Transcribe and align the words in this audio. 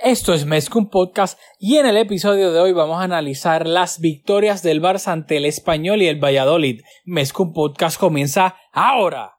Esto 0.00 0.32
es 0.32 0.46
Mezcum 0.46 0.90
Podcast 0.90 1.40
y 1.58 1.78
en 1.78 1.86
el 1.86 1.96
episodio 1.96 2.52
de 2.52 2.60
hoy 2.60 2.72
vamos 2.72 3.00
a 3.00 3.02
analizar 3.02 3.66
las 3.66 3.98
victorias 3.98 4.62
del 4.62 4.80
Barça 4.80 5.08
ante 5.08 5.38
el 5.38 5.44
Español 5.44 6.02
y 6.02 6.06
el 6.06 6.22
Valladolid. 6.22 6.82
Mezcum 7.04 7.52
Podcast 7.52 7.98
comienza 7.98 8.54
ahora. 8.72 9.38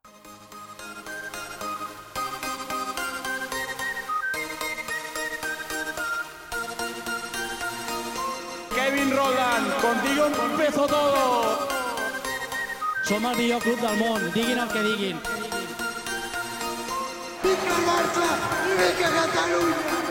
Kevin 8.76 9.16
Roland, 9.16 9.82
contigo 9.82 10.26
empezó 10.52 10.88
todo. 10.88 11.70
Som 13.06 13.26
el 13.26 13.38
millor 13.38 13.62
club 13.62 13.80
del 13.80 14.34
diguin 14.34 14.58
el 14.58 14.68
que 14.68 14.82
diguin. 14.84 15.20
Vinga 17.44 17.78
Barça 17.88 18.28
i 18.68 18.78
vinga 18.78 19.10
Catalunya! 19.10 20.09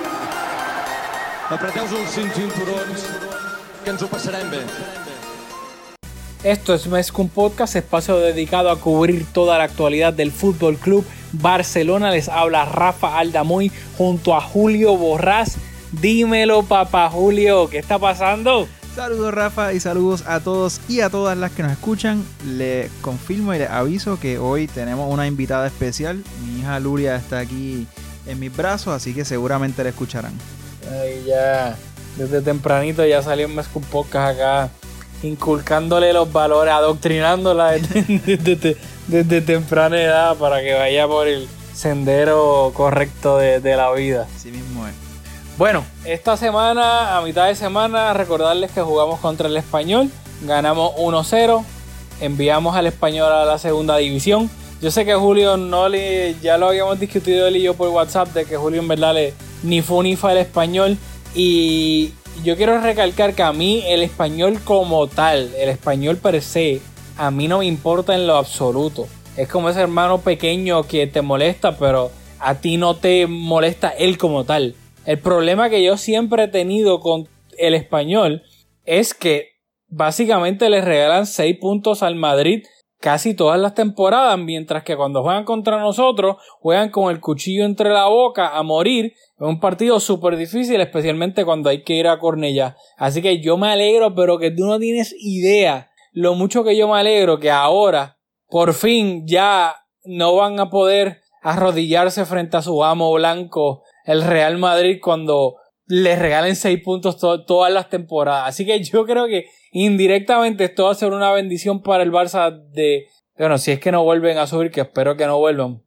Apreteu-vos 1.49 1.95
els 1.97 2.11
cinc 2.13 2.35
cinturons, 2.37 3.05
que 3.81 3.89
ens 3.89 4.03
ho 4.05 4.09
passarem 4.13 4.51
bé. 4.53 4.59
Esto 6.45 6.75
es 6.75 6.87
Mezcum 6.87 7.31
Podcast, 7.33 7.75
espacio 7.75 8.19
dedicado 8.19 8.69
a 8.69 8.79
cubrir 8.79 9.25
toda 9.33 9.57
la 9.57 9.65
actualidad 9.65 10.13
del 10.13 10.31
Fútbol 10.31 10.77
Club 10.77 11.07
Barcelona. 11.33 12.11
Les 12.11 12.29
habla 12.29 12.67
Rafa 12.67 13.19
Aldamuy 13.19 13.73
junto 13.97 14.37
a 14.37 14.43
Julio 14.43 14.95
Borrás. 14.99 15.57
Dímelo, 15.91 16.65
papá 16.65 17.09
Julio, 17.09 17.71
¿qué 17.71 17.79
está 17.79 17.99
pasando? 17.99 18.69
Saludos 18.95 19.33
Rafa 19.33 19.73
y 19.73 19.81
saludos 19.81 20.25
a 20.27 20.41
todos 20.41 20.83
y 20.87 21.01
a 21.01 21.09
todas 21.09 21.39
las 21.39 21.53
que 21.53 21.63
nos 21.63 21.73
escuchan. 21.73 22.23
Les 22.45 22.91
confirmo 23.01 23.55
y 23.55 23.59
les 23.61 23.71
aviso 23.71 24.21
que 24.21 24.39
hoy 24.39 24.67
tenemos 24.67 25.11
una 25.11 25.27
invitada 25.27 25.67
especial. 25.67 26.23
Mi 26.45 26.61
hija 26.61 26.79
Luria 26.79 27.17
está 27.17 27.39
aquí 27.39 27.87
en 28.27 28.39
mis 28.39 28.55
brazos, 28.55 28.93
así 28.93 29.15
que 29.15 29.25
seguramente 29.25 29.83
la 29.83 29.89
escucharán. 29.89 30.35
Ay, 30.91 31.25
ya, 31.27 31.77
desde 32.17 32.41
tempranito 32.41 33.05
ya 33.05 33.23
salió 33.23 33.47
un 33.47 33.55
Mezcum 33.55 33.83
Podcast 33.83 34.37
acá, 34.41 34.71
inculcándole 35.23 36.13
los 36.13 36.33
valores, 36.33 36.73
adoctrinándola 36.73 37.73
desde, 37.73 38.37
desde- 38.37 38.77
desde 39.07 39.41
temprana 39.41 40.01
edad 40.01 40.37
para 40.37 40.61
que 40.61 40.75
vaya 40.75 41.07
por 41.07 41.27
el 41.27 41.49
sendero 41.75 42.73
correcto 42.75 43.39
de, 43.39 43.61
de 43.61 43.77
la 43.77 43.91
vida. 43.93 44.27
Así 44.37 44.51
mismo 44.51 44.87
es. 44.87 44.93
Bueno, 45.57 45.85
esta 46.05 46.37
semana, 46.37 47.17
a 47.17 47.23
mitad 47.23 47.47
de 47.47 47.55
semana, 47.57 48.13
recordarles 48.13 48.71
que 48.71 48.81
jugamos 48.83 49.19
contra 49.21 49.49
el 49.49 49.57
Español, 49.57 50.11
ganamos 50.43 50.93
1-0, 50.97 51.65
enviamos 52.21 52.77
al 52.77 52.87
Español 52.87 53.33
a 53.33 53.45
la 53.45 53.59
segunda 53.59 53.97
división. 53.97 54.51
Yo 54.81 54.91
sé 54.93 55.05
que 55.05 55.15
Julio 55.15 55.57
no 55.57 55.89
le, 55.89 56.37
ya 56.41 56.59
lo 56.59 56.69
habíamos 56.69 57.01
discutido 57.01 57.49
él 57.49 57.57
y 57.57 57.63
yo 57.63 57.75
por 57.75 57.89
WhatsApp, 57.89 58.29
de 58.35 58.45
que 58.45 58.57
Julio 58.57 58.81
en 58.81 58.87
verdad 58.89 59.15
le, 59.15 59.35
ni 59.63 59.83
fue 59.83 60.05
ni 60.05 60.17
al 60.21 60.39
Español. 60.39 60.97
Y 61.35 62.13
yo 62.45 62.57
quiero 62.57 62.81
recalcar 62.81 63.35
que 63.35 63.43
a 63.43 63.53
mí 63.53 63.83
el 63.87 64.03
Español 64.03 64.59
como 64.65 65.07
tal, 65.07 65.51
el 65.57 65.69
Español 65.69 66.17
per 66.17 66.41
se, 66.43 66.81
a 67.17 67.31
mí 67.31 67.49
no 67.49 67.59
me 67.59 67.67
importa 67.67 68.15
en 68.15 68.27
lo 68.27 68.37
absoluto. 68.37 69.07
Es 69.37 69.49
como 69.49 69.69
ese 69.69 69.81
hermano 69.81 70.21
pequeño 70.21 70.83
que 70.85 71.07
te 71.07 71.23
molesta, 71.23 71.77
pero 71.77 72.11
a 72.41 72.57
ti 72.57 72.77
no 72.77 72.97
te 72.97 73.27
molesta 73.27 73.91
él 73.91 74.19
como 74.19 74.45
tal. 74.45 74.75
El 75.05 75.19
problema 75.19 75.71
que 75.71 75.83
yo 75.83 75.97
siempre 75.97 76.45
he 76.45 76.49
tenido 76.49 77.01
con 77.01 77.29
el 77.57 77.75
español 77.75 78.43
es 78.85 79.15
que 79.15 79.53
básicamente 79.89 80.69
le 80.71 80.81
regalan 80.81 81.27
6 81.27 81.57
puntos 81.61 82.03
al 82.03 82.15
Madrid 82.15 82.65
casi 83.01 83.35
todas 83.35 83.61
las 83.61 83.75
temporadas, 83.75 84.39
mientras 84.39 84.83
que 84.83 84.97
cuando 84.97 85.23
juegan 85.23 85.45
contra 85.45 85.81
nosotros 85.81 86.37
juegan 86.61 86.91
con 86.91 87.11
el 87.11 87.21
cuchillo 87.21 87.65
entre 87.65 87.91
la 87.91 88.07
boca 88.07 88.57
a 88.57 88.63
morir. 88.63 89.15
Es 89.41 89.47
un 89.47 89.61
partido 89.61 90.01
súper 90.01 90.37
difícil, 90.37 90.81
especialmente 90.81 91.45
cuando 91.45 91.71
hay 91.71 91.85
que 91.85 91.95
ir 91.95 92.09
a 92.09 92.19
Cornellá. 92.19 92.77
Así 92.97 93.23
que 93.23 93.41
yo 93.41 93.57
me 93.57 93.69
alegro, 93.69 94.15
pero 94.15 94.39
que 94.39 94.51
tú 94.51 94.67
no 94.67 94.79
tienes 94.79 95.15
idea 95.19 95.91
lo 96.13 96.35
mucho 96.35 96.65
que 96.65 96.77
yo 96.77 96.89
me 96.89 96.99
alegro 96.99 97.39
que 97.39 97.51
ahora, 97.51 98.19
por 98.49 98.75
fin, 98.75 99.25
ya 99.27 99.77
no 100.05 100.35
van 100.35 100.59
a 100.59 100.71
poder 100.71 101.21
arrodillarse 101.43 102.25
frente 102.25 102.57
a 102.57 102.63
su 102.63 102.83
amo 102.83 103.13
blanco, 103.13 103.85
el 104.05 104.23
Real 104.23 104.59
Madrid, 104.59 104.99
cuando 105.01 105.55
les 105.87 106.19
regalen 106.19 106.57
seis 106.57 106.83
puntos 106.83 107.19
to- 107.19 107.45
todas 107.45 107.73
las 107.73 107.89
temporadas. 107.89 108.49
Así 108.49 108.67
que 108.67 108.83
yo 108.83 109.05
creo 109.05 109.27
que 109.27 109.45
indirectamente 109.71 110.65
esto 110.65 110.85
va 110.85 110.93
a 110.93 110.95
ser 110.97 111.13
una 111.13 111.31
bendición 111.31 111.83
para 111.83 112.03
el 112.03 112.11
Barça 112.11 112.51
de, 112.73 113.07
bueno, 113.39 113.57
si 113.59 113.71
es 113.71 113.79
que 113.79 113.93
no 113.93 114.03
vuelven 114.03 114.39
a 114.39 114.47
subir, 114.49 114.71
que 114.73 114.81
espero 114.81 115.17
que 115.17 115.27
no 115.27 115.39
vuelvan. 115.39 115.83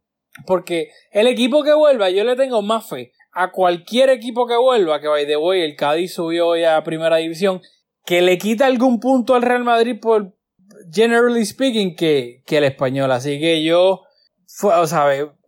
Porque 0.46 0.90
el 1.12 1.28
equipo 1.28 1.64
que 1.64 1.74
vuelva, 1.74 2.10
yo 2.10 2.24
le 2.24 2.36
tengo 2.38 2.62
más 2.62 2.88
fe 2.88 3.12
a 3.34 3.52
cualquier 3.52 4.10
equipo 4.10 4.48
que 4.48 4.58
vuelva, 4.58 5.00
que 5.00 5.08
by 5.08 5.26
the 5.26 5.38
way, 5.38 5.62
el 5.62 5.76
Cádiz 5.76 6.14
subió 6.14 6.48
hoy 6.48 6.64
a 6.64 6.84
primera 6.84 7.18
división, 7.18 7.62
que 8.06 8.22
le 8.22 8.38
quita 8.38 8.66
algún 8.66 9.00
punto 9.00 9.36
al 9.36 9.42
Real 9.42 9.64
Madrid 9.64 9.98
por 10.02 10.36
generally 10.92 11.46
speaking 11.46 11.96
que, 11.96 12.44
que 12.46 12.58
el 12.58 12.66
español. 12.66 13.12
Así 13.12 13.40
que 13.40 13.64
yo, 13.64 14.02
o 14.64 14.88
sea, 14.88 15.08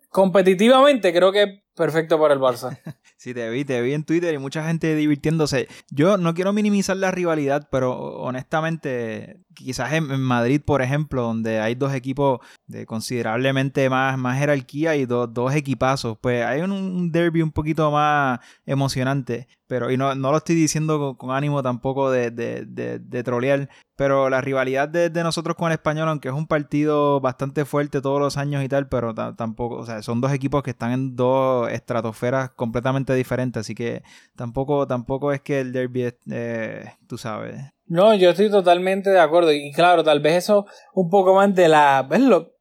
competitivamente 0.10 1.12
creo 1.12 1.32
que 1.32 1.44
es 1.44 1.50
perfecto 1.76 2.20
para 2.20 2.34
el 2.34 2.40
Barça. 2.40 2.80
Sí, 3.24 3.34
te 3.34 3.50
vi, 3.50 3.64
te 3.64 3.82
vi 3.82 3.94
en 3.94 4.04
Twitter 4.04 4.34
y 4.34 4.38
mucha 4.38 4.68
gente 4.68 4.96
divirtiéndose. 4.98 5.70
Yo 5.90 6.18
no 6.18 6.34
quiero 6.34 6.52
minimizar 6.52 6.98
la 6.98 7.10
rivalidad, 7.10 7.70
pero 7.72 7.94
honestamente, 8.18 9.40
quizás 9.56 9.94
en, 9.94 10.20
Madrid, 10.20 10.60
por 10.60 10.82
ejemplo, 10.82 11.22
donde 11.22 11.62
hay 11.62 11.74
dos 11.76 11.94
equipos 11.94 12.42
de 12.68 12.86
considerablemente 12.86 13.90
más, 13.90 14.18
más 14.18 14.38
jerarquía 14.40 14.98
y 14.98 15.06
do- 15.06 15.28
dos 15.28 15.56
equipazos, 15.56 16.18
pues 16.20 16.44
hay 16.44 16.60
un, 16.64 16.74
un 16.74 17.14
derby 17.14 17.42
un 17.42 17.54
poquito 17.54 17.90
más 17.92 18.42
emocionante. 18.66 19.48
Pero, 19.68 19.90
y 19.90 19.96
no, 19.96 20.14
no 20.16 20.32
lo 20.32 20.38
estoy 20.38 20.56
diciendo 20.56 21.16
con, 21.18 21.32
ánimo 21.32 21.64
tampoco 21.64 22.12
de, 22.12 22.30
de, 22.30 22.66
de, 22.66 23.00
de 23.00 23.24
trolear, 23.24 23.70
pero 23.96 24.30
la 24.30 24.42
rivalidad 24.42 24.90
de, 24.90 25.10
nosotros 25.24 25.56
con 25.56 25.68
el 25.68 25.74
español, 25.74 26.10
aunque 26.10 26.28
es 26.28 26.34
un 26.34 26.48
partido 26.48 27.22
bastante 27.22 27.64
fuerte 27.66 28.02
todos 28.02 28.20
los 28.20 28.38
años 28.38 28.64
y 28.64 28.68
tal, 28.70 28.88
pero 28.90 29.14
ta- 29.14 29.36
tampoco, 29.36 29.78
o 29.78 29.86
sea, 29.86 30.02
son 30.02 30.20
dos 30.22 30.32
equipos 30.34 30.64
que 30.64 30.72
están 30.72 30.92
en 30.92 31.16
dos 31.16 31.70
estratosferas 31.72 32.52
completamente 32.52 33.13
diferentes, 33.16 33.62
así 33.62 33.76
que 33.76 34.04
tampoco, 34.36 34.88
tampoco 34.88 35.32
es 35.32 35.42
que 35.42 35.60
el 35.60 35.72
derby 35.72 36.04
es, 36.04 36.16
eh, 36.32 36.86
tú 37.08 37.18
sabes. 37.18 37.74
No, 37.86 38.14
yo 38.16 38.30
estoy 38.30 38.50
totalmente 38.50 39.10
de 39.10 39.20
acuerdo. 39.20 39.52
Y 39.52 39.72
claro, 39.72 40.04
tal 40.04 40.20
vez 40.20 40.36
eso 40.36 40.66
un 40.94 41.10
poco 41.10 41.36
más 41.36 41.54
de 41.54 41.68
la. 41.68 42.08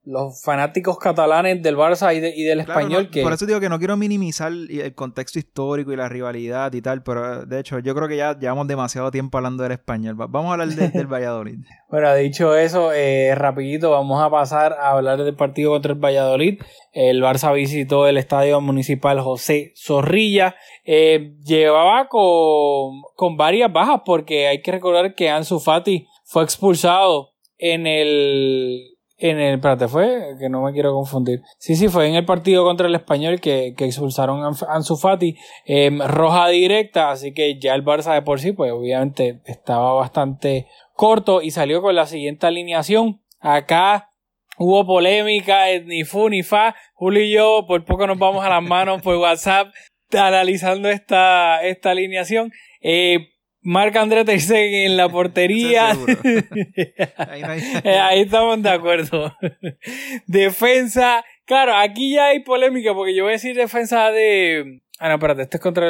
Los 0.05 0.43
fanáticos 0.43 0.99
catalanes 0.99 1.63
del 1.63 1.77
Barça 1.77 2.13
y, 2.17 2.19
de- 2.19 2.35
y 2.37 2.43
del 2.43 2.65
Claro, 2.65 2.81
español 2.81 3.05
no, 3.05 3.11
que. 3.13 3.23
Por 3.23 3.33
eso 3.33 3.47
digo 3.47 3.61
que 3.61 3.69
no 3.69 3.79
quiero 3.79 3.97
minimizar 3.97 4.51
el 4.53 4.95
contexto 4.97 5.39
histórico 5.39 5.93
y 5.93 5.97
la 5.97 6.09
rivalidad 6.09 6.73
y 6.73 6.83
tal, 6.83 7.05
pero 7.05 7.47
de 7.47 7.61
hecho 7.61 7.79
yo 7.79 7.95
creo 7.95 8.09
que 8.09 8.17
ya 8.17 8.37
llevamos 8.37 8.67
demasiado 8.67 9.13
tiempo 9.13 9.39
hablando 9.39 9.63
del 9.63 9.73
español. 9.73 10.21
Va- 10.21 10.27
Vamos 10.27 10.51
a 10.51 10.53
hablar 10.55 10.69
de- 10.71 10.89
del 10.89 11.07
Valladolid. 11.07 11.59
Bueno, 11.93 12.15
dicho 12.15 12.57
eso, 12.57 12.91
eh, 12.95 13.35
rapidito 13.35 13.91
vamos 13.91 14.23
a 14.23 14.31
pasar 14.31 14.73
a 14.73 14.93
hablar 14.93 15.23
del 15.23 15.37
partido 15.37 15.73
contra 15.73 15.93
el 15.93 15.99
Valladolid. 15.99 16.59
El 16.95 17.23
Barça 17.23 17.53
visitó 17.55 18.09
el 18.09 18.17
estadio 18.17 18.63
municipal 18.63 19.21
José 19.21 19.75
Zorrilla. 19.77 20.57
Eh, 20.87 21.35
llevaba 21.45 22.09
con, 22.09 23.03
con 23.15 23.37
varias 23.37 23.71
bajas 23.71 24.01
porque 24.07 24.47
hay 24.49 24.63
que 24.63 24.73
recordar 24.73 25.15
que 25.15 25.29
Ansu 25.29 25.61
Fati 25.61 26.07
fue 26.25 26.45
expulsado 26.45 27.33
en 27.59 27.87
el... 27.87 28.92
En 29.25 29.39
el, 29.39 29.55
espérate, 29.55 29.87
fue, 29.87 30.35
que 30.41 30.49
no 30.49 30.63
me 30.63 30.73
quiero 30.73 30.93
confundir. 30.93 31.43
Sí, 31.57 31.77
sí, 31.77 31.87
fue 31.87 32.09
en 32.09 32.17
el 32.17 32.25
partido 32.25 32.65
contra 32.65 32.89
el 32.89 32.95
español 32.97 33.41
que, 33.41 33.73
que 33.77 33.85
expulsaron 33.85 34.43
a 34.43 34.51
Ansu 34.75 34.97
Fati. 34.97 35.37
eh, 35.65 35.97
roja 36.09 36.49
directa, 36.49 37.13
así 37.13 37.33
que 37.33 37.61
ya 37.61 37.77
el 37.77 37.85
Barça 37.85 38.15
de 38.15 38.23
por 38.23 38.41
sí, 38.41 38.51
pues 38.51 38.73
obviamente 38.73 39.41
estaba 39.45 39.93
bastante 39.93 40.67
corto 40.95 41.41
y 41.41 41.53
salió 41.53 41.83
con 41.83 41.95
la 41.95 42.07
siguiente 42.07 42.49
alineación. 42.49 43.23
Acá 43.39 44.11
hubo 44.59 44.85
polémica, 44.85 45.71
eh, 45.71 45.85
ni 45.85 46.03
fu 46.03 46.29
ni 46.29 46.43
fa. 46.43 46.75
Julio 46.95 47.23
y 47.23 47.31
yo 47.31 47.65
por 47.69 47.85
poco 47.85 48.09
nos 48.09 48.19
vamos 48.19 48.45
a 48.45 48.49
las 48.49 48.63
manos 48.63 49.03
por 49.03 49.15
WhatsApp 49.15 49.69
analizando 50.11 50.89
esta, 50.91 51.63
esta 51.63 51.93
alineación. 51.93 52.51
Eh, 52.81 53.29
Marc 53.63 53.95
André 53.97 54.25
Ter 54.25 54.41
Stegen 54.41 54.91
en 54.91 54.97
la 54.97 55.09
portería. 55.09 55.91
Ahí 57.17 57.41
no 57.43 57.49
hay- 57.51 57.63
Eh, 57.85 57.99
ahí 57.99 58.21
estamos 58.23 58.61
de 58.63 58.71
acuerdo. 58.71 59.33
defensa. 60.27 61.25
Claro, 61.45 61.75
aquí 61.77 62.15
ya 62.15 62.27
hay 62.27 62.41
polémica 62.41 62.95
porque 62.95 63.15
yo 63.15 63.25
voy 63.25 63.31
a 63.31 63.35
decir 63.35 63.57
defensa 63.57 64.11
de. 64.11 64.81
Ah, 64.99 65.09
no, 65.09 65.15
espérate, 65.15 65.43
este 65.43 65.57
es 65.57 65.63
contra. 65.63 65.89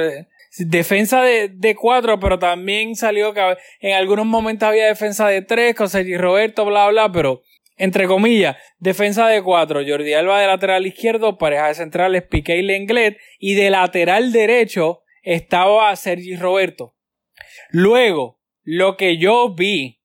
Defensa 0.59 1.23
de, 1.23 1.49
de 1.49 1.75
cuatro, 1.75 2.21
pero 2.21 2.39
también 2.39 2.95
salió 2.95 3.33
que 3.33 3.57
en 3.81 3.95
algunos 3.95 4.27
momentos 4.27 4.69
había 4.69 4.87
defensa 4.87 5.27
de 5.29 5.41
tres 5.41 5.75
con 5.75 5.89
Sergi 5.89 6.19
Roberto, 6.19 6.67
bla, 6.67 6.89
bla, 6.91 7.11
pero 7.11 7.43
entre 7.79 8.07
comillas, 8.07 8.57
defensa 8.79 9.27
de 9.29 9.43
cuatro. 9.43 9.81
Jordi 9.87 10.13
Alba 10.13 10.41
de 10.41 10.47
lateral 10.47 10.87
izquierdo, 10.87 11.39
pareja 11.39 11.69
de 11.69 11.75
centrales 11.75 12.23
Piqué 12.25 12.59
y 12.59 12.63
Lenglet, 12.63 13.17
y 13.39 13.55
de 13.55 13.71
lateral 13.71 14.31
derecho 14.31 15.01
estaba 15.23 15.95
Sergi 15.97 16.37
Roberto. 16.37 16.95
Luego, 17.73 18.39
lo 18.63 18.97
que 18.97 19.17
yo 19.17 19.55
vi 19.55 20.01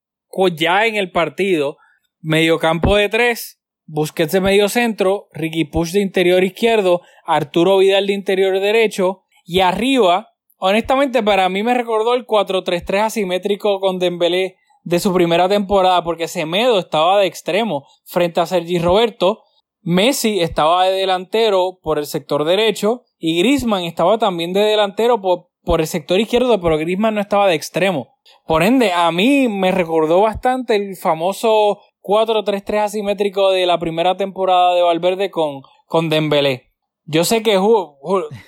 ya 0.56 0.86
en 0.86 0.96
el 0.96 1.12
partido, 1.12 1.78
mediocampo 2.22 2.96
de 2.96 3.10
tres, 3.10 3.62
Busquets 3.86 4.34
de 4.34 4.42
medio 4.42 4.68
centro, 4.68 5.28
Ricky 5.32 5.66
Push 5.66 5.92
de 5.92 6.02
interior 6.02 6.44
izquierdo, 6.44 7.02
Arturo 7.26 7.78
Vidal 7.78 8.08
de 8.08 8.14
interior 8.14 8.60
derecho, 8.60 9.24
y 9.46 9.62
arriba 9.62 10.30
honestamente 10.58 11.24
para 11.24 11.48
mí 11.50 11.64
me 11.64 11.74
recordó 11.74 12.14
el 12.14 12.26
4-3-3 12.26 13.02
asimétrico 13.02 13.80
con 13.80 14.00
Dembélé 14.00 14.58
de 14.84 15.00
su 15.00 15.14
primera 15.14 15.48
temporada 15.50 16.04
porque 16.04 16.28
Semedo 16.28 16.80
estaba 16.80 17.20
de 17.20 17.28
extremo 17.28 17.86
frente 18.06 18.40
a 18.40 18.46
Sergi 18.46 18.80
Roberto, 18.80 19.44
Messi 19.82 20.40
estaba 20.40 20.86
de 20.86 20.98
delantero 20.98 21.80
por 21.82 21.98
el 21.98 22.06
sector 22.06 22.44
derecho 22.44 23.04
y 23.18 23.40
Griezmann 23.40 23.84
estaba 23.84 24.18
también 24.18 24.52
de 24.52 24.62
delantero 24.62 25.22
por, 25.22 25.47
por 25.68 25.82
el 25.82 25.88
sector 25.88 26.18
izquierdo, 26.22 26.62
pero 26.62 26.78
Griezmann 26.78 27.16
no 27.16 27.22
estaba 27.22 27.48
de 27.48 27.54
extremo. 27.54 28.16
Por 28.48 28.64
ende, 28.64 28.94
a 28.94 29.12
mí 29.12 29.50
me 29.50 29.72
recordó 29.72 30.22
bastante 30.22 30.78
el 30.78 30.96
famoso 30.96 31.82
4-3-3 32.02 32.86
asimétrico 32.86 33.52
de 33.52 33.66
la 33.66 33.78
primera 33.78 34.16
temporada 34.16 34.74
de 34.76 34.82
Valverde 34.82 35.30
con, 35.30 35.62
con 35.86 36.08
Dembélé. 36.08 36.72
Yo 37.04 37.26
sé 37.26 37.44
que... 37.44 37.60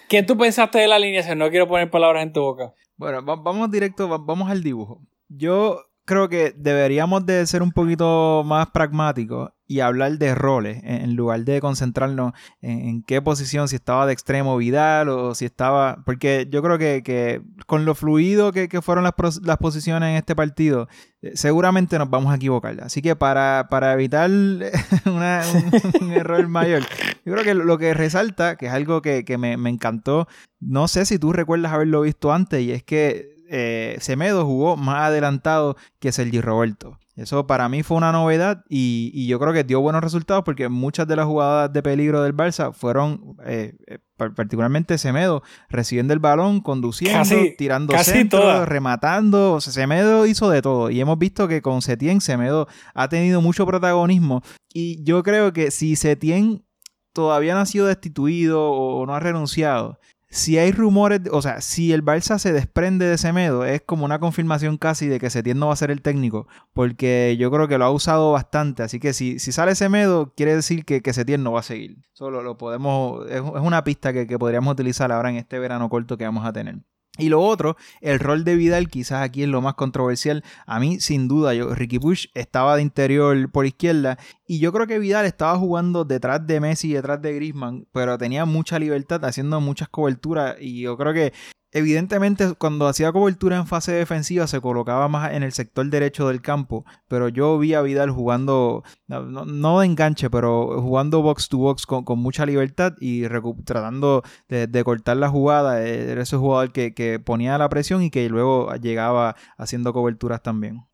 ¿Qué 0.08 0.24
tú 0.24 0.38
pensaste 0.38 0.80
de 0.80 0.88
la 0.88 0.96
alineación? 0.96 1.40
No 1.40 1.50
quiero 1.50 1.68
poner 1.68 1.92
palabras 1.92 2.24
en 2.24 2.32
tu 2.32 2.40
boca. 2.40 2.74
Bueno, 2.96 3.22
vamos 3.22 3.70
directo, 3.70 4.08
vamos 4.08 4.50
al 4.50 4.64
dibujo. 4.64 5.02
Yo 5.28 5.89
creo 6.10 6.28
que 6.28 6.56
deberíamos 6.58 7.24
de 7.28 7.46
ser 7.46 7.62
un 7.62 7.72
poquito 7.72 8.42
más 8.44 8.72
pragmáticos 8.72 9.52
y 9.68 9.82
hablar 9.82 10.18
de 10.18 10.34
roles 10.34 10.82
en 10.84 11.16
lugar 11.16 11.42
de 11.42 11.62
concentrarnos 11.62 12.34
en, 12.64 13.04
qué 13.04 13.22
posición, 13.22 13.68
si 13.68 13.76
estaba 13.76 14.08
de 14.08 14.14
extremo 14.14 14.58
Vidal 14.58 15.10
o 15.10 15.36
si 15.36 15.46
estaba... 15.46 16.02
Porque 16.08 16.48
yo 16.50 16.64
creo 16.64 16.80
que, 16.80 17.44
con 17.68 17.86
lo 17.86 17.94
fluido 17.94 18.52
que, 18.52 18.82
fueron 18.82 19.04
las, 19.04 19.58
posiciones 19.60 20.10
en 20.10 20.16
este 20.16 20.36
partido, 20.36 20.88
eh, 21.22 21.34
seguramente 21.36 22.00
nos 22.00 22.10
vamos 22.10 22.34
a 22.34 22.38
equivocar. 22.38 22.82
Así 22.82 23.04
que 23.04 23.16
para, 23.16 23.68
evitar 23.94 24.32
un, 25.06 26.12
error 26.12 26.48
mayor, 26.48 26.82
yo 27.24 27.34
creo 27.34 27.44
que 27.44 27.54
lo 27.54 27.78
que 27.78 27.94
resalta, 27.94 28.56
que 28.56 28.66
es 28.66 28.72
algo 28.72 29.04
que, 29.04 29.24
me, 29.38 29.58
me 29.58 29.70
encantó, 29.70 30.28
no 30.60 30.88
sé 30.88 31.06
si 31.06 31.20
tú 31.20 31.34
recuerdas 31.34 31.72
haberlo 31.72 32.02
visto 32.02 32.34
antes, 32.34 32.64
y 32.64 32.72
es 32.72 32.82
que 32.82 33.39
eh, 33.50 33.98
Semedo 34.00 34.46
jugó 34.46 34.78
más 34.78 35.08
adelantado 35.08 35.76
que 36.00 36.12
Sergi 36.12 36.40
Roberto. 36.40 37.00
Eso 37.16 37.46
para 37.48 37.68
mí 37.68 37.84
fue 37.84 37.98
una 37.98 38.14
novedad 38.14 38.64
y, 38.70 39.28
yo 39.28 39.40
creo 39.40 39.52
que 39.52 39.66
dio 39.66 39.82
buenos 39.82 40.02
resultados 40.02 40.46
porque 40.46 40.70
muchas 40.70 41.06
de 41.06 41.18
las 41.18 41.26
jugadas 41.26 41.74
de 41.74 41.84
peligro 41.84 42.22
del 42.24 42.34
Barça 42.34 42.72
fueron, 42.72 43.36
eh, 43.46 43.76
eh, 43.88 44.00
particularmente 44.16 44.98
Semedo, 44.98 45.44
recibiendo 45.68 46.14
el 46.14 46.20
balón, 46.20 46.62
conduciendo, 46.62 47.36
tirando 47.58 47.98
centros, 47.98 48.66
rematando. 48.70 49.56
O 49.56 49.62
Semedo 49.62 50.28
hizo 50.28 50.50
de 50.50 50.62
todo 50.62 50.90
y 50.90 51.02
hemos 51.02 51.20
visto 51.20 51.50
que 51.50 51.62
con 51.62 51.82
Setien 51.82 52.22
Semedo 52.22 52.70
ha 52.94 53.10
tenido 53.10 53.42
mucho 53.42 53.66
protagonismo 53.66 54.42
y 54.74 55.04
yo 55.04 55.22
creo 55.22 55.52
que 55.52 55.72
si 55.72 55.98
Setien 55.98 56.64
todavía 57.12 57.54
no 57.54 57.60
ha 57.60 57.66
sido 57.66 57.88
destituido 57.88 58.72
o 58.72 59.06
no 59.06 59.14
ha 59.14 59.20
renunciado, 59.20 60.00
si 60.30 60.58
hay 60.60 60.72
rumores, 60.72 61.22
o 61.32 61.42
sea, 61.42 61.60
si 61.62 61.92
el 61.92 62.04
Barça 62.04 62.38
se 62.38 62.54
desprende 62.54 63.06
de 63.06 63.18
Semedo, 63.18 63.66
es 63.66 63.82
como 63.82 64.06
una 64.06 64.20
confirmación 64.20 64.78
casi 64.78 65.08
de 65.08 65.20
que 65.20 65.30
Setién 65.30 65.58
no 65.58 65.68
va 65.68 65.74
a 65.74 65.78
ser 65.78 65.90
el 65.90 66.02
técnico, 66.02 66.48
porque 66.74 67.36
yo 67.40 67.50
creo 67.50 67.68
que 67.68 67.78
lo 67.80 67.86
ha 67.86 67.92
usado 67.92 68.32
bastante, 68.32 68.84
así 68.84 69.00
que 69.00 69.14
si, 69.14 69.40
si 69.40 69.52
sale 69.52 69.74
Semedo, 69.74 70.34
quiere 70.36 70.56
decir 70.56 70.86
que, 70.86 71.02
que 71.02 71.14
Setién 71.14 71.42
no 71.44 71.54
va 71.54 71.62
a 71.62 71.64
seguir. 71.64 71.98
Solo 72.14 72.44
lo 72.44 72.58
podemos, 72.58 73.28
es, 73.30 73.42
una 73.42 73.84
pista 73.84 74.14
que, 74.14 74.28
que 74.28 74.38
podríamos 74.38 74.72
utilizar 74.72 75.12
ahora 75.12 75.32
en 75.32 75.38
este 75.38 75.58
verano 75.58 75.90
corto 75.90 76.18
que 76.18 76.26
vamos 76.26 76.46
a 76.46 76.54
tener. 76.54 76.80
Y 77.20 77.30
lo 77.30 77.42
otro, 77.42 77.76
el 78.02 78.20
rol 78.20 78.44
de 78.44 78.56
Vidal, 78.56 78.88
quizás 78.88 79.22
aquí 79.22 79.44
es 79.44 79.50
lo 79.50 79.62
más 79.62 79.76
controversial. 79.76 80.44
A 80.66 80.80
mí, 80.80 81.00
sin 81.00 81.28
duda, 81.28 81.54
yo, 81.54 81.76
Ricky 81.76 81.98
Bush 81.98 82.28
estaba 82.34 82.76
de 82.76 82.82
interior 82.82 83.52
por 83.52 83.66
izquierda. 83.66 84.18
Y 84.48 84.60
yo 84.60 84.72
creo 84.72 84.88
que 84.88 85.00
Vidal 85.00 85.26
estaba 85.26 85.58
jugando 85.58 86.06
detrás 86.06 86.46
de 86.48 86.60
Messi 86.60 86.90
y 86.90 86.94
detrás 86.94 87.22
de 87.22 87.34
Griezmann, 87.34 87.88
pero 87.92 88.18
tenía 88.18 88.46
mucha 88.46 88.80
libertad 88.80 89.24
haciendo 89.26 89.62
muchas 89.62 89.90
coberturas. 89.90 90.56
Y 90.60 90.82
yo 90.82 90.98
creo 90.98 91.14
que 91.14 91.34
Evidentemente, 91.72 92.56
cuando 92.58 92.88
hacía 92.88 93.12
cobertura 93.12 93.58
en 93.58 93.68
fase 93.68 93.92
defensiva 93.92 94.48
se 94.48 94.60
colocaba 94.60 95.08
más 95.08 95.34
en 95.34 95.44
el 95.44 95.52
sector 95.52 95.86
derecho 95.88 96.28
del 96.28 96.42
campo, 96.42 96.84
pero 97.08 97.30
yo 97.30 97.60
vi 97.60 97.76
a 97.76 97.82
Vidal 97.82 98.10
jugando, 98.10 98.84
no, 99.08 99.80
de 99.80 99.86
enganche, 99.86 100.32
pero 100.32 100.82
jugando 100.82 101.22
box 101.22 101.48
to 101.50 101.58
box 101.58 101.86
con, 101.86 102.04
mucha 102.18 102.46
libertad 102.46 102.94
y 103.00 103.24
tratando 103.66 104.24
de, 104.48 104.84
cortar 104.84 105.18
la 105.18 105.30
jugada. 105.30 105.86
Era 105.86 106.24
ese 106.24 106.38
jugador 106.38 106.72
que, 106.72 106.94
que 106.96 107.20
ponía 107.20 107.58
la 107.60 107.70
presión 107.70 108.02
y 108.02 108.10
que 108.10 108.28
luego 108.30 108.74
llegaba 108.76 109.36
haciendo 109.58 109.94
coberturas 109.94 110.42
también. 110.42 110.90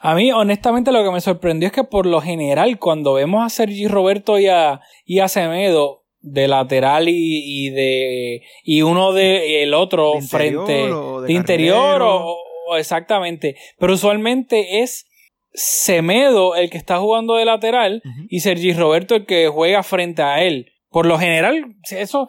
A 0.00 0.14
mí, 0.14 0.32
honestamente, 0.32 0.92
lo 0.92 1.02
que 1.04 1.10
me 1.10 1.20
sorprendió 1.20 1.68
es 1.68 1.72
que 1.72 1.84
por 1.84 2.06
lo 2.06 2.20
general, 2.20 2.78
cuando 2.78 3.14
vemos 3.14 3.44
a 3.44 3.48
Sergi 3.48 3.86
Roberto 3.86 4.38
y 4.38 4.46
a, 4.46 4.80
y 5.04 5.20
a 5.20 5.28
Semedo, 5.28 5.97
de 6.20 6.48
lateral 6.48 7.08
y, 7.08 7.70
de 7.70 8.42
y 8.64 8.82
uno 8.82 9.12
de 9.12 9.62
el 9.62 9.74
otro 9.74 10.20
frente 10.20 10.88
de, 11.26 11.32
interior 11.32 12.02
o, 12.02 12.36
exactamente. 12.76 13.56
Pero 13.78 13.94
usualmente 13.94 14.82
es 14.82 15.06
Semedo 15.50 16.54
el 16.56 16.70
que 16.70 16.76
está 16.76 16.98
jugando 16.98 17.34
de 17.34 17.44
lateral 17.44 18.02
y 18.28 18.40
Sergi 18.40 18.74
Roberto 18.74 19.14
el 19.16 19.26
que 19.26 19.48
juega 19.48 19.82
frente 19.82 20.22
a 20.22 20.42
él. 20.42 20.72
Por 20.90 21.06
lo 21.06 21.18
general 21.18 21.74
eso 21.90 22.28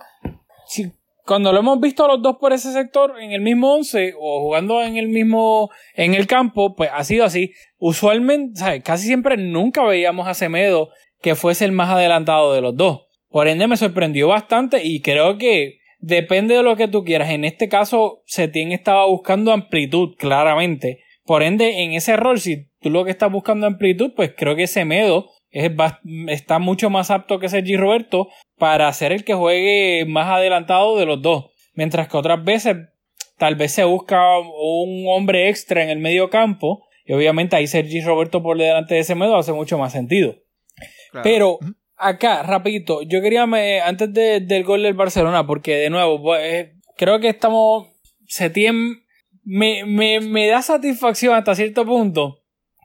si, 0.66 0.92
cuando 1.26 1.52
lo 1.52 1.60
hemos 1.60 1.80
visto 1.80 2.06
a 2.06 2.08
los 2.08 2.22
dos 2.22 2.38
por 2.40 2.54
ese 2.54 2.72
sector 2.72 3.22
en 3.22 3.34
el 3.34 3.42
mismo 3.42 3.76
once 3.76 4.14
o 4.20 4.42
jugando 4.42 4.82
en 4.82 4.98
el 4.98 5.10
mismo 5.10 5.70
en 5.94 6.16
el 6.16 6.28
campo 6.28 6.76
pues 6.76 6.90
ha 6.94 7.04
sido 7.04 7.26
así. 7.26 7.52
Usualmente 7.78 8.60
¿sabes? 8.60 8.84
casi 8.84 9.06
siempre 9.06 9.36
nunca 9.38 9.84
veíamos 9.84 10.28
a 10.28 10.34
Semedo 10.34 10.90
que 11.22 11.36
fuese 11.36 11.66
el 11.66 11.72
más 11.72 11.90
adelantado 11.90 12.54
de 12.54 12.62
los 12.62 12.76
dos 12.76 13.09
por 13.30 13.48
ende 13.48 13.68
me 13.68 13.78
sorprendió 13.78 14.28
bastante 14.28 14.84
y 14.84 15.02
creo 15.02 15.38
que 15.38 15.80
depende 16.00 16.56
de 16.56 16.64
lo 16.64 16.76
que 16.76 16.88
tú 16.88 17.04
quieras. 17.04 17.30
En 17.30 17.46
este 17.46 17.70
caso, 17.70 18.24
Setien 18.26 18.72
estaba 18.72 19.06
buscando 19.06 19.52
amplitud, 19.52 20.16
claramente. 20.18 21.04
Por 21.26 21.44
ende, 21.44 21.84
en 21.84 21.94
ese 21.94 22.18
rol, 22.18 22.40
si 22.40 22.70
tú 22.82 22.90
lo 22.90 23.06
que 23.06 23.12
estás 23.12 23.32
buscando 23.32 23.68
amplitud, 23.68 24.14
pues 24.16 24.34
creo 24.36 24.56
que 24.56 24.66
Semedo 24.66 25.30
es, 25.52 25.72
está 26.28 26.60
mucho 26.60 26.90
más 26.90 27.12
apto 27.12 27.40
que 27.40 27.50
Sergi 27.50 27.78
Roberto 27.78 28.30
para 28.58 28.92
ser 28.94 29.12
el 29.12 29.24
que 29.24 29.34
juegue 29.34 30.06
más 30.08 30.28
adelantado 30.28 30.98
de 30.98 31.06
los 31.06 31.22
dos. 31.22 31.52
Mientras 31.74 32.08
que 32.08 32.18
otras 32.18 32.44
veces 32.44 32.78
tal 33.38 33.56
vez 33.56 33.72
se 33.72 33.84
busca 33.84 34.38
un 34.40 35.06
hombre 35.08 35.50
extra 35.50 35.84
en 35.84 35.90
el 35.90 36.00
medio 36.00 36.30
campo 36.30 36.86
y 37.06 37.14
obviamente 37.14 37.56
ahí 37.56 37.68
Sergi 37.68 38.02
Roberto 38.02 38.44
por 38.44 38.58
delante 38.58 38.96
de 38.96 39.04
Semedo 39.04 39.38
hace 39.38 39.54
mucho 39.54 39.78
más 39.78 39.92
sentido. 39.92 40.36
Pero 41.24 41.60
acá, 42.00 42.44
rapidito, 42.44 43.02
yo 43.04 43.22
quería, 43.22 43.44
antes 43.86 44.14
del 44.14 44.64
gol 44.64 44.84
del 44.84 44.94
Barcelona, 44.94 45.46
porque 45.46 45.76
de 45.76 45.90
nuevo, 45.90 46.22
pues, 46.22 46.42
eh, 46.44 46.74
creo 46.98 47.20
que 47.20 47.30
estamos, 47.30 47.88
Setien 48.28 49.04
me, 49.44 49.86
me, 49.86 50.20
me 50.20 50.48
da 50.48 50.62
satisfacción 50.62 51.36
hasta 51.36 51.56
cierto 51.56 51.86
punto 51.86 52.40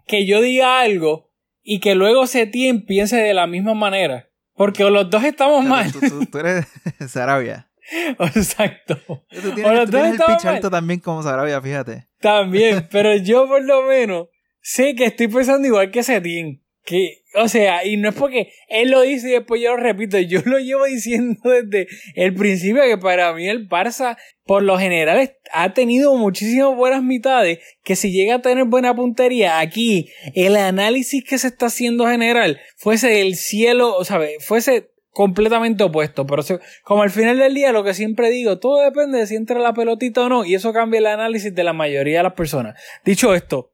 que 0.06 0.26
yo 0.26 0.40
diga 0.40 0.80
algo 0.80 1.30
y 1.62 1.80
que 1.80 1.94
luego 1.94 2.26
Setien 2.26 2.84
piense 2.84 3.16
de 3.16 3.34
la 3.34 3.46
misma 3.46 3.74
manera. 3.74 4.28
Porque 4.54 4.84
los 4.84 5.10
dos 5.10 5.24
estamos 5.24 5.64
mal. 5.64 5.90
Tú, 5.92 6.38
eres 6.38 6.66
Sarabia. 7.08 7.68
Exacto. 8.18 8.96
Tú 9.06 9.50
tienes, 9.54 9.92
el 9.92 10.16
pitch 10.16 10.44
alto 10.46 10.70
también 10.70 11.00
como 11.00 11.22
Sarabia, 11.22 11.60
fíjate. 11.60 12.08
También, 12.20 12.88
pero 12.92 13.16
yo 13.16 13.46
por 13.48 13.62
lo 13.64 13.82
menos 13.82 14.28
sé 14.60 14.94
que 14.94 15.06
estoy 15.06 15.28
pensando 15.28 15.66
igual 15.66 15.90
que 15.90 16.02
Setien. 16.02 16.63
Que, 16.84 17.22
o 17.34 17.48
sea, 17.48 17.86
y 17.86 17.96
no 17.96 18.10
es 18.10 18.14
porque 18.14 18.52
él 18.68 18.90
lo 18.90 19.00
dice 19.00 19.30
y 19.30 19.32
después 19.32 19.58
yo 19.60 19.70
lo 19.70 19.82
repito, 19.82 20.18
yo 20.18 20.42
lo 20.44 20.58
llevo 20.58 20.84
diciendo 20.84 21.40
desde 21.44 21.88
el 22.14 22.34
principio 22.34 22.82
que 22.82 22.98
para 22.98 23.32
mí 23.32 23.48
el 23.48 23.68
Barça, 23.68 24.18
por 24.44 24.62
lo 24.62 24.78
general, 24.78 25.34
ha 25.52 25.72
tenido 25.72 26.14
muchísimas 26.16 26.76
buenas 26.76 27.02
mitades, 27.02 27.60
que 27.84 27.96
si 27.96 28.12
llega 28.12 28.34
a 28.34 28.42
tener 28.42 28.64
buena 28.64 28.94
puntería, 28.94 29.60
aquí 29.60 30.10
el 30.34 30.56
análisis 30.56 31.24
que 31.24 31.38
se 31.38 31.46
está 31.46 31.66
haciendo 31.66 32.06
general 32.06 32.60
fuese 32.76 33.22
el 33.22 33.36
cielo, 33.36 33.96
o 33.96 34.04
sea, 34.04 34.20
fuese 34.40 34.90
completamente 35.14 35.84
opuesto, 35.84 36.26
pero 36.26 36.42
como 36.82 37.02
al 37.02 37.10
final 37.10 37.38
del 37.38 37.54
día 37.54 37.72
lo 37.72 37.84
que 37.84 37.94
siempre 37.94 38.30
digo, 38.30 38.58
todo 38.58 38.82
depende 38.82 39.18
de 39.18 39.26
si 39.26 39.36
entra 39.36 39.58
la 39.60 39.72
pelotita 39.72 40.26
o 40.26 40.28
no, 40.28 40.44
y 40.44 40.54
eso 40.54 40.72
cambia 40.72 40.98
el 40.98 41.06
análisis 41.06 41.54
de 41.54 41.64
la 41.64 41.72
mayoría 41.72 42.18
de 42.18 42.24
las 42.24 42.34
personas. 42.34 42.78
Dicho 43.04 43.32
esto, 43.32 43.73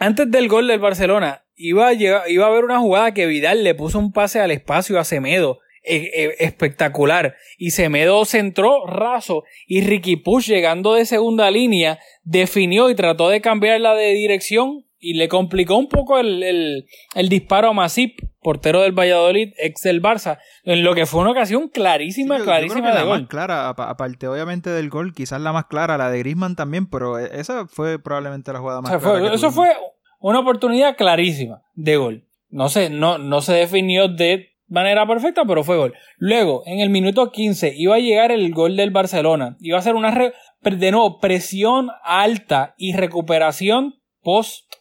antes 0.00 0.30
del 0.30 0.48
gol 0.48 0.66
del 0.66 0.80
Barcelona, 0.80 1.44
iba 1.54 1.88
a, 1.88 1.92
iba 1.92 2.44
a 2.44 2.48
haber 2.48 2.64
una 2.64 2.80
jugada 2.80 3.12
que 3.12 3.26
Vidal 3.26 3.62
le 3.62 3.74
puso 3.74 3.98
un 3.98 4.12
pase 4.12 4.40
al 4.40 4.50
espacio 4.50 4.98
a 4.98 5.04
Semedo. 5.04 5.60
E, 5.82 6.10
e, 6.14 6.44
espectacular. 6.44 7.36
Y 7.56 7.70
Semedo 7.70 8.24
centró 8.24 8.86
raso. 8.86 9.44
Y 9.66 9.82
Ricky 9.82 10.16
Push, 10.16 10.48
llegando 10.48 10.94
de 10.94 11.06
segunda 11.06 11.50
línea, 11.50 11.98
definió 12.22 12.90
y 12.90 12.94
trató 12.94 13.28
de 13.28 13.40
cambiarla 13.40 13.94
de 13.94 14.12
dirección. 14.12 14.86
Y 15.00 15.14
le 15.14 15.28
complicó 15.28 15.76
un 15.76 15.88
poco 15.88 16.18
el, 16.18 16.84
disparo 17.28 17.68
a 17.68 17.72
Masip, 17.72 18.18
portero 18.42 18.82
del 18.82 18.92
Valladolid, 18.92 19.54
ex 19.56 19.82
del 19.82 20.02
Barça, 20.02 20.38
en 20.64 20.84
lo 20.84 20.94
que 20.94 21.06
fue 21.06 21.22
una 21.22 21.30
ocasión 21.30 21.68
clarísima, 21.68 22.38
clarísima 22.38 22.88
de 22.88 22.94
la 22.94 23.02
gol. 23.04 23.20
Más 23.20 23.28
clara, 23.28 23.68
aparte 23.70 24.28
obviamente 24.28 24.68
del 24.70 24.90
gol, 24.90 25.14
quizás 25.14 25.40
la 25.40 25.52
más 25.52 25.66
clara, 25.66 25.96
la 25.96 26.10
de 26.10 26.18
Grisman 26.18 26.54
también, 26.54 26.86
pero 26.86 27.18
e, 27.18 27.40
esa 27.40 27.66
fue 27.66 27.98
probablemente 27.98 28.52
la 28.52 28.58
jugada 28.58 28.82
más 28.82 29.00
clara. 29.00 29.34
eso 29.34 29.50
fue 29.50 29.70
una 30.18 30.40
oportunidad 30.40 30.96
clarísima 30.96 31.62
de 31.74 31.96
gol. 31.96 32.26
No 32.50 32.68
sé, 32.68 32.90
no, 32.90 33.16
no 33.16 33.40
se 33.40 33.54
definió 33.54 34.08
de, 34.08 34.50
manera 34.70 35.06
perfecta, 35.06 35.44
pero 35.44 35.64
fue 35.64 35.76
gol. 35.76 35.94
Luego, 36.16 36.62
en 36.64 36.80
el 36.80 36.88
minuto 36.88 37.30
15, 37.30 37.74
iba 37.76 37.96
a 37.96 38.00
llegar 38.00 38.32
el 38.32 38.54
gol 38.54 38.76
del 38.76 38.90
Barcelona. 38.90 39.56
Iba 39.60 39.78
a 39.78 39.82
ser 39.82 39.96
una, 39.96 40.14
de 40.14 40.90
nuevo, 40.90 41.18
presión 41.18 41.90
alta 42.02 42.74
y 42.78 42.94
recuperación 42.94 43.96
post 44.22 44.72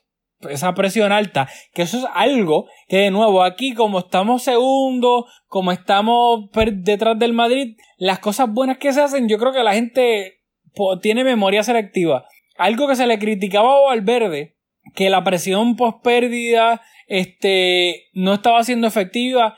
esa 0.49 0.73
presión 0.73 1.11
alta, 1.11 1.49
que 1.73 1.81
eso 1.81 1.97
es 1.97 2.05
algo 2.13 2.67
que 2.87 2.97
de 2.97 3.11
nuevo 3.11 3.43
aquí 3.43 3.73
como 3.73 3.99
estamos 3.99 4.43
segundos, 4.43 5.25
como 5.47 5.71
estamos 5.71 6.49
detrás 6.73 7.19
del 7.19 7.33
Madrid, 7.33 7.75
las 7.97 8.19
cosas 8.19 8.49
buenas 8.51 8.77
que 8.77 8.93
se 8.93 9.01
hacen, 9.01 9.27
yo 9.27 9.37
creo 9.37 9.51
que 9.51 9.63
la 9.63 9.73
gente 9.73 10.39
tiene 11.01 11.23
memoria 11.23 11.63
selectiva. 11.63 12.25
Algo 12.57 12.87
que 12.87 12.95
se 12.95 13.07
le 13.07 13.19
criticaba 13.19 13.73
a 13.73 13.81
Valverde, 13.87 14.57
que 14.95 15.09
la 15.09 15.23
presión 15.23 15.75
post 15.75 16.01
pérdida 16.03 16.81
este, 17.07 18.07
no 18.13 18.35
estaba 18.35 18.63
siendo 18.63 18.87
efectiva. 18.87 19.57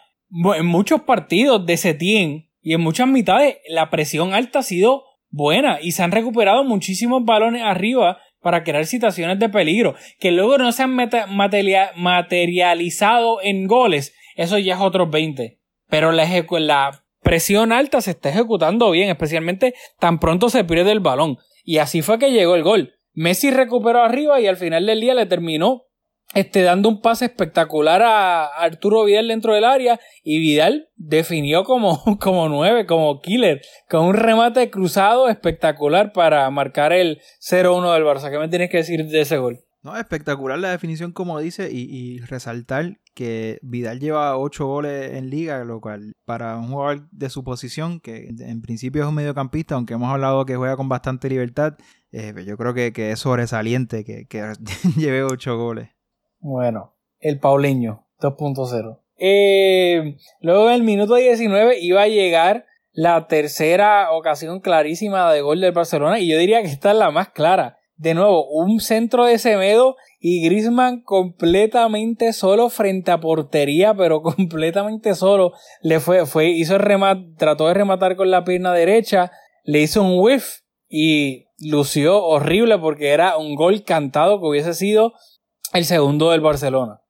En 0.55 0.65
muchos 0.65 1.01
partidos 1.01 1.65
de 1.65 1.77
Setien 1.77 2.49
y 2.61 2.73
en 2.73 2.81
muchas 2.81 3.07
mitades 3.07 3.57
la 3.67 3.89
presión 3.89 4.33
alta 4.33 4.59
ha 4.59 4.63
sido 4.63 5.03
buena 5.29 5.79
y 5.81 5.91
se 5.91 6.03
han 6.03 6.11
recuperado 6.11 6.63
muchísimos 6.63 7.23
balones 7.25 7.63
arriba 7.63 8.19
para 8.41 8.63
crear 8.63 8.85
situaciones 8.85 9.39
de 9.39 9.49
peligro 9.49 9.95
que 10.19 10.31
luego 10.31 10.57
no 10.57 10.71
se 10.71 10.83
han 10.83 10.95
materializado 10.95 13.41
en 13.41 13.67
goles. 13.67 14.13
Eso 14.35 14.57
ya 14.57 14.75
es 14.75 14.81
otros 14.81 15.09
20. 15.09 15.59
Pero 15.89 16.11
la, 16.11 16.27
la 16.59 17.03
presión 17.21 17.71
alta 17.71 18.01
se 18.01 18.11
está 18.11 18.29
ejecutando 18.29 18.91
bien, 18.91 19.09
especialmente 19.09 19.73
tan 19.99 20.19
pronto 20.19 20.49
se 20.49 20.63
pierde 20.63 20.91
el 20.91 20.99
balón. 20.99 21.37
Y 21.63 21.77
así 21.77 22.01
fue 22.01 22.19
que 22.19 22.31
llegó 22.31 22.55
el 22.55 22.63
gol. 22.63 22.95
Messi 23.13 23.51
recuperó 23.51 24.01
arriba 24.01 24.39
y 24.39 24.47
al 24.47 24.57
final 24.57 24.85
del 24.85 25.01
día 25.01 25.13
le 25.13 25.25
terminó 25.25 25.83
este, 26.33 26.61
dando 26.61 26.89
un 26.89 27.01
pase 27.01 27.25
espectacular 27.25 28.01
a 28.01 28.45
Arturo 28.45 29.03
Vidal 29.03 29.27
dentro 29.27 29.53
del 29.53 29.65
área 29.65 29.99
y 30.23 30.39
Vidal 30.39 30.89
definió 30.95 31.63
como, 31.63 32.01
como 32.19 32.49
nueve, 32.49 32.85
como 32.85 33.19
killer, 33.21 33.61
con 33.89 34.05
un 34.05 34.13
remate 34.13 34.69
cruzado 34.69 35.29
espectacular 35.29 36.13
para 36.13 36.49
marcar 36.49 36.93
el 36.93 37.21
0-1 37.41 37.93
del 37.93 38.03
Barça. 38.03 38.29
¿Qué 38.29 38.39
me 38.39 38.49
tienes 38.49 38.69
que 38.69 38.77
decir 38.77 39.05
de 39.05 39.21
ese 39.21 39.37
gol? 39.37 39.59
No, 39.83 39.97
espectacular 39.97 40.59
la 40.59 40.69
definición 40.69 41.11
como 41.11 41.39
dice 41.39 41.69
y, 41.71 41.87
y 41.89 42.19
resaltar 42.19 42.99
que 43.15 43.59
Vidal 43.63 43.99
lleva 43.99 44.37
ocho 44.37 44.67
goles 44.67 45.13
en 45.13 45.31
liga, 45.31 45.63
lo 45.63 45.81
cual 45.81 46.13
para 46.23 46.55
un 46.57 46.67
jugador 46.67 47.09
de 47.09 47.29
su 47.29 47.43
posición, 47.43 47.99
que 47.99 48.29
en 48.39 48.61
principio 48.61 49.01
es 49.01 49.09
un 49.09 49.15
mediocampista, 49.15 49.75
aunque 49.75 49.95
hemos 49.95 50.11
hablado 50.11 50.45
que 50.45 50.55
juega 50.55 50.77
con 50.77 50.87
bastante 50.87 51.29
libertad, 51.29 51.77
eh, 52.11 52.33
yo 52.45 52.57
creo 52.57 52.73
que, 52.73 52.93
que, 52.93 53.11
es 53.11 53.19
sobresaliente 53.19 54.03
que, 54.05 54.25
que 54.27 54.53
lleve 54.97 55.23
ocho 55.23 55.57
goles. 55.57 55.89
Bueno, 56.41 56.95
el 57.19 57.39
Pauleño 57.39 58.07
2.0. 58.19 58.99
Eh, 59.17 60.17
luego 60.39 60.69
en 60.69 60.75
el 60.75 60.83
minuto 60.83 61.15
19 61.15 61.79
iba 61.79 62.01
a 62.01 62.07
llegar 62.07 62.65
la 62.91 63.27
tercera 63.27 64.11
ocasión 64.11 64.59
clarísima 64.59 65.31
de 65.31 65.41
gol 65.41 65.61
del 65.61 65.71
Barcelona 65.71 66.19
y 66.19 66.27
yo 66.27 66.37
diría 66.37 66.61
que 66.61 66.67
esta 66.67 66.91
es 66.91 66.97
la 66.97 67.11
más 67.11 67.29
clara. 67.29 67.77
De 67.95 68.15
nuevo, 68.15 68.49
un 68.49 68.79
centro 68.79 69.25
de 69.25 69.37
Semedo 69.37 69.95
y 70.19 70.43
Grisman 70.43 71.01
completamente 71.03 72.33
solo 72.33 72.69
frente 72.69 73.11
a 73.11 73.19
portería, 73.19 73.93
pero 73.93 74.21
completamente 74.23 75.13
solo. 75.13 75.53
Le 75.81 75.99
fue, 75.99 76.25
fue, 76.25 76.49
hizo 76.49 76.75
el 76.75 76.81
remate, 76.81 77.27
trató 77.37 77.67
de 77.67 77.75
rematar 77.75 78.15
con 78.15 78.31
la 78.31 78.43
pierna 78.43 78.73
derecha, 78.73 79.31
le 79.63 79.81
hizo 79.81 80.01
un 80.01 80.19
whiff 80.19 80.61
y 80.89 81.45
lució 81.59 82.23
horrible 82.23 82.79
porque 82.79 83.09
era 83.09 83.37
un 83.37 83.53
gol 83.53 83.83
cantado 83.83 84.39
que 84.39 84.47
hubiese 84.47 84.73
sido 84.73 85.13
el 85.73 85.85
segundo 85.85 86.31
del 86.31 86.41
Barcelona. 86.41 87.01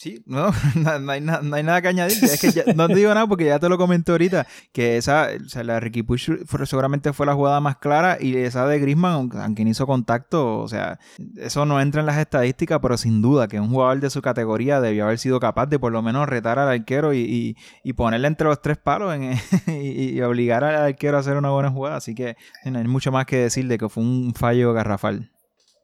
Sí, 0.00 0.22
no, 0.24 0.50
no, 1.00 1.12
hay, 1.12 1.20
no 1.20 1.54
hay, 1.54 1.62
nada 1.62 1.82
que 1.82 1.88
añadir. 1.88 2.24
Es 2.24 2.40
que 2.40 2.72
no 2.72 2.88
te 2.88 2.94
digo 2.94 3.12
nada 3.12 3.26
porque 3.26 3.44
ya 3.44 3.58
te 3.58 3.68
lo 3.68 3.76
comenté 3.76 4.12
ahorita. 4.12 4.46
Que 4.72 4.96
esa, 4.96 5.28
o 5.44 5.46
sea, 5.46 5.62
la 5.62 5.78
Ricky 5.78 6.02
Push 6.02 6.30
seguramente 6.64 7.12
fue 7.12 7.26
la 7.26 7.34
jugada 7.34 7.60
más 7.60 7.76
clara. 7.76 8.16
Y 8.18 8.34
esa 8.34 8.66
de 8.66 8.78
Grisman, 8.78 9.28
aunque 9.34 9.62
no 9.62 9.70
hizo 9.70 9.86
contacto, 9.86 10.60
o 10.60 10.68
sea, 10.68 10.98
eso 11.36 11.66
no 11.66 11.82
entra 11.82 12.00
en 12.00 12.06
las 12.06 12.16
estadísticas, 12.16 12.78
pero 12.80 12.96
sin 12.96 13.20
duda 13.20 13.46
que 13.46 13.60
un 13.60 13.68
jugador 13.68 14.00
de 14.00 14.08
su 14.08 14.22
categoría 14.22 14.80
debió 14.80 15.04
haber 15.04 15.18
sido 15.18 15.38
capaz 15.38 15.66
de 15.66 15.78
por 15.78 15.92
lo 15.92 16.00
menos 16.00 16.26
retar 16.26 16.58
al 16.58 16.70
arquero 16.70 17.12
y, 17.12 17.54
y, 17.84 17.92
ponerle 17.92 18.28
entre 18.28 18.46
los 18.46 18.62
tres 18.62 18.78
palos 18.78 19.14
y, 19.66 20.18
obligar 20.22 20.64
al 20.64 20.76
arquero 20.76 21.18
a 21.18 21.20
hacer 21.20 21.36
una 21.36 21.50
buena 21.50 21.70
jugada. 21.70 21.96
Así 21.96 22.14
que 22.14 22.36
no 22.64 22.78
hay 22.78 22.86
mucho 22.86 23.12
más 23.12 23.26
que 23.26 23.36
decir 23.36 23.68
de 23.68 23.76
que 23.76 23.90
fue 23.90 24.02
un 24.02 24.32
fallo 24.32 24.72
garrafal. 24.72 25.30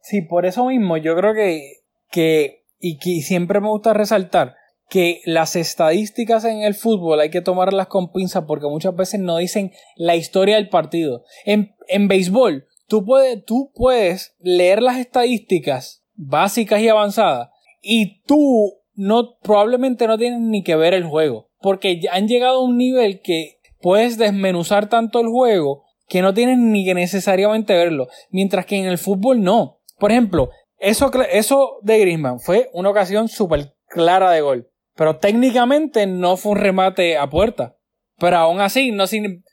Sí, 0.00 0.22
por 0.22 0.46
eso 0.46 0.64
mismo 0.64 0.96
yo 0.96 1.14
creo 1.14 1.34
que 1.34 1.85
que, 2.10 2.64
y 2.78 2.98
que 2.98 3.20
siempre 3.22 3.60
me 3.60 3.68
gusta 3.68 3.92
resaltar, 3.92 4.54
que 4.88 5.20
las 5.24 5.56
estadísticas 5.56 6.44
en 6.44 6.62
el 6.62 6.74
fútbol 6.74 7.20
hay 7.20 7.30
que 7.30 7.40
tomarlas 7.40 7.88
con 7.88 8.12
pinzas 8.12 8.44
porque 8.46 8.68
muchas 8.68 8.94
veces 8.94 9.20
no 9.20 9.38
dicen 9.38 9.72
la 9.96 10.14
historia 10.14 10.56
del 10.56 10.68
partido. 10.68 11.24
En, 11.44 11.74
en 11.88 12.06
béisbol, 12.06 12.66
tú 12.86 13.04
puedes, 13.04 13.44
tú 13.44 13.72
puedes 13.74 14.36
leer 14.38 14.82
las 14.82 14.98
estadísticas 14.98 16.04
básicas 16.14 16.80
y 16.80 16.88
avanzadas 16.88 17.50
y 17.82 18.22
tú 18.22 18.74
no, 18.94 19.38
probablemente 19.42 20.06
no 20.06 20.18
tienes 20.18 20.40
ni 20.40 20.62
que 20.62 20.76
ver 20.76 20.94
el 20.94 21.04
juego 21.04 21.46
porque 21.60 22.00
han 22.12 22.28
llegado 22.28 22.58
a 22.58 22.62
un 22.62 22.76
nivel 22.76 23.20
que 23.22 23.58
puedes 23.80 24.18
desmenuzar 24.18 24.88
tanto 24.88 25.20
el 25.20 25.26
juego 25.26 25.82
que 26.08 26.22
no 26.22 26.32
tienes 26.32 26.58
ni 26.58 26.84
que 26.84 26.94
necesariamente 26.94 27.74
verlo. 27.74 28.06
Mientras 28.30 28.66
que 28.66 28.76
en 28.76 28.86
el 28.86 28.98
fútbol 28.98 29.42
no. 29.42 29.80
Por 29.98 30.12
ejemplo, 30.12 30.50
eso, 30.78 31.10
eso 31.30 31.78
de 31.82 31.98
Griezmann 31.98 32.40
fue 32.40 32.68
una 32.72 32.90
ocasión 32.90 33.28
súper 33.28 33.74
clara 33.88 34.30
de 34.30 34.40
gol. 34.40 34.68
Pero 34.94 35.16
técnicamente 35.16 36.06
no 36.06 36.36
fue 36.36 36.52
un 36.52 36.58
remate 36.58 37.18
a 37.18 37.28
puerta. 37.28 37.76
Pero 38.18 38.36
aún 38.38 38.60
así 38.60 38.92
no, 38.92 39.04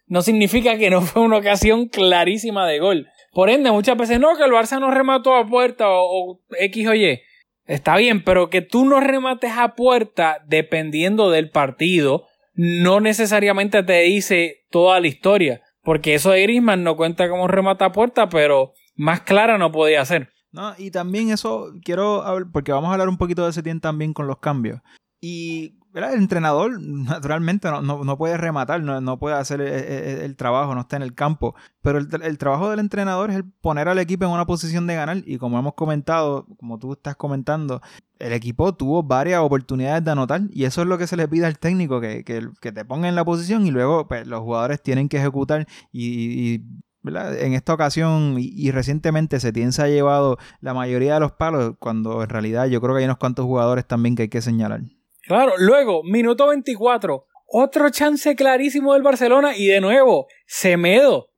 no 0.08 0.22
significa 0.22 0.78
que 0.78 0.90
no 0.90 1.02
fue 1.02 1.22
una 1.22 1.38
ocasión 1.38 1.88
clarísima 1.88 2.68
de 2.68 2.80
gol. 2.80 3.08
Por 3.34 3.50
ende, 3.50 3.72
muchas 3.72 3.98
veces 3.98 4.20
no, 4.20 4.36
que 4.38 4.44
el 4.44 4.52
Barça 4.52 4.80
no 4.80 4.92
remató 4.92 5.36
a 5.36 5.48
puerta 5.48 5.86
o, 5.90 6.40
X 6.60 6.88
o 6.88 6.94
Y. 6.94 7.20
Está 7.66 7.98
bien, 7.98 8.24
pero 8.24 8.50
que 8.50 8.62
tú 8.62 8.86
no 8.86 9.00
remates 9.00 9.52
a 9.58 9.76
puerta 9.76 10.44
dependiendo 10.46 11.30
del 11.32 11.50
partido, 11.50 12.28
no 12.54 13.00
necesariamente 13.00 13.84
te 13.84 14.02
dice 14.02 14.66
toda 14.70 15.00
la 15.00 15.08
historia. 15.08 15.62
Porque 15.82 16.14
eso 16.14 16.32
de 16.32 16.44
Griezmann 16.44 16.84
no 16.84 16.96
cuenta 16.96 17.28
como 17.28 17.48
remata 17.48 17.86
a 17.86 17.92
puerta, 17.92 18.30
pero 18.30 18.74
más 18.96 19.22
clara 19.22 19.58
no 19.58 19.72
podía 19.72 20.06
ser. 20.06 20.30
No, 20.54 20.74
y 20.78 20.92
también 20.92 21.32
eso 21.32 21.74
quiero 21.84 22.24
hablar, 22.24 22.52
porque 22.52 22.72
vamos 22.72 22.90
a 22.90 22.94
hablar 22.94 23.10
un 23.10 23.18
poquito 23.18 23.44
de 23.44 23.50
ese 23.50 23.64
tiempo 23.64 23.82
también 23.82 24.14
con 24.14 24.28
los 24.28 24.38
cambios. 24.38 24.82
Y 25.20 25.80
el 25.96 26.04
entrenador 26.04 26.80
naturalmente 26.82 27.70
no, 27.70 27.82
no, 27.82 28.18
puede 28.18 28.38
rematar, 28.38 28.82
no, 28.84 29.02
no 29.02 29.18
puede 29.18 29.36
hacer 29.36 29.62
el, 29.62 30.36
trabajo, 30.36 30.76
no 30.76 30.82
está 30.82 30.96
en 30.98 31.02
el 31.02 31.16
campo. 31.16 31.56
Pero 31.82 31.98
el, 31.98 32.08
el, 32.22 32.38
trabajo 32.38 32.70
del 32.70 32.80
entrenador 32.80 33.32
es 33.32 33.38
el 33.38 33.46
poner 33.46 33.88
al 33.88 33.98
equipo 33.98 34.26
en 34.26 34.32
una 34.32 34.46
posición 34.46 34.86
de 34.86 34.96
ganar. 34.96 35.24
Y 35.26 35.40
como 35.40 35.58
hemos 35.58 35.74
comentado, 35.74 36.46
como 36.60 36.78
tú 36.78 36.94
estás 36.94 37.16
comentando, 37.16 37.82
el 38.20 38.34
equipo 38.34 38.76
tuvo 38.76 39.02
varias 39.02 39.40
oportunidades 39.40 40.04
de 40.04 40.12
anotar. 40.12 40.42
Y 40.52 40.66
eso 40.66 40.84
es 40.84 40.88
lo 40.88 41.00
que 41.00 41.08
se 41.08 41.18
le 41.18 41.28
pide 41.28 41.48
al 41.48 41.58
técnico, 41.58 42.00
que, 42.00 42.24
que, 42.24 42.48
que 42.62 42.72
te 42.72 42.86
ponga 42.86 43.10
en 43.10 43.16
la 43.16 43.26
posición 43.26 43.66
y 43.66 43.72
luego 43.72 44.08
pues, 44.08 44.28
los 44.28 44.42
jugadores 44.42 44.84
tienen 44.84 45.10
que 45.10 45.18
ejecutar 45.18 45.68
y, 45.92 46.56
y 46.56 46.64
en 47.06 47.54
esta 47.54 47.74
ocasión 47.74 48.36
y, 48.40 48.72
recientemente 48.72 49.40
Setién 49.40 49.72
se 49.72 49.82
ha 49.82 49.88
llevado 49.88 50.38
la 50.62 50.74
mayoría 50.74 51.16
de 51.16 51.20
los 51.20 51.34
palos, 51.34 51.74
cuando 51.80 52.24
en 52.24 52.30
realidad 52.30 52.68
yo 52.68 52.82
creo 52.82 52.94
que 52.94 53.00
hay 53.00 53.06
unos 53.06 53.18
cuantos 53.18 53.46
jugadores 53.46 53.86
también 53.86 54.16
que 54.16 54.24
hay 54.24 54.30
que 54.30 54.42
señalar. 54.42 54.82
Claro, 55.24 55.54
luego, 55.58 56.04
minuto 56.04 56.48
24, 56.48 57.26
otro 57.48 57.90
chance 57.90 58.36
clarísimo 58.36 58.94
del 58.94 59.04
Barcelona 59.04 59.56
y 59.56 59.68
de 59.68 59.82
nuevo, 59.82 60.28
Semedo. 60.46 61.30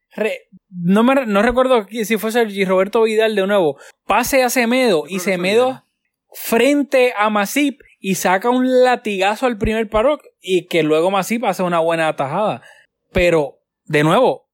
no, 0.70 1.04
me, 1.04 1.26
no 1.26 1.42
recuerdo 1.42 1.86
si 1.90 2.18
fue 2.18 2.32
Sergi 2.32 2.66
Roberto 2.66 3.04
Vidal 3.04 3.36
de 3.36 3.46
nuevo. 3.46 3.78
Pase 4.06 4.44
a 4.44 4.50
Semedo 4.50 5.04
y 5.08 5.20
Semedo 5.20 5.84
frente 6.32 7.14
a 7.18 7.30
Masip 7.30 7.82
y 8.00 8.16
saca 8.16 8.50
un 8.50 8.84
latigazo 8.84 9.46
al 9.46 9.58
primer 9.58 9.90
paro 9.90 10.20
y 10.42 10.68
que 10.68 10.84
luego 10.84 11.12
Masip 11.12 11.44
hace 11.46 11.64
una 11.64 11.80
buena 11.80 12.08
atajada. 12.08 12.62
Pero, 13.12 13.60
de 13.86 14.04
nuevo, 14.04 14.45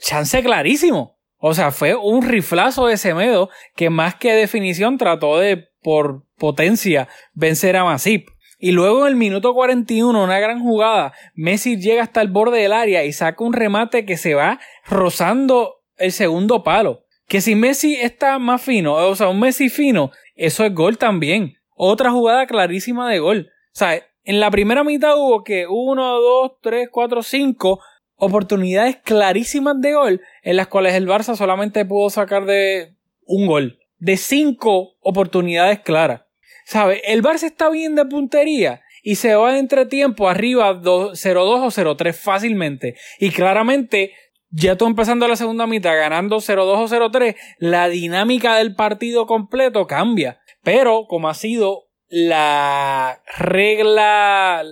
chance 0.00 0.42
clarísimo. 0.42 1.18
O 1.38 1.54
sea, 1.54 1.72
fue 1.72 1.94
un 1.94 2.22
riflazo 2.22 2.86
de 2.86 2.96
Semedo 2.96 3.50
que 3.74 3.90
más 3.90 4.14
que 4.14 4.32
definición 4.32 4.96
trató 4.96 5.38
de, 5.38 5.68
por 5.82 6.24
potencia, 6.38 7.08
vencer 7.34 7.76
a 7.76 7.84
Masip. 7.84 8.28
Y 8.60 8.70
luego 8.70 9.02
en 9.02 9.08
el 9.08 9.16
minuto 9.16 9.52
41, 9.54 10.22
una 10.22 10.38
gran 10.38 10.62
jugada, 10.62 11.12
Messi 11.34 11.78
llega 11.78 12.04
hasta 12.04 12.20
el 12.20 12.28
borde 12.28 12.60
del 12.60 12.72
área 12.72 13.04
y 13.04 13.12
saca 13.12 13.42
un 13.42 13.52
remate 13.52 14.06
que 14.06 14.16
se 14.16 14.34
va 14.34 14.60
rozando 14.86 15.82
el 15.96 16.12
segundo 16.12 16.62
palo. 16.62 17.04
Que 17.26 17.40
si 17.40 17.56
Messi 17.56 17.96
está 17.96 18.38
más 18.38 18.62
fino, 18.62 18.94
o 18.94 19.16
sea, 19.16 19.28
un 19.28 19.40
Messi 19.40 19.68
fino, 19.68 20.12
eso 20.36 20.64
es 20.64 20.72
gol 20.72 20.96
también. 20.96 21.54
Otra 21.74 22.12
jugada 22.12 22.46
clarísima 22.46 23.10
de 23.10 23.18
gol. 23.18 23.50
O 23.50 23.76
sea, 23.76 24.00
en 24.22 24.38
la 24.38 24.52
primera 24.52 24.84
mitad 24.84 25.16
hubo 25.16 25.42
que 25.42 25.66
1, 25.68 26.20
2, 26.20 26.52
3, 26.60 26.88
4, 26.88 27.22
5 27.24 27.80
oportunidades 28.24 28.98
clarísimas 29.02 29.80
de 29.80 29.94
gol 29.94 30.20
en 30.44 30.56
las 30.56 30.68
cuales 30.68 30.94
el 30.94 31.08
Barça 31.08 31.34
solamente 31.34 31.84
pudo 31.84 32.08
sacar 32.08 32.46
de 32.46 32.94
un 33.26 33.48
gol. 33.48 33.80
De 33.98 34.16
cinco 34.16 34.94
oportunidades 35.00 35.80
claras. 35.80 36.22
¿Sabe? 36.64 37.02
El 37.04 37.20
Barça 37.20 37.42
está 37.42 37.68
bien 37.68 37.96
de 37.96 38.04
puntería 38.04 38.80
y 39.02 39.16
se 39.16 39.34
va 39.34 39.52
de 39.52 39.58
entretiempo 39.58 40.28
arriba 40.28 40.72
0-2 40.72 41.16
o 41.16 41.66
0-3 41.66 42.14
fácilmente. 42.14 42.94
Y 43.18 43.30
claramente, 43.30 44.12
ya 44.50 44.76
tú 44.76 44.86
empezando 44.86 45.26
la 45.26 45.34
segunda 45.34 45.66
mitad 45.66 45.96
ganando 45.96 46.36
0-2 46.36 46.76
o 46.76 46.88
0-3, 46.88 47.34
la 47.58 47.88
dinámica 47.88 48.54
del 48.54 48.76
partido 48.76 49.26
completo 49.26 49.88
cambia. 49.88 50.40
Pero 50.62 51.06
como 51.08 51.28
ha 51.28 51.34
sido 51.34 51.88
la 52.06 53.20
regla, 53.36 54.62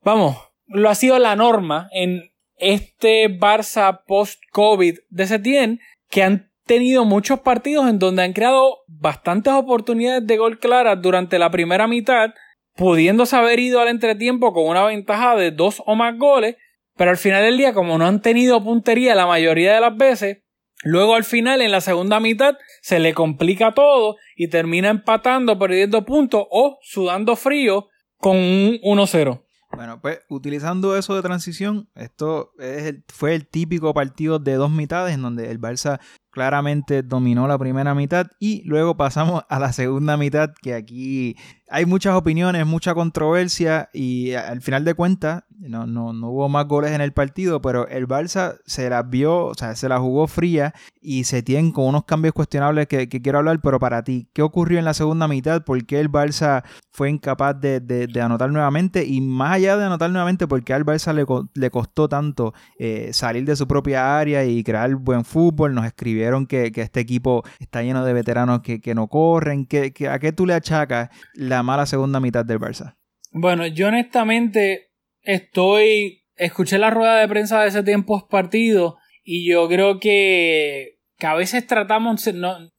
vamos, 0.00 0.38
lo 0.66 0.88
ha 0.88 0.94
sido 0.94 1.18
la 1.18 1.36
norma 1.36 1.90
en 1.92 2.30
este 2.56 3.28
Barça 3.28 4.02
post-COVID 4.06 4.98
de 5.10 5.26
Setien, 5.26 5.80
que 6.10 6.22
han 6.22 6.50
tenido 6.64 7.04
muchos 7.04 7.40
partidos 7.40 7.88
en 7.88 7.98
donde 7.98 8.22
han 8.22 8.32
creado 8.32 8.78
bastantes 8.86 9.52
oportunidades 9.52 10.26
de 10.26 10.36
gol 10.36 10.58
claras 10.58 11.00
durante 11.00 11.38
la 11.38 11.50
primera 11.50 11.86
mitad, 11.86 12.30
pudiéndose 12.74 13.36
haber 13.36 13.60
ido 13.60 13.80
al 13.80 13.88
entretiempo 13.88 14.52
con 14.52 14.66
una 14.66 14.84
ventaja 14.84 15.36
de 15.36 15.50
dos 15.50 15.82
o 15.86 15.94
más 15.94 16.16
goles, 16.18 16.56
pero 16.96 17.10
al 17.10 17.16
final 17.16 17.42
del 17.42 17.58
día, 17.58 17.74
como 17.74 17.98
no 17.98 18.06
han 18.06 18.22
tenido 18.22 18.62
puntería 18.62 19.14
la 19.14 19.26
mayoría 19.26 19.74
de 19.74 19.80
las 19.80 19.96
veces, 19.96 20.38
luego 20.82 21.14
al 21.14 21.24
final, 21.24 21.60
en 21.60 21.72
la 21.72 21.80
segunda 21.80 22.20
mitad, 22.20 22.56
se 22.80 22.98
le 22.98 23.14
complica 23.14 23.72
todo 23.74 24.16
y 24.36 24.48
termina 24.48 24.90
empatando, 24.90 25.58
perdiendo 25.58 26.04
puntos 26.04 26.46
o 26.50 26.78
sudando 26.82 27.36
frío 27.36 27.88
con 28.18 28.36
un 28.36 28.78
1-0. 28.82 29.42
Bueno, 29.76 30.00
pues 30.00 30.20
utilizando 30.28 30.96
eso 30.96 31.14
de 31.14 31.22
transición, 31.22 31.88
esto 31.94 32.52
es 32.58 32.96
fue 33.08 33.34
el 33.34 33.46
típico 33.46 33.92
partido 33.94 34.38
de 34.38 34.54
dos 34.54 34.70
mitades 34.70 35.14
en 35.14 35.22
donde 35.22 35.50
el 35.50 35.60
Barça 35.60 36.00
claramente 36.30 37.02
dominó 37.02 37.46
la 37.46 37.58
primera 37.58 37.94
mitad 37.94 38.26
y 38.40 38.62
luego 38.64 38.96
pasamos 38.96 39.44
a 39.48 39.58
la 39.58 39.72
segunda 39.72 40.16
mitad 40.16 40.50
que 40.60 40.74
aquí 40.74 41.36
hay 41.68 41.86
muchas 41.86 42.14
opiniones, 42.14 42.66
mucha 42.66 42.94
controversia 42.94 43.88
y 43.92 44.34
al 44.34 44.60
final 44.60 44.84
de 44.84 44.94
cuentas 44.94 45.44
no, 45.58 45.86
no, 45.86 46.12
no, 46.12 46.30
hubo 46.30 46.48
más 46.48 46.66
goles 46.66 46.92
en 46.92 47.00
el 47.00 47.12
partido, 47.12 47.60
pero 47.60 47.88
el 47.88 48.06
Barça 48.06 48.58
se 48.66 48.90
las 48.90 49.08
vio, 49.08 49.46
o 49.46 49.54
sea, 49.54 49.74
se 49.76 49.88
la 49.88 49.98
jugó 49.98 50.26
fría 50.26 50.74
y 51.00 51.24
se 51.24 51.42
tienen 51.42 51.72
con 51.72 51.86
unos 51.86 52.04
cambios 52.04 52.34
cuestionables 52.34 52.86
que, 52.86 53.08
quiero 53.08 53.38
hablar, 53.38 53.60
pero 53.62 53.78
para 53.78 54.02
ti, 54.02 54.28
¿qué 54.32 54.42
ocurrió 54.42 54.78
en 54.78 54.84
la 54.84 54.94
segunda 54.94 55.28
mitad? 55.28 55.64
¿Por 55.64 55.84
qué 55.86 56.00
el 56.00 56.10
Barça 56.10 56.64
fue 56.90 57.10
incapaz 57.10 57.58
de, 57.60 58.08
anotar 58.20 58.50
nuevamente? 58.50 59.04
Y 59.04 59.20
más 59.20 59.52
allá 59.52 59.76
de 59.76 59.84
anotar 59.84 60.10
nuevamente, 60.10 60.46
¿por 60.46 60.62
qué 60.64 60.74
al 60.74 60.84
Barça 60.84 61.12
le, 61.14 61.24
le 61.54 61.70
costó 61.70 62.08
tanto 62.08 62.52
eh, 62.78 63.10
salir 63.12 63.44
de 63.44 63.56
su 63.56 63.66
propia 63.66 64.18
área 64.18 64.44
y 64.44 64.62
crear 64.64 64.94
buen 64.96 65.24
fútbol? 65.24 65.74
Nos 65.74 65.86
escribieron 65.86 66.46
que, 66.46 66.72
este 66.74 67.00
equipo 67.00 67.42
está 67.58 67.82
lleno 67.82 68.04
de 68.04 68.12
veteranos 68.12 68.60
que, 68.60 68.94
no 68.94 69.08
corren. 69.08 69.66
que 69.66 69.92
¿A 70.10 70.18
qué 70.18 70.32
tú 70.32 70.46
le 70.46 70.54
achacas 70.54 71.08
la 71.34 71.62
mala 71.64 71.86
segunda 71.86 72.20
mitad 72.20 72.44
del 72.44 72.60
Barça? 72.60 72.96
Bueno, 73.32 73.66
yo 73.66 73.88
honestamente 73.88 74.92
estoy. 75.22 76.20
Escuché 76.36 76.78
la 76.78 76.90
rueda 76.90 77.16
de 77.16 77.28
prensa 77.28 77.60
de 77.60 77.68
ese 77.68 77.82
tiempo 77.82 78.26
partido 78.28 78.98
y 79.24 79.48
yo 79.48 79.68
creo 79.68 79.98
que, 79.98 81.00
que 81.16 81.26
a 81.26 81.34
veces 81.34 81.66
tratamos, 81.66 82.28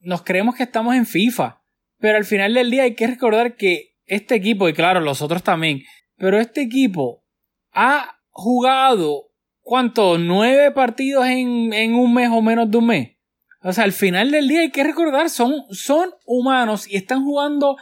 nos 0.00 0.22
creemos 0.22 0.54
que 0.54 0.62
estamos 0.62 0.94
en 0.94 1.06
FIFA, 1.06 1.62
pero 1.98 2.18
al 2.18 2.24
final 2.24 2.54
del 2.54 2.70
día 2.70 2.84
hay 2.84 2.94
que 2.94 3.06
recordar 3.06 3.56
que 3.56 3.96
este 4.04 4.36
equipo, 4.36 4.68
y 4.68 4.74
claro, 4.74 5.00
los 5.00 5.22
otros 5.22 5.42
también, 5.42 5.82
pero 6.16 6.38
este 6.38 6.62
equipo 6.62 7.24
ha 7.72 8.20
jugado, 8.28 9.30
¿cuánto? 9.60 10.18
¿Nueve 10.18 10.70
partidos 10.70 11.26
en, 11.26 11.72
en 11.72 11.94
un 11.94 12.14
mes 12.14 12.30
o 12.30 12.40
menos 12.42 12.70
de 12.70 12.78
un 12.78 12.86
mes? 12.86 13.16
O 13.62 13.72
sea, 13.72 13.82
al 13.82 13.92
final 13.92 14.30
del 14.30 14.46
día 14.46 14.60
hay 14.60 14.70
que 14.70 14.84
recordar, 14.84 15.28
son, 15.28 15.64
son 15.70 16.10
humanos 16.24 16.86
y 16.88 16.96
están 16.96 17.24
jugando 17.24 17.76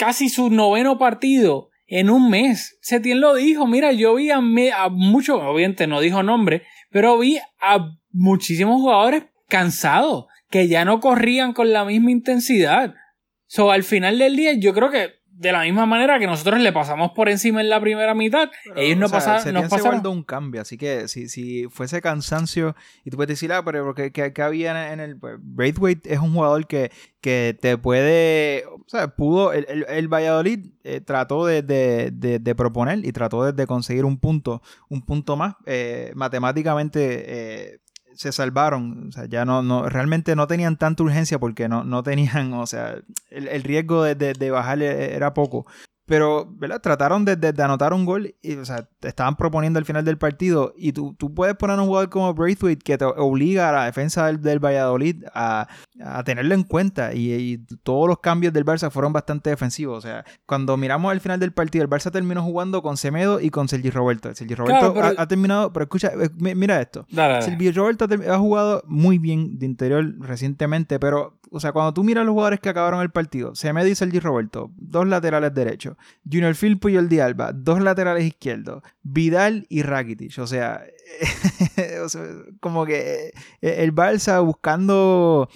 casi 0.00 0.30
su 0.30 0.48
noveno 0.48 0.96
partido 0.96 1.68
en 1.86 2.08
un 2.08 2.30
mes. 2.30 2.78
Setién 2.80 3.20
lo 3.20 3.34
dijo, 3.34 3.66
mira, 3.66 3.92
yo 3.92 4.14
vi 4.14 4.30
a, 4.30 4.38
a 4.38 4.88
muchos, 4.88 5.38
obviamente 5.42 5.86
no 5.86 6.00
dijo 6.00 6.22
nombre, 6.22 6.62
pero 6.90 7.18
vi 7.18 7.38
a 7.60 7.98
muchísimos 8.10 8.80
jugadores 8.80 9.24
cansados, 9.46 10.24
que 10.48 10.68
ya 10.68 10.86
no 10.86 11.00
corrían 11.00 11.52
con 11.52 11.74
la 11.74 11.84
misma 11.84 12.12
intensidad. 12.12 12.94
So, 13.46 13.70
al 13.70 13.84
final 13.84 14.18
del 14.18 14.36
día, 14.36 14.54
yo 14.54 14.72
creo 14.72 14.90
que 14.90 15.20
de 15.40 15.52
la 15.52 15.62
misma 15.62 15.86
manera 15.86 16.18
que 16.18 16.26
nosotros 16.26 16.60
le 16.60 16.70
pasamos 16.70 17.12
por 17.12 17.30
encima 17.30 17.62
en 17.62 17.70
la 17.70 17.80
primera 17.80 18.14
mitad, 18.14 18.50
ellos 18.76 18.98
no 18.98 19.08
pasaron. 19.08 19.54
Nos 19.54 19.68
pasaron 19.68 20.06
un 20.06 20.22
cambio, 20.22 20.60
así 20.60 20.76
que 20.76 21.08
si, 21.08 21.28
si 21.28 21.66
fuese 21.68 22.02
cansancio, 22.02 22.76
y 23.06 23.10
tú 23.10 23.16
puedes 23.16 23.28
decir, 23.28 23.50
ah, 23.52 23.64
pero 23.64 23.94
¿qué, 23.94 24.32
había 24.42 24.92
en 24.92 25.00
el. 25.00 25.18
Pues, 25.18 25.36
Braithwaite 25.40 26.12
es 26.12 26.18
un 26.18 26.34
jugador 26.34 26.66
que, 26.66 26.92
que 27.22 27.56
te 27.58 27.78
puede. 27.78 28.64
O 28.90 28.96
sea, 28.96 29.06
pudo. 29.06 29.52
El, 29.52 29.86
el, 29.88 30.08
Valladolid 30.08 30.66
eh, 30.82 31.00
trató 31.00 31.46
de, 31.46 31.62
de, 31.62 32.54
proponer 32.56 33.06
y 33.06 33.12
trató 33.12 33.52
de, 33.52 33.66
conseguir 33.68 34.04
un 34.04 34.18
punto, 34.18 34.62
un 34.88 35.02
punto 35.02 35.36
más. 35.36 35.54
Eh, 35.66 36.10
matemáticamente. 36.16 37.24
Eh, 37.26 37.78
se 38.12 38.32
salvaron, 38.32 39.08
o 39.08 39.12
sea, 39.12 39.26
ya 39.26 39.44
no, 39.44 39.62
no, 39.62 39.88
realmente 39.88 40.34
no 40.34 40.48
tenían 40.48 40.76
tanta 40.76 41.04
urgencia 41.04 41.38
porque 41.38 41.68
no, 41.68 41.84
no 41.84 42.02
tenían, 42.02 42.52
o 42.52 42.66
sea, 42.66 42.98
el, 43.30 43.48
el 43.48 43.62
riesgo 43.62 44.02
de 44.02 44.50
bajar 44.50 44.82
era 44.82 45.32
poco. 45.32 45.64
Pero, 46.10 46.44
¿verdad? 46.56 46.80
Trataron 46.80 47.24
de, 47.24 47.54
anotar 47.62 47.94
un 47.94 48.04
gol 48.04 48.34
y, 48.42 48.56
o 48.56 48.64
sea, 48.64 48.88
te 48.98 49.06
estaban 49.06 49.36
proponiendo 49.36 49.78
al 49.78 49.84
final 49.84 50.04
del 50.04 50.18
partido. 50.18 50.74
Y 50.76 50.90
tú, 50.90 51.14
tú 51.16 51.32
puedes 51.32 51.54
poner 51.54 51.78
un 51.78 51.86
jugador 51.86 52.10
como 52.10 52.34
Braithwaite 52.34 52.82
que 52.82 52.98
te 52.98 53.04
obliga 53.04 53.68
a 53.68 53.72
la 53.72 53.84
defensa 53.84 54.26
del, 54.26 54.42
del 54.42 54.58
Valladolid 54.58 55.22
a, 55.32 55.68
a, 56.04 56.24
tenerlo 56.24 56.56
en 56.56 56.64
cuenta. 56.64 57.14
Y, 57.14 57.58
todos 57.84 58.08
los 58.08 58.18
cambios 58.18 58.52
del 58.52 58.64
Barça 58.64 58.90
fueron 58.90 59.12
bastante 59.12 59.50
defensivos. 59.50 59.98
O 59.98 60.00
sea, 60.00 60.24
cuando 60.46 60.76
miramos 60.76 61.12
al 61.12 61.20
final 61.20 61.38
del 61.38 61.52
partido, 61.52 61.84
el 61.84 61.88
Barça 61.88 62.10
terminó 62.10 62.42
jugando 62.42 62.82
con 62.82 62.96
Semedo 62.96 63.40
y 63.40 63.50
con 63.50 63.68
Sergi 63.68 63.90
Roberto. 63.90 64.34
Sergi 64.34 64.56
Roberto 64.56 64.92
ha, 65.16 65.28
terminado, 65.28 65.72
pero 65.72 65.84
escucha, 65.84 66.10
eh, 66.20 66.28
mira 66.56 66.80
esto. 66.80 67.06
Sergi 67.08 67.70
Roberto 67.70 68.08
ha, 68.28 68.38
jugado 68.38 68.82
muy 68.88 69.18
bien 69.18 69.60
de 69.60 69.66
interior 69.66 70.12
recientemente, 70.18 70.98
pero, 70.98 71.38
o 71.50 71.60
sea, 71.60 71.72
cuando 71.72 71.92
tú 71.92 72.04
miras 72.04 72.24
los 72.24 72.32
jugadores 72.32 72.60
que 72.60 72.68
acabaron 72.68 73.00
el 73.02 73.10
partido, 73.10 73.54
Semedo 73.54 73.88
y 73.88 73.94
Sergi 73.94 74.20
Roberto, 74.20 74.70
dos 74.76 75.06
laterales 75.06 75.52
derechos. 75.52 75.96
Junior 76.24 76.54
Filpo 76.54 76.88
y 76.88 76.96
el 76.96 77.08
Dialba, 77.08 77.52
dos 77.52 77.80
laterales 77.80 78.24
izquierdos, 78.24 78.82
Vidal 79.02 79.66
y 79.68 79.82
Rakitic. 79.82 80.38
O 80.38 80.46
sea, 80.46 80.84
como 82.60 82.86
que 82.86 83.32
eh, 83.60 83.74
el 83.78 83.94
Barça 83.94 84.44
buscando 84.44 85.48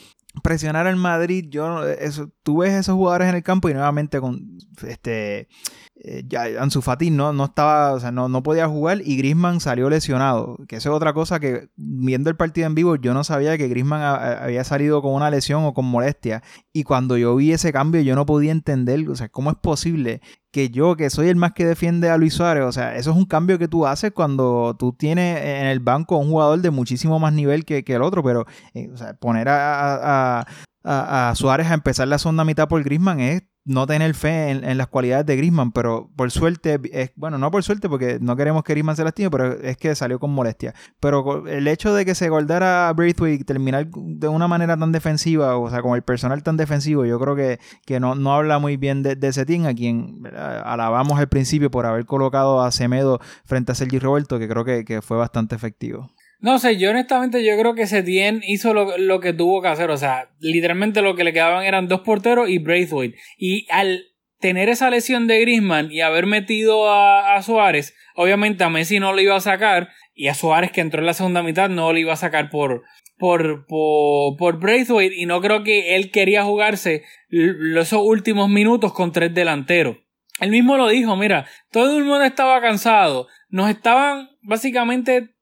presionar 0.42 0.86
al 0.86 0.96
Madrid, 0.96 1.46
yo 1.48 1.86
eso, 1.86 2.30
tú 2.42 2.58
ves 2.58 2.72
esos 2.72 2.94
jugadores 2.94 3.28
en 3.28 3.36
el 3.36 3.42
campo 3.42 3.68
y 3.68 3.74
nuevamente 3.74 4.20
con 4.20 4.58
este 4.86 5.48
eh, 5.96 6.24
ya 6.26 6.44
Ansu 6.60 6.82
Fati 6.82 7.10
no, 7.10 7.32
no 7.32 7.44
estaba, 7.44 7.92
o 7.92 8.00
sea, 8.00 8.10
no, 8.10 8.28
no 8.28 8.42
podía 8.42 8.68
jugar 8.68 9.00
y 9.04 9.16
Grisman 9.16 9.60
salió 9.60 9.88
lesionado, 9.88 10.58
que 10.68 10.76
eso 10.76 10.90
es 10.90 10.96
otra 10.96 11.12
cosa 11.12 11.38
que 11.38 11.68
viendo 11.76 12.30
el 12.30 12.36
partido 12.36 12.66
en 12.66 12.74
vivo 12.74 12.96
yo 12.96 13.14
no 13.14 13.22
sabía 13.22 13.56
que 13.56 13.68
Grisman 13.68 14.02
había 14.02 14.64
salido 14.64 15.02
con 15.02 15.14
una 15.14 15.30
lesión 15.30 15.64
o 15.64 15.72
con 15.72 15.84
molestia. 15.84 16.42
Y 16.72 16.82
cuando 16.82 17.16
yo 17.16 17.36
vi 17.36 17.52
ese 17.52 17.72
cambio 17.72 18.00
yo 18.00 18.16
no 18.16 18.26
podía 18.26 18.52
entender, 18.52 19.08
o 19.08 19.14
sea, 19.14 19.28
cómo 19.28 19.50
es 19.50 19.56
posible 19.56 20.20
que 20.54 20.70
yo, 20.70 20.94
que 20.96 21.10
soy 21.10 21.28
el 21.28 21.34
más 21.34 21.52
que 21.52 21.66
defiende 21.66 22.10
a 22.10 22.16
Luis 22.16 22.34
Suárez, 22.34 22.62
o 22.62 22.70
sea, 22.70 22.94
eso 22.94 23.10
es 23.10 23.16
un 23.16 23.24
cambio 23.24 23.58
que 23.58 23.66
tú 23.66 23.88
haces 23.88 24.12
cuando 24.12 24.76
tú 24.78 24.92
tienes 24.92 25.36
en 25.42 25.66
el 25.66 25.80
banco 25.80 26.16
un 26.16 26.30
jugador 26.30 26.60
de 26.60 26.70
muchísimo 26.70 27.18
más 27.18 27.32
nivel 27.32 27.64
que, 27.64 27.82
el 27.84 28.02
otro, 28.02 28.22
pero 28.22 28.46
eh, 28.72 28.88
o 28.94 28.96
sea, 28.96 29.14
poner 29.14 29.48
a, 29.48 30.42
a, 30.42 30.46
a, 30.84 31.34
Suárez 31.34 31.66
a 31.72 31.74
empezar 31.74 32.06
la 32.06 32.18
segunda 32.18 32.44
mitad 32.44 32.68
por 32.68 32.84
Grisman 32.84 33.18
es 33.18 33.42
no 33.64 33.86
tener 33.86 34.14
fe 34.14 34.50
en, 34.50 34.78
las 34.78 34.88
cualidades 34.88 35.24
de 35.24 35.36
Grisman, 35.36 35.72
pero 35.72 36.10
por 36.16 36.30
suerte, 36.30 36.78
es, 36.92 37.12
bueno, 37.16 37.38
no 37.38 37.50
por 37.50 37.62
suerte 37.62 37.88
porque 37.88 38.18
no 38.20 38.36
queremos 38.36 38.62
que 38.62 38.74
Grisman 38.74 38.96
se 38.96 39.04
lastime, 39.04 39.30
pero 39.30 39.52
es 39.60 39.76
que 39.76 39.94
salió 39.94 40.18
con 40.18 40.30
molestia. 40.32 40.74
Pero 41.00 41.46
el 41.46 41.66
hecho 41.66 41.94
de 41.94 42.04
que 42.04 42.14
se 42.14 42.28
guardara 42.28 42.88
a 42.88 42.92
Braithwaite 42.92 43.44
terminar 43.44 43.88
de 43.90 44.28
una 44.28 44.48
manera 44.48 44.76
tan 44.76 44.92
defensiva, 44.92 45.56
o 45.56 45.70
sea, 45.70 45.80
con 45.80 45.94
el 45.94 46.02
personal 46.02 46.42
tan 46.42 46.56
defensivo, 46.56 47.06
yo 47.06 47.18
creo 47.18 47.36
que, 47.36 47.58
que 47.86 48.00
no, 48.00 48.14
no 48.14 48.34
habla 48.34 48.58
muy 48.58 48.76
bien 48.76 49.02
de, 49.02 49.16
de 49.16 49.34
a 49.34 49.74
quien 49.74 50.22
alabamos 50.36 51.18
al 51.18 51.28
principio 51.28 51.70
por 51.70 51.86
haber 51.86 52.06
colocado 52.06 52.62
a 52.62 52.70
Semedo 52.70 53.20
frente 53.44 53.72
a 53.72 53.74
Sergi 53.74 53.98
Roberto, 53.98 54.38
que 54.38 54.48
creo 54.48 54.64
que, 54.64 54.84
que 54.84 55.02
fue 55.02 55.16
bastante 55.16 55.54
efectivo. 55.54 56.10
No 56.44 56.58
sé, 56.58 56.76
yo 56.76 56.90
honestamente 56.90 57.42
yo 57.42 57.56
creo 57.56 57.74
que 57.74 57.86
Setien 57.86 58.42
hizo 58.46 58.74
lo, 58.74 59.20
que 59.20 59.32
tuvo 59.32 59.62
que 59.62 59.68
hacer. 59.68 59.88
O 59.88 59.96
sea, 59.96 60.28
literalmente 60.40 61.00
lo 61.00 61.16
que 61.16 61.24
le 61.24 61.32
quedaban 61.32 61.64
eran 61.64 61.88
dos 61.88 62.02
porteros 62.02 62.50
y 62.50 62.58
Braithwaite. 62.58 63.16
Y 63.38 63.66
al 63.70 64.08
tener 64.40 64.68
esa 64.68 64.90
lesión 64.90 65.26
de 65.26 65.40
Griezmann 65.40 65.90
y 65.90 66.02
haber 66.02 66.26
metido 66.26 66.92
a, 66.92 67.40
Suárez, 67.40 67.94
obviamente 68.14 68.62
a 68.62 68.68
Messi 68.68 69.00
no 69.00 69.14
lo 69.14 69.22
iba 69.22 69.34
a 69.34 69.40
sacar. 69.40 69.88
Y 70.12 70.28
a 70.28 70.34
Suárez 70.34 70.70
que 70.70 70.82
entró 70.82 71.00
en 71.00 71.06
la 71.06 71.14
segunda 71.14 71.42
mitad 71.42 71.70
no 71.70 71.94
lo 71.94 71.98
iba 71.98 72.12
a 72.12 72.16
sacar 72.16 72.50
por, 72.50 72.82
por, 73.16 73.64
por, 73.64 74.36
por 74.36 74.60
Braithwaite. 74.60 75.16
Y 75.16 75.24
no 75.24 75.40
creo 75.40 75.64
que 75.64 75.96
él 75.96 76.10
quería 76.10 76.44
jugarse 76.44 77.04
esos 77.30 78.02
últimos 78.02 78.50
minutos 78.50 78.92
con 78.92 79.12
tres 79.12 79.32
delanteros. 79.32 79.96
Él 80.40 80.50
mismo 80.50 80.76
lo 80.76 80.88
dijo, 80.88 81.16
mira, 81.16 81.46
todo 81.70 81.96
el 81.96 82.04
mundo 82.04 82.22
estaba 82.22 82.60
cansado. 82.60 83.28
Nos 83.48 83.70
estaban 83.70 84.28
básicamente 84.42 85.33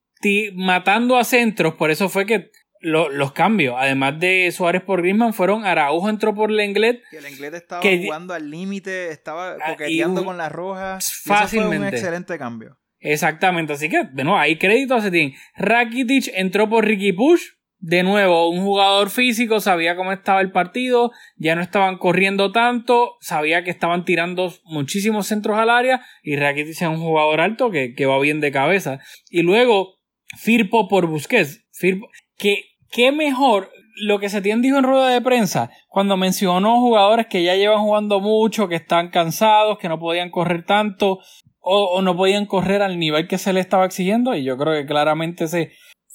matando 0.54 1.16
a 1.16 1.24
centros, 1.24 1.74
por 1.74 1.90
eso 1.90 2.08
fue 2.08 2.26
que 2.26 2.50
lo- 2.80 3.08
los 3.08 3.32
cambios. 3.32 3.76
Además 3.78 4.18
de 4.18 4.50
Suárez 4.52 4.82
por 4.82 5.00
Griezmann, 5.02 5.32
fueron 5.34 5.64
Araujo 5.64 6.08
entró 6.10 6.34
por 6.34 6.50
Lenglet. 6.50 7.00
Que 7.10 7.18
el 7.18 7.28
inglés 7.28 7.54
estaba 7.54 7.80
Que- 7.80 8.02
jugando 8.04 8.34
al 8.34 8.50
límite, 8.50 9.10
estaba 9.10 9.52
Ah, 9.52 9.56
y 9.68 9.70
coqueteando 9.72 10.24
con 10.24 10.36
las 10.36 10.50
rojas. 10.50 11.04
Eso 11.06 11.20
fue 11.24 11.36
un 11.36 11.42
Fácilmente. 11.42 11.88
excelente 11.96 12.38
cambio. 12.38 12.78
Exactamente, 12.98 13.72
así 13.72 13.88
que, 13.88 14.04
de 14.12 14.24
nuevo, 14.24 14.38
hay 14.38 14.58
crédito 14.58 14.94
a 14.94 15.10
team. 15.10 15.32
Rakitic 15.56 16.30
entró 16.34 16.68
por 16.68 16.84
Ricky 16.84 17.12
Push. 17.12 17.42
De 17.84 18.04
nuevo, 18.04 18.48
un 18.48 18.62
jugador 18.62 19.10
físico, 19.10 19.58
sabía 19.58 19.96
cómo 19.96 20.12
estaba 20.12 20.40
el 20.40 20.52
partido, 20.52 21.10
ya 21.34 21.56
no 21.56 21.62
estaban 21.62 21.98
corriendo 21.98 22.52
tanto, 22.52 23.16
sabía 23.20 23.64
que 23.64 23.72
estaban 23.72 24.04
tirando 24.04 24.54
muchísimos 24.62 25.26
centros 25.26 25.58
al 25.58 25.68
área 25.68 26.00
y 26.22 26.36
Rakitic 26.36 26.70
es 26.80 26.82
un 26.82 26.98
jugador 27.00 27.40
alto 27.40 27.72
que, 27.72 27.94
que 27.96 28.06
va 28.06 28.20
bien 28.20 28.38
de 28.40 28.52
cabeza. 28.52 29.00
Y 29.30 29.42
luego, 29.42 29.96
Firpo 30.36 30.88
por 30.88 31.06
Busquets. 31.06 31.64
Firpo, 31.72 32.08
que, 32.36 32.64
qué 32.90 33.12
mejor 33.12 33.70
lo 33.96 34.18
que 34.18 34.28
Setién 34.28 34.62
dijo 34.62 34.78
en 34.78 34.84
rueda 34.84 35.08
de 35.08 35.20
prensa 35.20 35.70
cuando 35.88 36.16
mencionó 36.16 36.80
jugadores 36.80 37.26
que 37.26 37.42
ya 37.42 37.54
llevan 37.54 37.82
jugando 37.82 38.20
mucho, 38.20 38.68
que 38.68 38.76
están 38.76 39.10
cansados, 39.10 39.78
que 39.78 39.88
no 39.88 39.98
podían 39.98 40.30
correr 40.30 40.64
tanto 40.64 41.18
o, 41.60 42.02
no 42.02 42.16
podían 42.16 42.46
correr 42.46 42.82
al 42.82 42.98
nivel 42.98 43.28
que 43.28 43.38
se 43.38 43.52
le 43.52 43.60
estaba 43.60 43.86
exigiendo 43.86 44.34
y 44.34 44.42
yo 44.42 44.58
creo 44.58 44.74
que 44.74 44.86
claramente 44.86 45.44
ese 45.44 45.72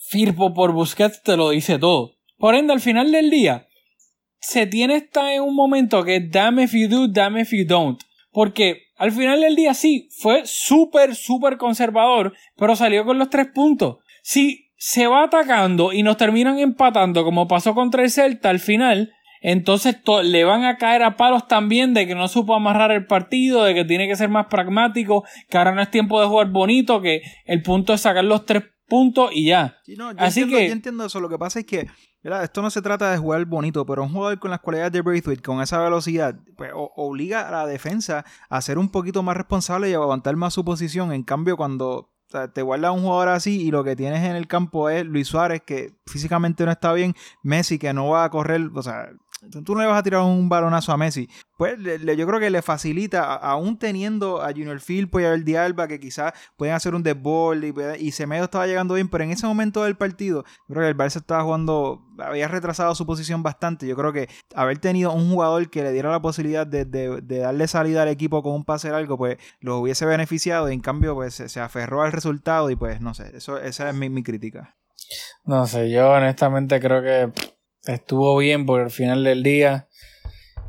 Firpo 0.10 0.54
por 0.54 0.72
Busquets 0.72 1.22
te 1.24 1.36
lo 1.36 1.50
dice 1.50 1.80
todo. 1.80 2.16
Por 2.38 2.56
ende, 2.56 2.74
al 2.74 2.80
final 2.80 3.12
del 3.12 3.30
día, 3.30 3.68
Setién 4.40 4.92
está 4.92 5.34
en 5.34 5.42
un 5.42 5.56
momento 5.56 6.04
que 6.04 6.20
damn 6.20 6.60
if 6.60 6.74
you 6.74 6.88
do, 6.88 7.08
damn 7.08 7.38
if 7.38 7.52
you 7.52 7.66
don't. 7.66 8.02
Porque 8.32 8.84
al 8.98 9.12
final 9.12 9.42
del 9.42 9.56
día 9.56 9.74
sí, 9.74 10.08
fue 10.12 10.44
súper, 10.46 11.16
súper 11.16 11.58
conservador, 11.58 12.34
pero 12.56 12.76
salió 12.76 13.04
con 13.04 13.18
los 13.18 13.30
tres 13.30 13.48
puntos. 13.54 13.98
Si 14.30 14.74
se 14.76 15.08
va 15.08 15.24
atacando 15.24 15.94
y 15.94 16.04
nos 16.04 16.18
terminan 16.18 16.60
empatando 16.60 17.24
como 17.24 17.48
pasó 17.48 17.74
contra 17.74 18.04
el 18.04 18.12
Celta 18.12 18.50
al 18.50 18.60
final, 18.60 19.13
entonces 19.42 20.04
to- 20.04 20.22
le 20.22 20.44
van 20.44 20.66
a 20.66 20.76
caer 20.78 21.02
a 21.04 21.16
palos 21.16 21.48
también 21.48 21.94
de 21.94 22.06
que 22.06 22.13
no 22.13 22.28
supo 22.28 22.54
amarrar 22.54 22.92
el 22.92 23.06
partido, 23.06 23.63
de 23.63 23.74
que 23.74 23.86
tiene 23.86 24.06
que 24.06 24.18
ser 24.18 24.28
más 24.28 24.48
pragmático, 24.48 25.24
que 25.50 25.58
ahora 25.58 25.74
no 25.74 25.82
es 25.82 25.90
tiempo 25.92 26.20
de 26.20 26.28
jugar 26.28 26.50
bonito, 26.52 27.00
que 27.02 27.22
el 27.46 27.62
punto 27.62 27.94
es 27.94 28.02
sacar 28.02 28.26
los 28.26 28.46
tres 28.46 28.63
puntos 28.86 29.30
y 29.34 29.46
ya. 29.46 29.78
Sí, 29.86 29.96
no, 29.96 30.12
yo, 30.12 30.18
Así 30.20 30.42
entiendo, 30.42 30.58
que- 30.58 30.68
yo 30.68 30.74
entiendo 30.74 31.06
eso. 31.06 31.20
Lo 31.22 31.30
que 31.30 31.38
pasa 31.40 31.60
es 31.62 31.66
que 31.66 31.88
¿verdad? 32.22 32.44
esto 32.44 32.62
no 32.62 32.70
se 32.70 32.82
trata 32.82 33.10
de 33.10 33.18
jugar 33.18 33.46
bonito, 33.46 33.86
pero 33.86 34.04
un 34.04 34.10
jugador 34.12 34.40
con 34.40 34.52
las 34.52 34.60
cualidades 34.60 34.92
de 34.92 35.02
Braithwaite, 35.04 35.42
con 35.42 35.62
esa 35.62 35.82
velocidad, 35.82 36.36
pues 36.58 36.72
obliga 36.76 37.48
a 37.48 37.52
la 37.52 37.66
defensa 37.66 38.26
a 38.50 38.62
ser 38.62 38.78
un 38.78 38.90
poquito 38.90 39.24
más 39.24 39.38
responsable 39.38 39.90
y 39.90 39.94
a 39.94 39.98
aguantar 39.98 40.36
más 40.36 40.54
su 40.54 40.66
posición. 40.66 41.13
En 41.13 41.24
cambio, 41.24 41.56
cuando 41.56 42.10
o 42.28 42.30
sea, 42.30 42.50
te 42.50 42.62
guarda 42.62 42.92
un 42.92 43.04
jugador 43.04 43.30
así 43.30 43.62
y 43.62 43.72
lo 43.72 43.86
que 43.86 43.96
tienes 43.96 44.24
en 44.26 44.36
el 44.36 44.48
campo 44.48 44.90
es 44.90 45.06
Luis 45.06 45.30
Suárez, 45.30 45.62
que 45.66 45.94
físicamente 46.06 46.66
no 46.66 46.72
está 46.72 46.92
bien, 46.92 47.16
Messi, 47.42 47.80
que 47.80 47.94
no 47.94 48.10
va 48.10 48.26
a 48.26 48.30
correr, 48.30 48.70
o 48.74 48.84
sea, 48.84 49.12
tú 49.63 49.73
no 49.76 49.82
le 49.82 49.88
vas 49.88 50.00
a 50.00 50.04
tirar 50.04 50.21
un 50.21 50.50
balonazo 50.50 50.91
a 50.91 50.97
Messi. 50.97 51.30
Pues 51.58 51.80
le- 51.80 52.15
yo 52.15 52.28
creo 52.28 52.39
que 52.39 52.50
le 52.50 52.62
facilita, 52.62 53.34
aún 53.36 53.78
teniendo 53.80 54.41
a 54.41 54.50
Junior 54.52 54.80
Firpo 54.80 55.19
y 55.19 55.26
a 55.26 55.32
Verdi 55.32 55.56
Alba, 55.56 55.88
que 55.88 56.00
quizás 56.00 56.34
pueden 56.56 56.76
hacer 56.76 56.93
un 56.93 57.02
desborde 57.04 57.73
y, 58.00 58.08
y 58.08 58.12
Semedo 58.12 58.43
estaba 58.45 58.67
llegando 58.67 58.93
bien, 58.93 59.10
pero 59.10 59.23
en 59.23 59.32
ese 59.32 59.47
momento 59.47 59.84
del 59.84 59.95
partido, 59.97 60.43
yo 60.67 60.73
creo 60.76 60.82
que 60.84 60.89
el 60.89 60.97
Barça 60.97 61.17
estaba 61.17 61.43
jugando, 61.43 62.02
había 62.19 62.47
retrasado 62.47 62.93
su 62.95 63.06
posición 63.06 63.41
bastante. 63.43 63.88
Yo 63.88 63.95
creo 63.95 64.13
que 64.13 64.30
haber 64.56 64.78
tenido 64.78 65.12
un 65.13 65.32
jugador 65.32 65.69
que 65.69 65.82
le 65.84 65.91
diera 65.91 66.12
la 66.12 66.21
posibilidad 66.21 66.65
de, 66.67 66.86
de- 66.86 67.21
darle 67.39 67.67
salida 67.67 68.04
al 68.04 68.10
equipo 68.10 68.43
con 68.43 68.54
un 68.54 68.65
pase 68.65 68.89
largo, 68.89 69.17
pues 69.17 69.38
lo 69.60 69.80
hubiese 69.80 70.06
beneficiado 70.06 70.69
y 70.69 70.73
en 70.73 70.80
cambio 70.82 71.15
pues 71.15 71.34
se, 71.34 71.50
se 71.50 71.60
aferró 71.60 72.02
al 72.04 72.12
resultado 72.12 72.69
y 72.69 72.76
pues 72.76 73.02
no 73.02 73.13
sé, 73.13 73.36
eso, 73.36 73.58
esa 73.60 73.89
es 73.89 73.95
mi, 73.95 74.10
mi 74.10 74.21
crítica. 74.23 74.76
No 75.45 75.65
sé, 75.67 75.89
yo 75.89 76.10
honestamente 76.12 76.80
creo 76.80 77.02
que 77.02 77.32
estuvo 77.93 78.38
bien 78.38 78.65
porque 78.65 78.86
al 78.86 78.91
final 78.91 79.23
del 79.23 79.43
día 79.43 79.88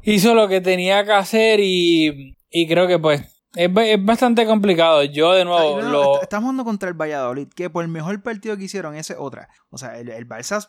hizo 0.02 0.34
lo 0.34 0.48
que 0.48 0.60
tenía 0.60 1.04
que 1.04 1.12
hacer 1.12 1.60
y, 1.60 2.36
y 2.50 2.68
creo 2.68 2.86
que 2.86 2.98
pues 2.98 3.22
es, 3.54 3.70
es 3.76 4.04
bastante 4.04 4.46
complicado. 4.46 5.02
Yo 5.04 5.32
de 5.32 5.42
y 5.42 5.44
nuevo 5.44 5.80
no, 5.80 5.88
lo... 5.88 6.22
Estamos 6.22 6.44
jugando 6.44 6.64
contra 6.64 6.88
el 6.88 6.94
Valladolid, 6.94 7.48
que 7.54 7.70
por 7.70 7.84
el 7.84 7.90
mejor 7.90 8.22
partido 8.22 8.56
que 8.56 8.64
hicieron, 8.64 8.94
ese 8.94 9.14
es 9.14 9.18
otra. 9.18 9.48
O 9.70 9.78
sea, 9.78 9.98
el, 9.98 10.08
el 10.10 10.28
Barça. 10.28 10.68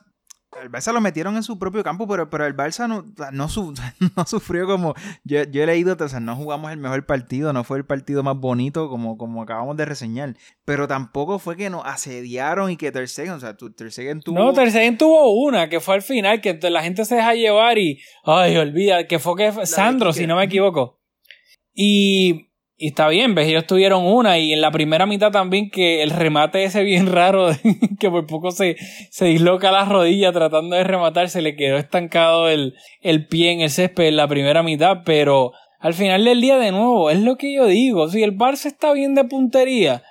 El 0.64 0.72
Barça 0.72 0.92
lo 0.92 1.00
metieron 1.00 1.36
en 1.36 1.44
su 1.44 1.60
propio 1.60 1.84
campo, 1.84 2.08
pero, 2.08 2.28
pero 2.30 2.46
el 2.48 2.56
Barça 2.56 2.88
no, 2.88 3.06
no, 3.32 3.50
su- 3.50 3.74
no 4.18 4.26
sufrió 4.26 4.66
como. 4.66 4.96
Yo, 5.24 5.44
yo 5.44 5.62
he 5.64 5.66
leído, 5.68 5.96
o 6.00 6.08
sea, 6.10 6.20
no 6.20 6.36
jugamos 6.36 6.72
el 6.72 6.78
mejor 6.80 7.06
partido, 7.06 7.54
no 7.54 7.64
fue 7.64 7.78
el 7.78 7.86
partido 7.86 8.24
más 8.24 8.36
bonito 8.36 8.90
como, 8.90 9.16
como 9.18 9.44
acabamos 9.44 9.78
de 9.78 9.86
reseñar. 9.86 10.36
Pero 10.66 10.88
tampoco 10.88 11.38
fue 11.38 11.56
que 11.56 11.70
nos 11.70 11.86
asediaron 11.86 12.72
y 12.72 12.78
que 12.78 12.92
Ter 12.92 13.08
Stegen, 13.08 13.34
o 13.34 13.40
sea, 13.40 13.56
Ter 13.56 13.92
Stegen 13.92 14.22
tuvo. 14.22 14.40
No, 14.40 14.52
Ter 14.54 14.72
Stegen 14.72 14.98
tuvo 14.98 15.32
una 15.46 15.70
que 15.70 15.80
fue 15.80 15.94
al 15.96 16.02
final, 16.02 16.42
que 16.42 16.58
la 16.70 16.82
gente 16.82 17.06
se 17.06 17.16
deja 17.16 17.36
llevar 17.36 17.78
y. 17.78 18.02
Ay, 18.24 18.58
olvida, 18.58 19.06
que 19.08 19.20
fue 19.20 19.36
que 19.36 19.66
Sandro, 19.68 20.10
Quique. 20.10 20.22
si 20.24 20.28
no 20.28 20.36
me 20.36 20.46
equivoco. 20.46 21.00
Y, 21.74 22.49
y 22.82 22.88
está 22.88 23.10
bien, 23.10 23.36
ves, 23.36 23.50
ellos 23.50 23.68
tuvieron 23.68 24.06
una 24.06 24.40
y 24.40 24.54
en 24.54 24.62
la 24.62 24.72
primera 24.72 25.06
mitad 25.06 25.32
también 25.32 25.70
que 25.70 26.02
el 26.02 26.12
remate 26.12 26.64
ese 26.64 26.82
bien 26.84 27.08
raro, 27.12 27.50
que 28.00 28.10
por 28.10 28.26
poco 28.26 28.52
se, 28.52 28.78
se 29.12 29.26
disloca 29.26 29.70
la 29.70 29.84
rodilla 29.84 30.32
tratando 30.32 30.78
de 30.78 30.86
rematar, 30.86 31.28
se 31.28 31.42
le 31.42 31.58
quedó 31.58 31.76
estancado 31.76 32.48
el, 32.48 32.76
el 33.02 33.28
pie 33.28 33.52
en 33.52 33.60
el 33.60 33.70
césped 33.70 34.06
en 34.06 34.16
la 34.16 34.30
primera 34.30 34.64
mitad, 34.64 35.00
pero 35.04 35.52
al 35.78 35.94
final 35.94 36.24
del 36.24 36.40
día 36.40 36.58
de 36.58 36.72
nuevo, 36.72 37.10
es 37.10 37.20
lo 37.20 37.36
que 37.36 37.54
yo 37.54 37.66
digo, 37.66 38.08
si 38.08 38.24
el 38.24 38.38
Barça 38.38 38.68
está 38.68 38.94
bien 38.94 39.14
de 39.14 39.26
puntería, 39.26 40.02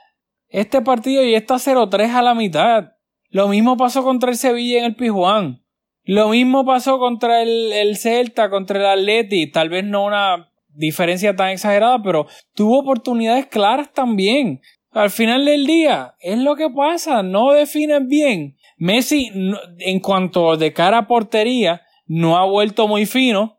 este 0.50 0.82
partido 0.82 1.24
ya 1.24 1.38
está 1.38 1.54
0-3 1.54 2.12
a 2.12 2.22
la 2.22 2.34
mitad. 2.34 2.92
Lo 3.30 3.48
mismo 3.48 3.78
pasó 3.78 4.02
contra 4.02 4.30
el 4.30 4.36
Sevilla 4.36 4.78
en 4.78 4.84
el 4.84 4.94
Pijuán. 4.94 5.64
Lo 6.04 6.28
mismo 6.28 6.66
pasó 6.66 6.98
contra 6.98 7.42
el, 7.42 7.72
el 7.72 7.96
Celta, 7.96 8.50
contra 8.50 8.78
el 8.78 9.00
Atleti. 9.00 9.50
Tal 9.50 9.70
vez 9.70 9.84
no 9.84 10.04
una 10.04 10.47
diferencia 10.78 11.36
tan 11.36 11.50
exagerada, 11.50 12.02
pero 12.02 12.26
tuvo 12.54 12.78
oportunidades 12.80 13.46
claras 13.46 13.92
también. 13.92 14.60
Al 14.90 15.10
final 15.10 15.44
del 15.44 15.66
día, 15.66 16.14
es 16.20 16.38
lo 16.38 16.56
que 16.56 16.70
pasa. 16.70 17.22
No 17.22 17.52
definen 17.52 18.08
bien. 18.08 18.56
Messi, 18.78 19.30
en 19.78 20.00
cuanto 20.00 20.56
de 20.56 20.72
cara 20.72 20.98
a 20.98 21.06
portería, 21.06 21.82
no 22.06 22.38
ha 22.38 22.46
vuelto 22.46 22.88
muy 22.88 23.04
fino. 23.04 23.58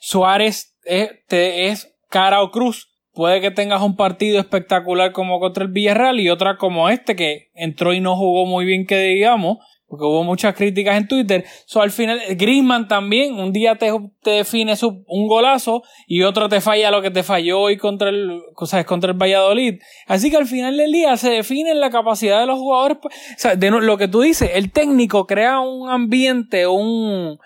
Suárez 0.00 0.76
es, 0.84 1.10
te- 1.28 1.66
es 1.68 1.94
cara 2.08 2.42
o 2.42 2.50
cruz. 2.50 2.88
Puede 3.12 3.40
que 3.40 3.50
tengas 3.50 3.82
un 3.82 3.96
partido 3.96 4.38
espectacular 4.38 5.12
como 5.12 5.40
contra 5.40 5.64
el 5.64 5.70
Villarreal 5.72 6.20
y 6.20 6.30
otra 6.30 6.56
como 6.56 6.88
este 6.88 7.16
que 7.16 7.50
entró 7.54 7.92
y 7.92 8.00
no 8.00 8.16
jugó 8.16 8.46
muy 8.46 8.64
bien 8.64 8.86
que 8.86 8.98
digamos, 8.98 9.58
porque 9.90 10.04
hubo 10.06 10.22
muchas 10.24 10.54
críticas 10.54 10.96
en 10.96 11.08
Twitter. 11.08 11.44
So, 11.66 11.82
al 11.82 11.90
final, 11.90 12.20
Griezmann 12.36 12.86
también, 12.88 13.34
un 13.34 13.52
día 13.52 13.74
te, 13.74 13.92
te 14.22 14.30
define 14.30 14.76
su- 14.76 15.04
un 15.08 15.26
golazo 15.26 15.82
y 16.06 16.22
otro 16.22 16.48
te 16.48 16.60
falla 16.60 16.90
lo 16.92 17.02
que 17.02 17.10
te 17.10 17.22
falló 17.24 17.60
hoy 17.60 17.76
contra 17.76 18.08
el, 18.08 18.40
sea, 18.64 18.84
contra 18.84 19.10
el 19.10 19.18
Valladolid. 19.20 19.80
Así 20.06 20.30
que 20.30 20.36
al 20.36 20.46
final 20.46 20.76
del 20.76 20.92
día 20.92 21.16
se 21.16 21.30
define 21.30 21.74
la 21.74 21.90
capacidad 21.90 22.40
de 22.40 22.46
los 22.46 22.58
jugadores. 22.58 22.98
O 23.04 23.08
sea, 23.36 23.56
de 23.56 23.70
lo 23.70 23.98
que 23.98 24.06
tú 24.08 24.20
dices, 24.20 24.52
el 24.54 24.70
técnico 24.72 25.26
crea 25.26 25.60
un 25.60 25.90
ambiente, 25.90 26.66
un, 26.66 27.38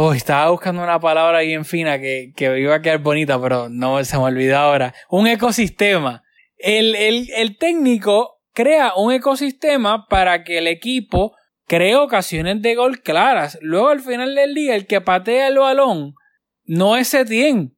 Oh, 0.00 0.12
estaba 0.12 0.50
buscando 0.50 0.80
una 0.82 1.00
palabra 1.00 1.40
bien 1.40 1.64
fina 1.64 1.98
que, 1.98 2.32
que 2.36 2.60
iba 2.60 2.76
a 2.76 2.82
quedar 2.82 2.98
bonita, 2.98 3.40
pero 3.42 3.68
no 3.68 4.04
se 4.04 4.16
me 4.16 4.22
olvidó 4.24 4.56
ahora. 4.58 4.94
Un 5.10 5.26
ecosistema. 5.26 6.22
El, 6.56 6.94
el, 6.94 7.28
el 7.34 7.56
técnico 7.58 8.36
crea 8.52 8.92
un 8.94 9.12
ecosistema 9.12 10.06
para 10.08 10.44
que 10.44 10.58
el 10.58 10.66
equipo 10.68 11.32
cree 11.68 11.94
ocasiones 11.94 12.60
de 12.62 12.74
gol 12.74 13.00
claras. 13.02 13.58
Luego, 13.60 13.90
al 13.90 14.00
final 14.00 14.34
del 14.34 14.54
día, 14.54 14.74
el 14.74 14.86
que 14.86 15.00
patea 15.00 15.48
el 15.48 15.58
balón 15.58 16.14
no 16.64 16.96
es 16.96 17.08
Setien, 17.08 17.76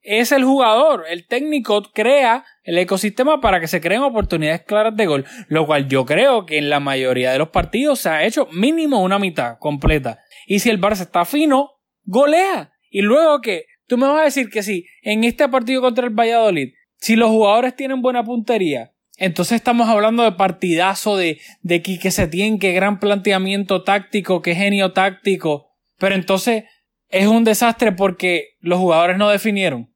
es 0.00 0.32
el 0.32 0.44
jugador. 0.44 1.04
El 1.08 1.26
técnico 1.26 1.82
crea 1.92 2.44
el 2.64 2.78
ecosistema 2.78 3.40
para 3.40 3.60
que 3.60 3.68
se 3.68 3.80
creen 3.80 4.02
oportunidades 4.02 4.62
claras 4.62 4.96
de 4.96 5.06
gol. 5.06 5.24
Lo 5.48 5.66
cual 5.66 5.88
yo 5.88 6.06
creo 6.06 6.46
que 6.46 6.58
en 6.58 6.70
la 6.70 6.80
mayoría 6.80 7.32
de 7.32 7.38
los 7.38 7.50
partidos 7.50 8.00
se 8.00 8.08
ha 8.08 8.24
hecho 8.24 8.48
mínimo 8.52 9.02
una 9.02 9.18
mitad 9.18 9.58
completa. 9.58 10.20
Y 10.46 10.60
si 10.60 10.70
el 10.70 10.80
Barça 10.80 11.02
está 11.02 11.24
fino, 11.24 11.72
golea. 12.04 12.72
Y 12.90 13.02
luego 13.02 13.40
que 13.40 13.66
tú 13.86 13.96
me 13.96 14.06
vas 14.06 14.20
a 14.20 14.24
decir 14.24 14.50
que 14.50 14.62
si 14.62 14.86
en 15.02 15.24
este 15.24 15.48
partido 15.48 15.80
contra 15.80 16.06
el 16.06 16.14
Valladolid, 16.14 16.72
si 16.96 17.16
los 17.16 17.30
jugadores 17.30 17.74
tienen 17.74 18.02
buena 18.02 18.24
puntería, 18.24 18.92
entonces 19.22 19.54
estamos 19.54 19.88
hablando 19.88 20.24
de 20.24 20.32
partidazo 20.32 21.16
de, 21.16 21.40
de 21.62 21.80
Quique 21.80 22.10
Setién, 22.10 22.58
qué 22.58 22.72
gran 22.72 22.98
planteamiento 22.98 23.84
táctico, 23.84 24.42
qué 24.42 24.56
genio 24.56 24.92
táctico. 24.92 25.68
Pero 25.96 26.16
entonces 26.16 26.64
es 27.08 27.28
un 27.28 27.44
desastre 27.44 27.92
porque 27.92 28.56
los 28.58 28.80
jugadores 28.80 29.16
no 29.18 29.28
definieron. 29.28 29.94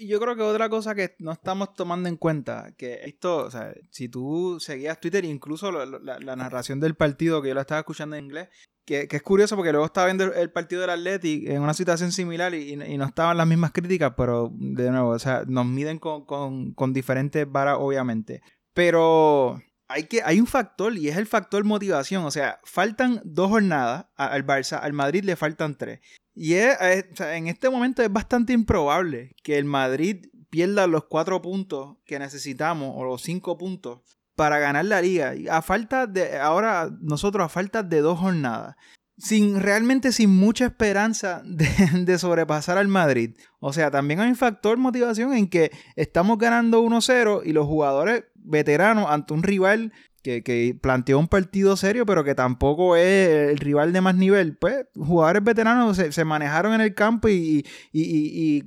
Yo 0.00 0.18
creo 0.18 0.34
que 0.34 0.42
otra 0.42 0.68
cosa 0.68 0.96
que 0.96 1.14
no 1.20 1.30
estamos 1.30 1.74
tomando 1.74 2.08
en 2.08 2.16
cuenta, 2.16 2.74
que 2.76 3.02
esto, 3.04 3.44
o 3.44 3.50
sea, 3.50 3.72
si 3.90 4.08
tú 4.08 4.58
seguías 4.58 4.98
Twitter, 4.98 5.24
incluso 5.24 5.70
la, 5.70 6.18
la 6.18 6.36
narración 6.36 6.80
del 6.80 6.96
partido, 6.96 7.40
que 7.40 7.48
yo 7.48 7.54
la 7.54 7.60
estaba 7.60 7.80
escuchando 7.80 8.16
en 8.16 8.24
inglés, 8.24 8.48
que, 8.88 9.06
es 9.10 9.22
curioso 9.22 9.54
porque 9.54 9.70
luego 9.70 9.84
estaba 9.84 10.06
viendo 10.06 10.32
el 10.32 10.50
partido 10.50 10.80
del 10.80 10.90
Atleti 10.90 11.44
en 11.46 11.60
una 11.60 11.74
situación 11.74 12.10
similar 12.10 12.54
y, 12.54 12.74
no 12.74 13.04
estaban 13.04 13.36
las 13.36 13.46
mismas 13.46 13.72
críticas, 13.72 14.14
pero 14.16 14.50
de 14.54 14.90
nuevo, 14.90 15.10
o 15.10 15.18
sea, 15.18 15.44
nos 15.46 15.66
miden 15.66 15.98
con, 15.98 16.92
diferentes 16.94 17.50
varas, 17.50 17.76
obviamente. 17.78 18.40
Pero 18.72 19.60
hay, 19.88 20.04
que, 20.04 20.22
hay 20.22 20.40
un 20.40 20.46
factor 20.46 20.96
y 20.96 21.08
es 21.08 21.18
el 21.18 21.26
factor 21.26 21.64
motivación. 21.64 22.24
O 22.24 22.30
sea, 22.30 22.60
faltan 22.64 23.20
dos 23.24 23.50
jornadas 23.50 24.06
al 24.16 24.46
Barça, 24.46 24.80
al 24.80 24.94
Madrid 24.94 25.22
le 25.22 25.36
faltan 25.36 25.76
tres. 25.76 26.00
Y 26.34 26.54
en 26.54 27.48
este 27.48 27.68
momento 27.68 28.02
es 28.02 28.10
bastante 28.10 28.54
improbable 28.54 29.34
que 29.42 29.58
el 29.58 29.66
Madrid 29.66 30.28
pierda 30.48 30.86
los 30.86 31.04
cuatro 31.04 31.42
puntos 31.42 31.98
que 32.06 32.18
necesitamos 32.18 32.94
o 32.96 33.04
los 33.04 33.20
cinco 33.20 33.58
puntos 33.58 34.00
para 34.38 34.60
ganar 34.60 34.84
la 34.84 35.02
liga. 35.02 35.34
A 35.50 35.62
falta 35.62 36.06
de, 36.06 36.38
ahora 36.38 36.90
nosotros 37.00 37.44
a 37.44 37.48
falta 37.48 37.82
de 37.82 38.00
dos 38.00 38.20
jornadas, 38.20 38.76
sin 39.16 39.58
realmente 39.58 40.12
sin 40.12 40.30
mucha 40.30 40.66
esperanza 40.66 41.42
de, 41.44 41.66
de, 42.04 42.18
sobrepasar 42.18 42.78
al 42.78 42.86
Madrid. 42.86 43.36
O 43.58 43.72
sea, 43.72 43.90
también 43.90 44.20
hay 44.20 44.28
un 44.28 44.36
factor 44.36 44.78
motivación 44.78 45.34
en 45.34 45.48
que 45.48 45.72
estamos 45.96 46.38
ganando 46.38 46.80
1-0 46.84 47.42
y 47.44 47.52
los 47.52 47.66
jugadores 47.66 48.26
veteranos 48.36 49.10
ante 49.10 49.34
un 49.34 49.42
rival 49.42 49.92
que, 50.22 50.76
planteó 50.80 51.18
un 51.18 51.28
partido 51.28 51.76
serio, 51.76 52.04
pero 52.06 52.24
que 52.24 52.34
tampoco 52.34 52.96
es 52.96 53.50
el 53.50 53.58
rival 53.58 53.92
de 53.92 54.00
más 54.00 54.14
nivel. 54.14 54.56
Pues 54.56 54.86
jugadores 54.96 55.44
veteranos 55.44 55.96
se, 55.96 56.24
manejaron 56.24 56.74
en 56.74 56.80
el 56.80 56.94
campo 56.94 57.28
y, 57.28 57.64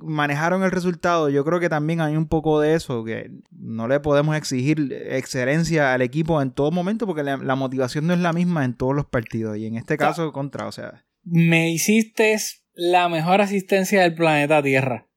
manejaron 0.01 0.63
el 0.63 0.71
resultado. 0.71 1.29
Yo 1.29 1.43
creo 1.45 1.59
que 1.59 1.69
también 1.69 2.01
hay 2.01 2.15
un 2.15 2.27
poco 2.27 2.59
de 2.59 2.75
eso, 2.75 3.03
que 3.03 3.31
no 3.51 3.87
le 3.87 3.99
podemos 3.99 4.35
exigir 4.35 4.91
excelencia 5.09 5.93
al 5.93 6.01
equipo 6.01 6.41
en 6.41 6.51
todo 6.51 6.71
momento, 6.71 7.05
porque 7.05 7.23
la, 7.23 7.55
motivación 7.55 8.07
no 8.07 8.13
es 8.13 8.19
la 8.19 8.33
misma 8.33 8.65
en 8.65 8.75
todos 8.75 8.95
los 8.95 9.05
partidos. 9.05 9.57
Y 9.57 9.65
en 9.67 9.75
este 9.75 9.97
caso, 9.97 10.31
contra, 10.31 10.67
o 10.67 10.71
sea. 10.71 11.05
Me 11.23 11.71
hiciste 11.71 12.37
la 12.73 13.09
mejor 13.09 13.41
asistencia 13.41 14.01
del 14.01 14.15
planeta 14.15 14.63
Tierra. 14.63 15.07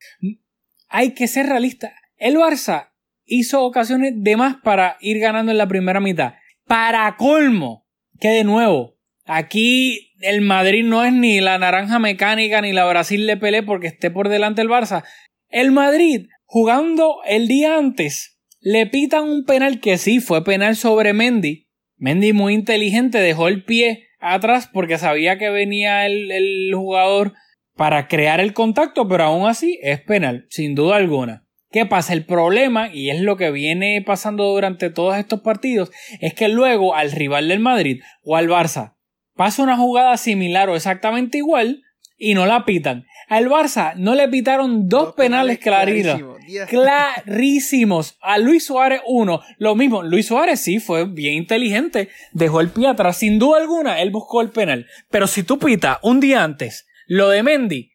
Hay 0.88 1.14
que 1.14 1.28
ser 1.28 1.46
realista. 1.46 1.92
El 2.16 2.36
Barça 2.36 2.93
hizo 3.24 3.64
ocasiones 3.64 4.12
de 4.16 4.36
más 4.36 4.56
para 4.62 4.96
ir 5.00 5.18
ganando 5.18 5.52
en 5.52 5.58
la 5.58 5.68
primera 5.68 6.00
mitad. 6.00 6.34
Para 6.66 7.16
colmo, 7.16 7.86
que 8.20 8.28
de 8.28 8.44
nuevo, 8.44 8.96
aquí 9.24 10.12
el 10.20 10.40
Madrid 10.40 10.84
no 10.84 11.04
es 11.04 11.12
ni 11.12 11.40
la 11.40 11.58
naranja 11.58 11.98
mecánica 11.98 12.60
ni 12.60 12.72
la 12.72 12.86
Brasil 12.86 13.26
le 13.26 13.36
Pelé 13.36 13.62
porque 13.62 13.88
esté 13.88 14.10
por 14.10 14.28
delante 14.28 14.62
el 14.62 14.68
Barça. 14.68 15.04
El 15.48 15.72
Madrid, 15.72 16.28
jugando 16.44 17.16
el 17.26 17.48
día 17.48 17.76
antes, 17.76 18.38
le 18.60 18.86
pitan 18.86 19.24
un 19.24 19.44
penal 19.44 19.80
que 19.80 19.98
sí 19.98 20.20
fue 20.20 20.44
penal 20.44 20.76
sobre 20.76 21.12
Mendy. 21.12 21.68
Mendy 21.96 22.32
muy 22.32 22.54
inteligente 22.54 23.18
dejó 23.18 23.48
el 23.48 23.64
pie 23.64 24.08
atrás 24.18 24.68
porque 24.72 24.98
sabía 24.98 25.38
que 25.38 25.50
venía 25.50 26.06
el, 26.06 26.30
el 26.30 26.72
jugador 26.74 27.34
para 27.76 28.08
crear 28.08 28.40
el 28.40 28.52
contacto, 28.52 29.06
pero 29.08 29.24
aún 29.24 29.46
así 29.46 29.78
es 29.82 30.00
penal, 30.00 30.46
sin 30.48 30.74
duda 30.74 30.96
alguna. 30.96 31.43
¿Qué 31.74 31.86
pasa? 31.86 32.12
El 32.12 32.24
problema, 32.24 32.88
y 32.94 33.10
es 33.10 33.20
lo 33.20 33.36
que 33.36 33.50
viene 33.50 34.00
pasando 34.00 34.44
durante 34.44 34.90
todos 34.90 35.16
estos 35.16 35.40
partidos, 35.40 35.90
es 36.20 36.32
que 36.32 36.46
luego 36.46 36.94
al 36.94 37.10
rival 37.10 37.48
del 37.48 37.58
Madrid 37.58 38.00
o 38.22 38.36
al 38.36 38.48
Barça 38.48 38.94
pasa 39.34 39.64
una 39.64 39.76
jugada 39.76 40.16
similar 40.16 40.70
o 40.70 40.76
exactamente 40.76 41.38
igual 41.38 41.82
y 42.16 42.34
no 42.34 42.46
la 42.46 42.64
pitan. 42.64 43.06
Al 43.28 43.48
Barça 43.48 43.96
no 43.96 44.14
le 44.14 44.28
pitaron 44.28 44.88
dos, 44.88 45.16
penales, 45.16 45.58
clarísimos. 45.58 46.38
Clarísimos. 46.68 48.18
A 48.20 48.38
Luis 48.38 48.64
Suárez 48.64 49.00
uno. 49.08 49.40
Lo 49.58 49.74
mismo, 49.74 50.04
Luis 50.04 50.26
Suárez 50.28 50.60
sí 50.60 50.78
fue 50.78 51.06
bien 51.06 51.34
inteligente. 51.34 52.08
Dejó 52.30 52.60
el 52.60 52.68
pie 52.68 52.86
atrás. 52.86 53.16
Sin 53.16 53.40
duda 53.40 53.58
alguna, 53.58 54.00
él 54.00 54.12
buscó 54.12 54.42
el 54.42 54.50
penal. 54.50 54.86
Pero 55.10 55.26
si 55.26 55.42
tú 55.42 55.58
pitas 55.58 55.98
un 56.02 56.20
día 56.20 56.44
antes 56.44 56.86
lo 57.08 57.30
de 57.30 57.42
Mendy, 57.42 57.90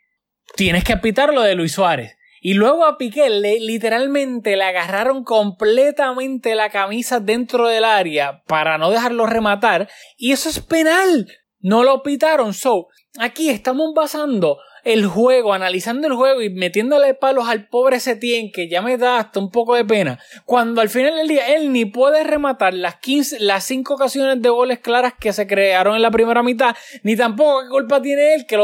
tienes 0.58 0.84
que 0.84 0.98
pitar 0.98 1.34
lo 1.34 1.44
de 1.44 1.56
Luis 1.56 1.72
Suárez. 1.72 2.19
Y 2.42 2.54
luego 2.54 2.86
a 2.86 2.98
Piqué 2.98 3.30
le, 3.30 3.60
literalmente 3.60 4.56
le 4.56 4.64
agarraron 4.64 5.24
completamente 5.24 6.56
la 6.56 6.70
camisa 6.70 7.20
dentro 7.20 7.68
del 7.68 7.84
área 7.84 8.44
para 8.46 8.78
no 8.78 8.92
dejarlo 8.92 9.26
rematar. 9.26 9.90
Y 10.18 10.32
eso 10.32 10.50
es 10.50 10.60
penal. 10.60 11.28
No 11.60 11.84
lo 11.84 12.04
pitaron. 12.04 12.54
So, 12.54 12.88
aquí 13.20 13.50
estamos 13.50 13.94
basando 13.94 14.58
el 14.84 15.06
juego, 15.06 15.54
analizando 15.54 16.08
el 16.08 16.14
juego 16.14 16.42
y 16.42 16.50
metiéndole 16.50 17.14
palos 17.14 17.48
al 17.48 17.68
pobre 17.68 18.00
Setien, 18.00 18.52
que 18.52 18.70
ya 18.70 18.82
me 18.82 18.98
da 18.98 19.20
hasta 19.20 19.40
un 19.40 19.52
poco 19.52 19.76
de 19.76 19.86
pena, 19.86 20.20
cuando 20.46 20.82
al 20.82 20.90
final 20.90 21.16
del 21.16 21.28
día 21.28 21.56
él 21.56 21.72
ni 21.72 21.86
puede 21.86 22.24
rematar 22.24 22.74
las 22.74 22.98
15, 22.98 23.40
las 23.40 23.64
5 23.66 23.94
ocasiones 23.94 24.42
de 24.42 24.50
goles 24.50 24.80
claras 24.80 25.14
que 25.20 25.34
se 25.34 25.48
crearon 25.48 25.96
en 25.96 26.02
la 26.02 26.12
primera 26.12 26.44
mitad, 26.44 26.76
ni 27.04 27.16
tampoco 27.16 27.64
qué 27.64 27.70
culpa 27.70 28.02
tiene 28.02 28.36
él 28.36 28.46
que 28.48 28.58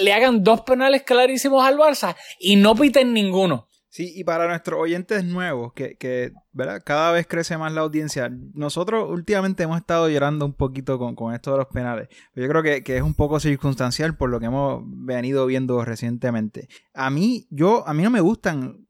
le 0.00 0.12
hagan 0.12 0.42
dos 0.42 0.62
penales 0.62 1.02
clarísimos 1.02 1.64
al 1.64 1.76
Barça 1.76 2.16
y 2.38 2.56
no 2.56 2.74
piten 2.74 3.12
ninguno. 3.12 3.66
Sí, 3.88 4.12
y 4.14 4.22
para 4.22 4.46
nuestros 4.46 4.78
oyentes 4.80 5.24
nuevos, 5.24 5.72
que, 5.72 5.96
que 5.96 6.30
¿verdad? 6.52 6.82
cada 6.84 7.12
vez 7.12 7.26
crece 7.26 7.56
más 7.56 7.72
la 7.72 7.82
audiencia, 7.82 8.30
nosotros 8.54 9.08
últimamente 9.10 9.62
hemos 9.62 9.78
estado 9.78 10.08
llorando 10.08 10.46
un 10.46 10.54
poquito 10.54 10.98
con, 10.98 11.14
con 11.14 11.34
esto 11.34 11.52
de 11.52 11.58
los 11.58 11.66
penales. 11.66 12.08
Yo 12.34 12.48
creo 12.48 12.62
que, 12.62 12.82
que, 12.82 12.96
es 12.96 13.02
un 13.02 13.14
poco 13.14 13.40
circunstancial 13.40 14.16
por 14.16 14.30
lo 14.30 14.40
que 14.40 14.46
hemos 14.46 14.82
venido 14.84 15.46
viendo 15.46 15.84
recientemente. 15.84 16.68
A 16.94 17.10
mí, 17.10 17.46
yo, 17.50 17.86
a 17.86 17.94
mí 17.94 18.02
no 18.02 18.10
me 18.10 18.20
gustan 18.20 18.86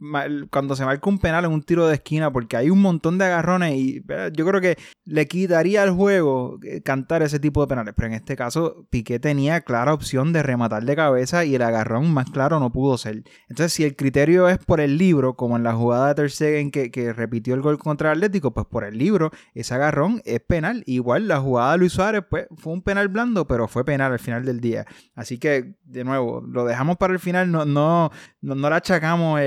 cuando 0.50 0.76
se 0.76 0.84
marca 0.84 1.08
un 1.08 1.18
penal 1.18 1.44
en 1.44 1.52
un 1.52 1.62
tiro 1.62 1.86
de 1.86 1.94
esquina 1.94 2.32
porque 2.32 2.56
hay 2.56 2.70
un 2.70 2.80
montón 2.80 3.18
de 3.18 3.26
agarrones 3.26 3.74
y 3.74 4.02
yo 4.32 4.46
creo 4.46 4.60
que 4.60 4.76
le 5.04 5.26
quitaría 5.26 5.82
al 5.82 5.90
juego 5.90 6.58
eh, 6.62 6.82
cantar 6.82 7.22
ese 7.22 7.38
tipo 7.38 7.60
de 7.60 7.68
penales. 7.68 7.94
Pero 7.96 8.08
en 8.08 8.14
este 8.14 8.36
caso, 8.36 8.86
Piqué 8.90 9.18
tenía 9.18 9.60
clara 9.62 9.92
opción 9.92 10.32
de 10.32 10.42
rematar 10.42 10.84
de 10.84 10.96
cabeza 10.96 11.44
y 11.44 11.54
el 11.54 11.62
agarrón 11.62 12.12
más 12.12 12.30
claro 12.30 12.60
no 12.60 12.70
pudo 12.72 12.96
ser. 12.98 13.22
Entonces, 13.48 13.72
si 13.72 13.84
el 13.84 13.96
criterio 13.96 14.48
es 14.48 14.58
por 14.58 14.80
el 14.80 14.98
libro, 14.98 15.34
como 15.34 15.56
en 15.56 15.62
la 15.62 15.74
jugada 15.74 16.08
de 16.08 16.14
Ter 16.14 16.30
Stegen 16.30 16.70
que, 16.70 16.90
que, 16.90 17.12
repitió 17.12 17.49
el 17.54 17.62
gol 17.62 17.78
contra 17.78 18.12
el 18.12 18.18
Atlético, 18.18 18.52
pues 18.52 18.66
por 18.66 18.84
el 18.84 18.98
libro, 18.98 19.30
ese 19.54 19.74
agarrón 19.74 20.22
es 20.24 20.40
penal. 20.40 20.82
Igual 20.86 21.28
la 21.28 21.40
jugada 21.40 21.72
de 21.72 21.78
Luis 21.78 21.92
Suárez, 21.92 22.24
pues 22.28 22.46
fue 22.56 22.72
un 22.72 22.82
penal 22.82 23.08
blando, 23.08 23.46
pero 23.46 23.68
fue 23.68 23.84
penal 23.84 24.12
al 24.12 24.18
final 24.18 24.44
del 24.44 24.60
día. 24.60 24.86
Así 25.14 25.38
que, 25.38 25.74
de 25.84 26.04
nuevo, 26.04 26.40
lo 26.46 26.64
dejamos 26.64 26.96
para 26.96 27.12
el 27.12 27.18
final, 27.18 27.50
no, 27.50 27.64
no, 27.64 28.10
no, 28.40 28.70
le 28.70 28.76
achacamos 28.76 29.40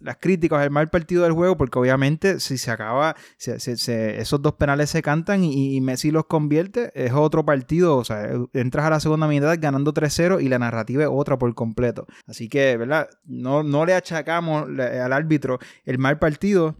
las 0.00 0.16
críticas, 0.18 0.64
el 0.64 0.70
mal 0.70 0.88
partido 0.88 1.24
del 1.24 1.32
juego, 1.32 1.56
porque 1.56 1.78
obviamente 1.78 2.40
si 2.40 2.58
se 2.58 2.70
acaba, 2.70 3.16
esos 3.38 4.42
dos 4.42 4.54
penales 4.54 4.90
se 4.90 5.02
cantan 5.02 5.44
y, 5.44 5.80
Messi 5.80 6.10
los 6.10 6.26
convierte, 6.26 6.90
es 6.94 7.12
otro 7.12 7.44
partido, 7.44 7.96
o 7.96 8.04
sea, 8.04 8.28
entras 8.52 8.86
a 8.86 8.90
la 8.90 9.00
segunda 9.00 9.28
mitad 9.28 9.56
ganando 9.60 9.92
3-0 9.92 10.42
y 10.42 10.48
la 10.48 10.58
narrativa 10.58 11.04
es 11.04 11.10
otra 11.12 11.38
por 11.38 11.54
completo. 11.54 12.06
Así 12.26 12.48
que, 12.48 12.76
¿verdad? 12.76 13.08
No, 13.24 13.62
no 13.62 13.86
le 13.86 13.94
achacamos 13.94 14.68
al 14.68 15.12
árbitro 15.12 15.58
el 15.84 15.98
mal 15.98 16.18
partido. 16.18 16.76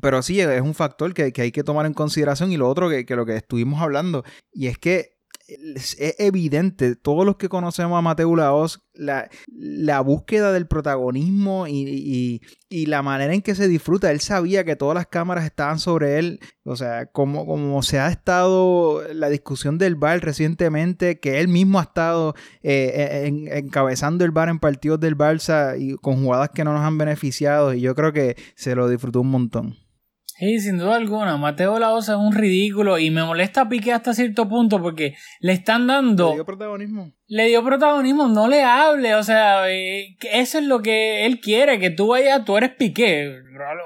Pero 0.00 0.22
sí, 0.22 0.40
es 0.40 0.60
un 0.60 0.74
factor 0.74 1.14
que, 1.14 1.32
hay 1.34 1.52
que 1.52 1.64
tomar 1.64 1.86
en 1.86 1.94
consideración. 1.94 2.52
Y 2.52 2.56
lo 2.56 2.68
otro 2.68 2.88
que, 2.90 3.06
que 3.06 3.16
lo 3.16 3.26
que 3.26 3.36
estuvimos 3.36 3.80
hablando, 3.80 4.24
y 4.52 4.66
es 4.66 4.78
que 4.78 5.17
es 5.48 5.96
evidente, 6.18 6.94
todos 6.94 7.24
los 7.24 7.36
que 7.36 7.48
conocemos 7.48 7.98
a 7.98 8.02
Mateo 8.02 8.36
Laos, 8.36 8.82
la, 8.92 9.30
la 9.46 10.00
búsqueda 10.02 10.52
del 10.52 10.66
protagonismo 10.66 11.66
y, 11.66 12.42
la 12.70 13.02
manera 13.02 13.32
en 13.32 13.40
que 13.40 13.54
se 13.54 13.66
disfruta. 13.66 14.10
Él 14.10 14.20
sabía 14.20 14.62
que 14.64 14.76
todas 14.76 14.94
las 14.94 15.06
cámaras 15.06 15.46
estaban 15.46 15.78
sobre 15.78 16.18
él. 16.18 16.40
O 16.64 16.76
sea, 16.76 17.06
como, 17.06 17.46
como 17.46 17.82
se 17.82 17.98
ha 17.98 18.08
estado 18.08 19.02
la 19.14 19.30
discusión 19.30 19.78
del 19.78 19.94
bar 19.94 20.20
recientemente, 20.20 21.18
que 21.18 21.40
él 21.40 21.48
mismo 21.48 21.78
ha 21.78 21.84
estado 21.84 22.34
eh, 22.62 23.30
encabezando 23.52 24.24
el 24.24 24.32
bar 24.32 24.50
en 24.50 24.58
partidos 24.58 25.00
del 25.00 25.16
Barça 25.16 25.76
y 25.78 25.96
con 25.96 26.22
jugadas 26.22 26.50
que 26.50 26.64
no 26.64 26.74
nos 26.74 26.82
han 26.82 26.98
beneficiado. 26.98 27.72
Y 27.72 27.80
yo 27.80 27.94
creo 27.94 28.12
que 28.12 28.36
se 28.54 28.74
lo 28.74 28.88
disfrutó 28.88 29.22
un 29.22 29.30
montón. 29.30 29.87
Sí, 30.38 30.60
sin 30.60 30.78
duda 30.78 30.94
alguna. 30.94 31.36
Mateo 31.36 31.80
Laosa 31.80 32.12
es 32.12 32.18
un 32.18 32.32
ridículo 32.32 33.00
y 33.00 33.10
me 33.10 33.24
molesta 33.24 33.62
a 33.62 33.68
Piqué 33.68 33.92
hasta 33.92 34.14
cierto 34.14 34.48
punto 34.48 34.80
porque 34.80 35.16
le 35.40 35.52
están 35.52 35.88
dando. 35.88 36.28
Le 36.28 36.34
dio 36.34 36.44
protagonismo. 36.44 37.12
Le 37.26 37.48
dio 37.48 37.64
protagonismo, 37.64 38.28
no 38.28 38.46
le 38.46 38.62
hable. 38.62 39.16
O 39.16 39.24
sea, 39.24 39.68
eh, 39.68 40.16
eso 40.32 40.58
es 40.58 40.64
lo 40.64 40.80
que 40.80 41.26
él 41.26 41.40
quiere, 41.40 41.80
que 41.80 41.90
tú 41.90 42.06
vayas, 42.08 42.44
tú 42.44 42.56
eres 42.56 42.70
Piqué, 42.70 43.34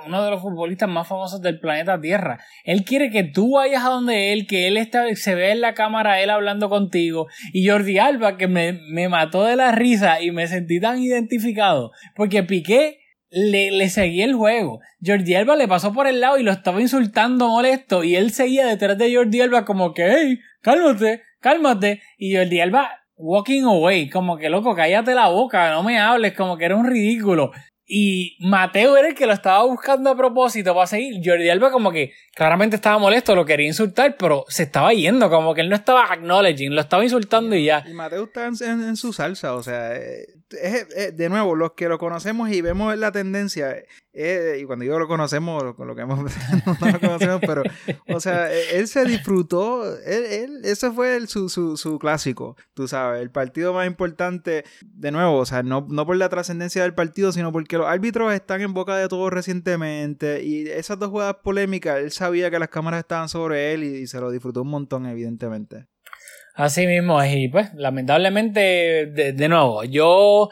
uno 0.06 0.22
de 0.22 0.30
los 0.30 0.42
futbolistas 0.42 0.90
más 0.90 1.08
famosos 1.08 1.40
del 1.40 1.58
planeta 1.58 1.98
Tierra. 1.98 2.38
Él 2.64 2.84
quiere 2.84 3.10
que 3.10 3.24
tú 3.24 3.54
vayas 3.54 3.82
a 3.86 3.88
donde 3.88 4.34
él, 4.34 4.46
que 4.46 4.68
él 4.68 4.76
está, 4.76 5.06
se 5.14 5.34
vea 5.34 5.52
en 5.52 5.62
la 5.62 5.72
cámara 5.72 6.20
él 6.20 6.28
hablando 6.28 6.68
contigo. 6.68 7.28
Y 7.54 7.66
Jordi 7.66 7.96
Alba, 7.96 8.36
que 8.36 8.46
me, 8.46 8.74
me 8.90 9.08
mató 9.08 9.44
de 9.44 9.56
la 9.56 9.72
risa 9.72 10.20
y 10.20 10.32
me 10.32 10.46
sentí 10.46 10.80
tan 10.80 11.02
identificado, 11.02 11.92
porque 12.14 12.42
Piqué 12.42 13.01
le, 13.32 13.70
le 13.70 13.88
seguía 13.88 14.24
el 14.24 14.34
juego. 14.34 14.80
Jordi 15.04 15.34
Alba 15.34 15.56
le 15.56 15.66
pasó 15.66 15.92
por 15.92 16.06
el 16.06 16.20
lado 16.20 16.38
y 16.38 16.42
lo 16.42 16.52
estaba 16.52 16.80
insultando 16.80 17.48
molesto 17.48 18.04
y 18.04 18.14
él 18.14 18.30
seguía 18.30 18.66
detrás 18.66 18.98
de 18.98 19.14
Jordi 19.14 19.40
Alba 19.40 19.64
como 19.64 19.94
que, 19.94 20.12
hey, 20.12 20.38
cálmate, 20.60 21.22
cálmate. 21.40 22.02
Y 22.18 22.36
Jordi 22.36 22.60
Alba 22.60 22.90
walking 23.16 23.62
away, 23.62 24.10
como 24.10 24.36
que 24.36 24.50
loco, 24.50 24.74
cállate 24.74 25.14
la 25.14 25.28
boca, 25.28 25.70
no 25.70 25.82
me 25.82 25.98
hables, 25.98 26.34
como 26.34 26.56
que 26.56 26.66
era 26.66 26.76
un 26.76 26.86
ridículo. 26.86 27.52
Y 27.86 28.36
Mateo 28.40 28.96
era 28.96 29.08
el 29.08 29.14
que 29.14 29.26
lo 29.26 29.32
estaba 29.32 29.64
buscando 29.64 30.10
a 30.10 30.16
propósito 30.16 30.74
para 30.74 30.86
seguir. 30.86 31.20
Jordi 31.24 31.50
Alba 31.50 31.70
como 31.70 31.90
que 31.90 32.12
claramente 32.34 32.76
estaba 32.76 32.98
molesto, 32.98 33.34
lo 33.34 33.44
quería 33.44 33.66
insultar, 33.66 34.16
pero 34.18 34.44
se 34.48 34.62
estaba 34.62 34.92
yendo, 34.94 35.28
como 35.28 35.52
que 35.54 35.60
él 35.62 35.68
no 35.68 35.76
estaba 35.76 36.04
acknowledging, 36.12 36.74
lo 36.74 36.80
estaba 36.80 37.02
insultando 37.02 37.54
y 37.56 37.64
ya. 37.66 37.84
Y 37.86 37.92
Mateo 37.92 38.24
está 38.24 38.46
en, 38.46 38.96
su 38.96 39.12
salsa, 39.12 39.54
o 39.54 39.62
sea, 39.62 39.96
eh, 39.96 40.26
es- 40.62 41.16
de 41.16 41.28
nuevo, 41.28 41.54
los 41.54 41.72
que 41.72 41.88
lo 41.88 41.98
conocemos 41.98 42.50
y 42.50 42.60
vemos 42.60 42.96
la 42.96 43.10
tendencia, 43.12 43.74
eh, 44.14 44.58
y 44.60 44.64
cuando 44.64 44.84
digo 44.84 44.98
lo 44.98 45.08
conocemos, 45.08 45.62
lo, 45.62 45.84
lo 45.84 45.94
que 45.94 46.02
hemos, 46.02 46.18
no 46.80 46.90
lo 46.92 47.00
conocemos, 47.00 47.40
pero, 47.44 47.62
o 48.08 48.20
sea, 48.20 48.52
eh, 48.52 48.76
él 48.78 48.86
se 48.88 49.04
disfrutó, 49.04 49.84
él, 50.04 50.24
él- 50.26 50.60
ese 50.64 50.90
fue 50.90 51.16
el- 51.16 51.28
su, 51.28 51.48
su, 51.48 51.76
su 51.76 51.98
clásico, 51.98 52.56
tú 52.74 52.86
sabes, 52.88 53.20
el 53.20 53.30
partido 53.30 53.72
más 53.74 53.86
importante, 53.86 54.64
de 54.82 55.10
nuevo, 55.10 55.36
o 55.38 55.46
sea, 55.46 55.62
no, 55.62 55.86
no 55.90 56.06
por 56.06 56.16
la 56.16 56.28
trascendencia 56.28 56.82
del 56.82 56.94
partido, 56.94 57.32
sino 57.32 57.50
porque 57.52 57.71
los 57.78 57.86
árbitros 57.86 58.32
están 58.32 58.60
en 58.60 58.74
boca 58.74 58.96
de 58.96 59.08
todos 59.08 59.32
recientemente, 59.32 60.42
y 60.44 60.68
esas 60.68 60.98
dos 60.98 61.10
jugadas 61.10 61.36
polémicas, 61.42 61.98
él 61.98 62.10
sabía 62.10 62.50
que 62.50 62.58
las 62.58 62.68
cámaras 62.68 63.00
estaban 63.00 63.28
sobre 63.28 63.72
él 63.72 63.84
y, 63.84 64.06
se 64.06 64.20
lo 64.20 64.30
disfrutó 64.30 64.62
un 64.62 64.68
montón, 64.68 65.06
evidentemente. 65.06 65.86
Así 66.54 66.86
mismo 66.86 67.24
y 67.24 67.48
pues 67.48 67.72
lamentablemente, 67.74 68.60
de, 69.06 69.32
de 69.32 69.48
nuevo, 69.48 69.84
yo 69.84 70.50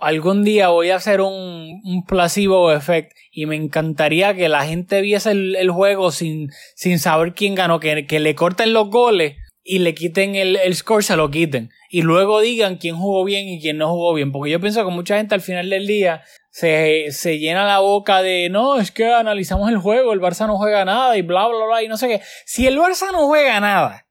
algún 0.00 0.44
día 0.44 0.68
voy 0.68 0.90
a 0.90 0.96
hacer 0.96 1.20
un, 1.20 1.80
un 1.84 2.04
placebo 2.06 2.72
effect 2.72 3.12
y 3.30 3.46
me 3.46 3.56
encantaría 3.56 4.34
que 4.34 4.48
la 4.48 4.64
gente 4.64 5.02
viese 5.02 5.32
el, 5.32 5.56
el 5.56 5.70
juego 5.70 6.10
sin, 6.10 6.50
sin 6.74 6.98
saber 6.98 7.34
quién 7.34 7.54
ganó, 7.54 7.80
que, 7.80 8.06
que 8.06 8.18
le 8.18 8.34
corten 8.34 8.72
los 8.72 8.88
goles 8.88 9.36
y 9.72 9.78
le 9.78 9.94
quiten 9.94 10.34
el, 10.34 10.56
el 10.56 10.74
score, 10.74 11.04
se 11.04 11.16
lo 11.16 11.30
quiten. 11.30 11.70
Y 11.90 12.02
luego 12.02 12.40
digan 12.40 12.76
quién 12.76 12.96
jugó 12.96 13.24
bien 13.24 13.48
y 13.48 13.60
quién 13.60 13.78
no 13.78 13.88
jugó 13.90 14.14
bien. 14.14 14.32
Porque 14.32 14.50
yo 14.50 14.60
pienso 14.60 14.84
que 14.84 14.90
mucha 14.90 15.16
gente 15.16 15.34
al 15.34 15.40
final 15.40 15.70
del 15.70 15.86
día 15.86 16.22
se, 16.50 17.06
se 17.12 17.38
llena 17.38 17.64
la 17.66 17.78
boca 17.78 18.20
de 18.22 18.48
no, 18.50 18.78
es 18.80 18.90
que 18.90 19.06
analizamos 19.12 19.70
el 19.70 19.78
juego, 19.78 20.12
el 20.12 20.20
Barça 20.20 20.46
no 20.46 20.56
juega 20.56 20.84
nada 20.84 21.16
y 21.16 21.22
bla, 21.22 21.46
bla, 21.46 21.64
bla, 21.66 21.82
y 21.84 21.88
no 21.88 21.96
sé 21.96 22.08
qué. 22.08 22.20
Si 22.46 22.66
el 22.66 22.78
Barça 22.78 23.12
no 23.12 23.26
juega 23.26 23.60
nada, 23.60 24.06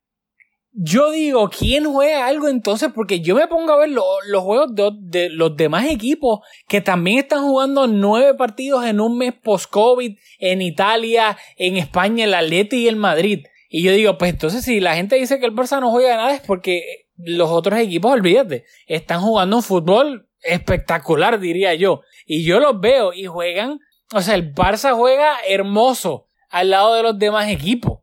yo 0.72 1.12
digo, 1.12 1.50
¿quién 1.50 1.84
juega 1.91 2.28
algo 2.28 2.48
entonces? 2.48 2.89
Porque 2.95 3.19
yo 3.19 3.36
me 3.36 3.48
pongo 3.48 3.74
a 3.74 3.78
ver 3.78 3.89
lo- 3.89 4.06
los 4.28 4.43
juegos 4.43 4.74
de, 4.76 4.91
de 5.02 5.30
los 5.30 5.58
demás 5.58 5.88
equipos 5.89 6.39
que 6.69 6.80
también 6.80 7.17
están 7.19 7.41
jugando 7.43 7.88
nueve 7.88 8.36
partidos 8.36 8.86
en 8.86 9.02
un 9.02 9.17
mes 9.17 9.34
post-COVID 9.43 10.15
en 10.39 10.62
Italia, 10.62 11.38
en 11.58 11.76
España, 11.76 12.24
el 12.24 12.34
Atleti 12.34 12.84
y 12.84 12.88
el 12.88 12.95
Madrid. 12.95 13.45
Y 13.69 13.84
yo 13.84 13.91
digo, 13.91 14.17
pues 14.17 14.32
entonces 14.32 14.65
si 14.65 14.79
la 14.79 14.95
gente 14.95 15.15
dice 15.15 15.39
que 15.39 15.45
el 15.45 15.53
Barça 15.53 15.79
no 15.79 15.91
juega 15.91 16.17
nada 16.17 16.34
es 16.34 16.41
porque 16.41 17.05
los 17.17 17.49
otros 17.49 17.79
equipos, 17.79 18.12
olvídate, 18.12 18.65
están 18.88 19.21
jugando 19.21 19.58
un 19.58 19.63
fútbol 19.63 20.27
espectacular, 20.41 21.39
diría 21.39 21.75
yo. 21.75 22.01
Y 22.25 22.43
yo 22.43 22.60
los 22.60 22.79
veo 22.82 23.13
y 23.13 23.25
juegan, 23.25 23.79
o 24.13 24.21
sea, 24.21 24.34
el 24.36 24.53
Barça 24.53 24.95
juega 24.95 25.38
hermoso 25.47 26.25
al 26.49 26.71
lado 26.71 26.95
de 26.95 27.03
los 27.03 27.19
demás 27.19 27.47
equipos. 27.49 27.99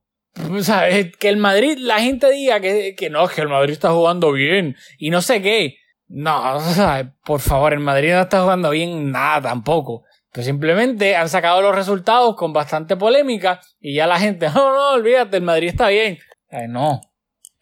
O 0.53 0.63
sea, 0.63 0.87
que 1.19 1.29
el 1.29 1.39
Madrid, 1.39 1.79
la 1.79 1.99
gente 1.99 2.31
diga 2.31 2.61
que, 2.61 2.95
que 2.95 3.11
no, 3.11 3.27
que 3.27 3.41
el 3.41 3.49
Madrid 3.49 3.73
está 3.73 3.91
jugando 3.91 4.33
bien 4.33 4.77
y 4.99 5.11
no 5.11 5.21
sé 5.21 5.43
qué. 5.43 5.79
No, 6.09 6.57
o 6.57 6.61
sea, 6.61 7.15
por 7.25 7.41
favor, 7.41 7.73
el 7.73 7.81
Madrid 7.81 8.13
no 8.13 8.21
está 8.21 8.43
jugando 8.43 8.71
bien 8.71 9.11
nada 9.11 9.41
tampoco. 9.41 10.05
Pues 10.37 10.45
simplemente 10.45 11.17
han 11.17 11.31
sacado 11.31 11.63
los 11.63 11.75
resultados 11.75 12.37
con 12.37 12.53
bastante 12.53 12.95
polémica 12.95 13.59
y 13.81 13.95
ya 13.95 14.07
la 14.07 14.21
gente, 14.21 14.49
no, 14.55 14.75
no, 14.75 14.91
olvídate, 14.91 15.39
el 15.39 15.43
Madrid 15.43 15.69
está 15.69 15.89
bien. 15.89 16.19
Ay, 16.51 16.69
no, 16.69 17.01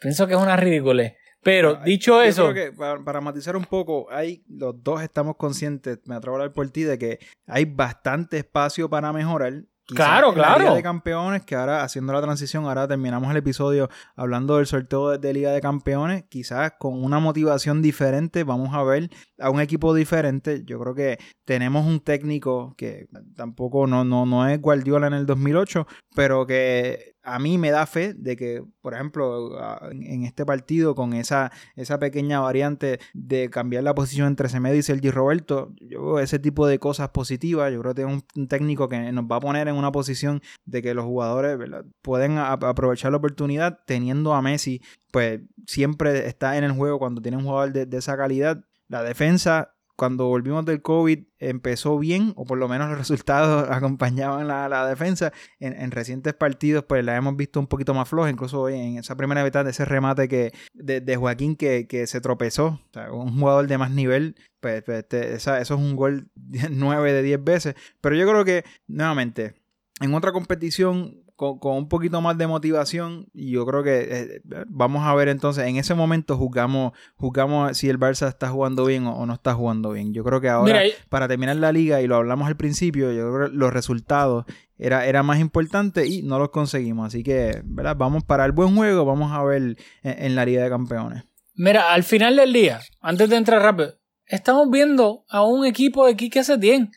pienso 0.01 0.27
que 0.27 0.35
es 0.35 0.41
una 0.41 0.57
ridícula. 0.57 1.13
Pero 1.41 1.77
dicho 1.85 2.15
Yo 2.15 2.23
eso, 2.23 2.51
creo 2.51 2.73
que 2.73 2.77
para, 2.77 2.99
para 3.05 3.21
matizar 3.21 3.55
un 3.55 3.65
poco, 3.65 4.09
hay, 4.11 4.43
los 4.49 4.83
dos 4.83 5.03
estamos 5.03 5.37
conscientes, 5.37 6.01
me 6.07 6.17
atrevo 6.17 6.35
a 6.35 6.41
hablar 6.41 6.53
por 6.53 6.69
ti, 6.71 6.83
de 6.83 6.99
que 6.99 7.21
hay 7.47 7.65
bastante 7.65 8.39
espacio 8.39 8.91
para 8.91 9.13
mejorar. 9.13 9.53
Quizás 9.87 10.07
Claro, 10.07 10.33
claro. 10.33 10.61
Liga 10.61 10.75
de 10.75 10.83
Campeones, 10.83 11.43
que 11.43 11.55
ahora 11.55 11.83
haciendo 11.83 12.13
la 12.13 12.23
transición, 12.23 12.65
ahora 12.65 12.89
terminamos 12.89 13.31
el 13.31 13.37
episodio 13.37 13.91
hablando 14.17 14.57
del 14.57 14.67
sorteo 14.67 15.11
de, 15.11 15.19
de 15.19 15.35
Liga 15.35 15.53
de 15.53 15.61
Campeones, 15.61 16.25
quizás 16.29 16.73
con 16.79 17.05
una 17.05 17.19
motivación 17.19 17.83
diferente, 17.83 18.45
vamos 18.45 18.75
a 18.75 18.83
ver 18.83 19.11
a 19.39 19.51
un 19.51 19.61
equipo 19.61 19.95
diferente. 19.95 20.63
Yo 20.65 20.79
creo 20.81 20.95
que 20.95 21.19
tenemos 21.45 21.85
un 21.87 22.01
técnico 22.01 22.75
que 22.79 23.09
tampoco 23.37 23.87
no, 23.87 24.05
no, 24.05 24.25
no 24.25 24.49
es 24.49 24.61
Guardiola 24.61 25.07
en 25.07 25.15
el 25.15 25.27
2008, 25.27 25.87
pero 26.15 26.47
que 26.47 27.14
a 27.25 27.39
mí 27.39 27.59
me 27.59 27.71
da 27.71 27.87
fe 27.87 28.15
de 28.15 28.37
que, 28.37 28.63
por 28.81 28.95
ejemplo, 28.95 29.59
en 29.91 30.25
este 30.25 30.45
partido 30.45 30.95
con 30.95 31.15
esa, 31.15 31.51
esa 31.75 31.99
pequeña 31.99 32.41
variante 32.41 33.01
de 33.15 33.51
cambiar 33.51 33.83
la 33.83 33.95
posición 33.95 34.29
entre 34.29 34.49
Semedo 34.49 34.75
y 34.75 34.83
Sergi 34.83 35.11
Roberto, 35.11 35.73
yo 35.81 36.05
veo 36.05 36.21
ese 36.21 36.39
tipo 36.39 36.67
de 36.67 36.79
cosas 36.79 37.09
positivas. 37.11 37.73
Yo 37.73 37.81
creo 37.81 37.95
que 37.95 38.03
es 38.03 38.09
un, 38.09 38.49
técnico 38.49 38.89
que 38.89 39.13
nos 39.13 39.25
va 39.25 39.37
a 39.37 39.41
poner 39.41 39.69
en 39.69 39.77
una 39.77 39.91
posición 39.91 40.43
de 40.65 40.83
que 40.83 40.95
los 40.95 41.05
jugadores 41.05 41.59
pueden 42.03 42.39
aprovechar 42.39 43.11
la 43.11 43.19
oportunidad 43.19 43.81
teniendo 43.87 44.35
a 44.35 44.43
Messi, 44.43 44.83
pues 45.11 45.41
siempre 45.67 46.27
está 46.27 46.59
en 46.59 46.65
el 46.65 46.73
juego 46.73 46.99
cuando 46.99 47.23
tiene 47.23 47.39
un 47.39 47.45
jugador 47.45 47.73
de 47.73 47.97
esa 47.97 48.17
calidad. 48.17 48.65
La 48.89 49.03
defensa 49.03 49.74
cuando 49.97 50.27
volvimos 50.27 50.65
del 50.65 50.83
COVID 50.83 51.21
empezó 51.39 51.99
bien, 51.99 52.33
o 52.37 52.45
por 52.45 52.59
lo 52.59 52.69
menos 52.69 52.89
los 52.89 52.99
resultados 53.09 53.69
acompañaban 53.71 54.49
la, 54.49 54.69
la 54.69 54.87
defensa. 54.89 55.33
En, 55.61 55.73
en 55.81 55.91
recientes 55.91 56.35
partidos, 56.35 56.85
pues 56.89 57.05
la 57.05 57.17
hemos 57.17 57.37
visto 57.37 57.61
un 57.61 57.67
poquito 57.67 57.95
más 57.95 58.09
floja, 58.09 58.31
incluso 58.31 58.61
hoy 58.63 58.75
en 58.75 58.99
esa 58.99 59.17
primera 59.17 59.45
mitad 59.45 59.65
de 59.65 59.71
ese 59.73 59.85
remate 59.85 60.29
que, 60.29 60.53
de, 60.73 61.01
de 61.01 61.17
Joaquín 61.17 61.57
que, 61.57 61.87
que 61.87 62.07
se 62.07 62.21
tropezó. 62.21 62.81
Un 63.13 63.39
jugador 63.39 63.67
de 63.67 63.79
más 63.79 63.91
nivel, 63.91 64.37
pues, 64.61 64.83
pues, 64.83 64.99
este, 65.01 65.35
esa- 65.35 65.61
eso 65.61 65.75
es 65.75 65.81
un 65.81 65.97
gol 65.97 66.31
9 66.71 67.13
de 67.13 67.23
10 67.23 67.45
veces. 67.45 67.75
Pero 68.01 68.17
yo 68.17 68.27
creo 68.29 68.45
que, 68.45 68.65
nuevamente, 68.87 69.55
en 70.01 70.15
otra 70.15 70.33
competición 70.33 71.24
con, 71.37 71.59
con 71.59 71.77
un 71.77 71.89
poquito 71.89 72.21
más 72.21 72.39
de 72.39 72.47
motivación, 72.47 73.27
y 73.33 73.51
yo 73.51 73.67
creo 73.67 73.83
que 73.83 74.09
eh, 74.11 74.41
vamos 74.69 75.05
a 75.05 75.15
ver 75.15 75.29
entonces, 75.29 75.67
en 75.67 75.77
ese 75.77 75.95
momento 75.95 76.37
juzgamos, 76.37 76.93
juzgamos 77.17 77.77
si 77.77 77.89
el 77.89 77.99
Barça 77.99 78.29
está 78.29 78.49
jugando 78.49 78.85
bien 78.85 79.07
o, 79.07 79.17
o 79.17 79.27
no 79.27 79.35
está 79.35 79.55
jugando 79.55 79.91
bien. 79.91 80.15
Yo 80.15 80.25
creo 80.25 80.41
que 80.41 80.49
ahora, 80.49 80.83
Mira, 80.83 80.95
para 81.09 81.29
terminar 81.29 81.57
la 81.57 81.73
liga, 81.73 82.01
y 82.01 82.07
lo 82.07 82.17
hablamos 82.17 82.49
al 82.49 82.57
principio, 82.57 83.13
yo 83.13 83.33
creo 83.33 83.51
que 83.51 83.57
los 83.57 83.73
resultados 83.73 84.45
era, 84.79 85.07
era 85.07 85.23
más 85.23 85.39
importante 85.41 86.07
y 86.07 86.23
no 86.23 86.39
los 86.39 86.51
conseguimos. 86.51 87.09
Así 87.09 87.23
que, 87.23 87.63
¿verdad? 87.65 87.97
Vamos 87.97 88.25
para 88.25 88.45
el 88.45 88.53
buen 88.53 88.75
juego, 88.75 89.05
vamos 89.05 89.33
a 89.33 89.43
ver 89.45 89.63
en, 89.63 89.77
en 90.03 90.35
la 90.35 90.45
Liga 90.45 90.63
de 90.63 90.71
Campeones. 90.71 91.25
mira, 91.55 91.93
al 91.93 92.03
final 92.03 92.37
del 92.37 92.53
día, 92.53 92.81
antes 93.01 93.29
de 93.29 93.37
entrar 93.37 93.63
rápido, 93.63 93.95
estamos 94.27 94.71
viendo 94.71 95.25
a 95.29 95.45
un 95.45 95.67
equipo 95.67 96.07
de 96.07 96.17
Quique 96.17 96.45
Setién 96.45 96.91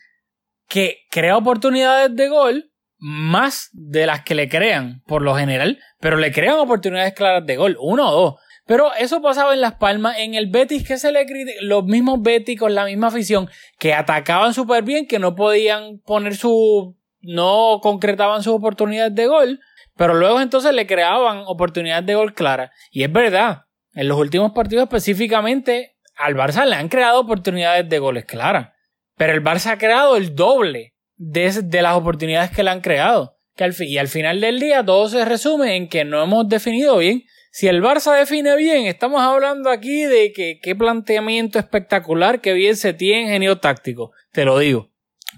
que 0.68 0.98
crea 1.10 1.36
oportunidades 1.36 2.14
de 2.14 2.28
gol 2.28 2.67
más 2.98 3.68
de 3.72 4.06
las 4.06 4.22
que 4.24 4.34
le 4.34 4.48
crean 4.48 5.02
por 5.06 5.22
lo 5.22 5.34
general, 5.36 5.78
pero 6.00 6.16
le 6.16 6.32
crean 6.32 6.58
oportunidades 6.58 7.14
claras 7.14 7.46
de 7.46 7.56
gol, 7.56 7.76
uno 7.80 8.08
o 8.08 8.20
dos. 8.20 8.34
Pero 8.66 8.92
eso 8.94 9.22
pasaba 9.22 9.54
en 9.54 9.62
Las 9.62 9.76
Palmas, 9.76 10.16
en 10.18 10.34
el 10.34 10.48
Betis 10.50 10.86
que 10.86 10.98
se 10.98 11.10
le 11.10 11.24
criti- 11.26 11.54
los 11.62 11.84
mismos 11.84 12.20
Betis 12.20 12.58
con 12.58 12.74
la 12.74 12.84
misma 12.84 13.06
afición 13.06 13.48
que 13.78 13.94
atacaban 13.94 14.52
súper 14.52 14.82
bien, 14.82 15.06
que 15.06 15.18
no 15.18 15.34
podían 15.34 16.00
poner 16.04 16.36
su, 16.36 16.96
no 17.20 17.78
concretaban 17.82 18.42
sus 18.42 18.52
oportunidades 18.52 19.14
de 19.14 19.26
gol, 19.26 19.60
pero 19.96 20.12
luego 20.14 20.40
entonces 20.40 20.74
le 20.74 20.86
creaban 20.86 21.44
oportunidades 21.46 22.04
de 22.04 22.14
gol 22.14 22.34
claras. 22.34 22.70
Y 22.90 23.04
es 23.04 23.12
verdad, 23.12 23.62
en 23.94 24.06
los 24.06 24.18
últimos 24.18 24.52
partidos 24.52 24.82
específicamente 24.84 25.96
al 26.16 26.34
Barça 26.34 26.66
le 26.66 26.74
han 26.74 26.88
creado 26.88 27.20
oportunidades 27.20 27.88
de 27.88 27.98
goles 27.98 28.26
claras, 28.26 28.68
pero 29.16 29.32
el 29.32 29.42
Barça 29.42 29.72
ha 29.72 29.78
creado 29.78 30.16
el 30.16 30.34
doble 30.34 30.94
de, 31.18 31.62
de 31.62 31.82
las 31.82 31.96
oportunidades 31.96 32.50
que 32.50 32.62
le 32.62 32.70
han 32.70 32.80
creado. 32.80 33.36
Que 33.54 33.64
al 33.64 33.74
y 33.80 33.98
al 33.98 34.08
final 34.08 34.40
del 34.40 34.60
día 34.60 34.84
todo 34.84 35.08
se 35.08 35.24
resume 35.24 35.76
en 35.76 35.88
que 35.88 36.04
no 36.04 36.22
hemos 36.22 36.48
definido 36.48 36.96
bien. 36.98 37.24
Si 37.50 37.66
el 37.66 37.82
Barça 37.82 38.16
define 38.16 38.56
bien, 38.56 38.86
estamos 38.86 39.20
hablando 39.20 39.70
aquí 39.70 40.04
de 40.04 40.32
que 40.32 40.60
qué 40.62 40.76
planteamiento 40.76 41.58
espectacular, 41.58 42.40
que 42.40 42.52
bien 42.52 42.76
se 42.76 42.92
tiene 42.92 43.30
genio 43.30 43.58
táctico, 43.58 44.12
te 44.32 44.44
lo 44.44 44.58
digo. 44.58 44.90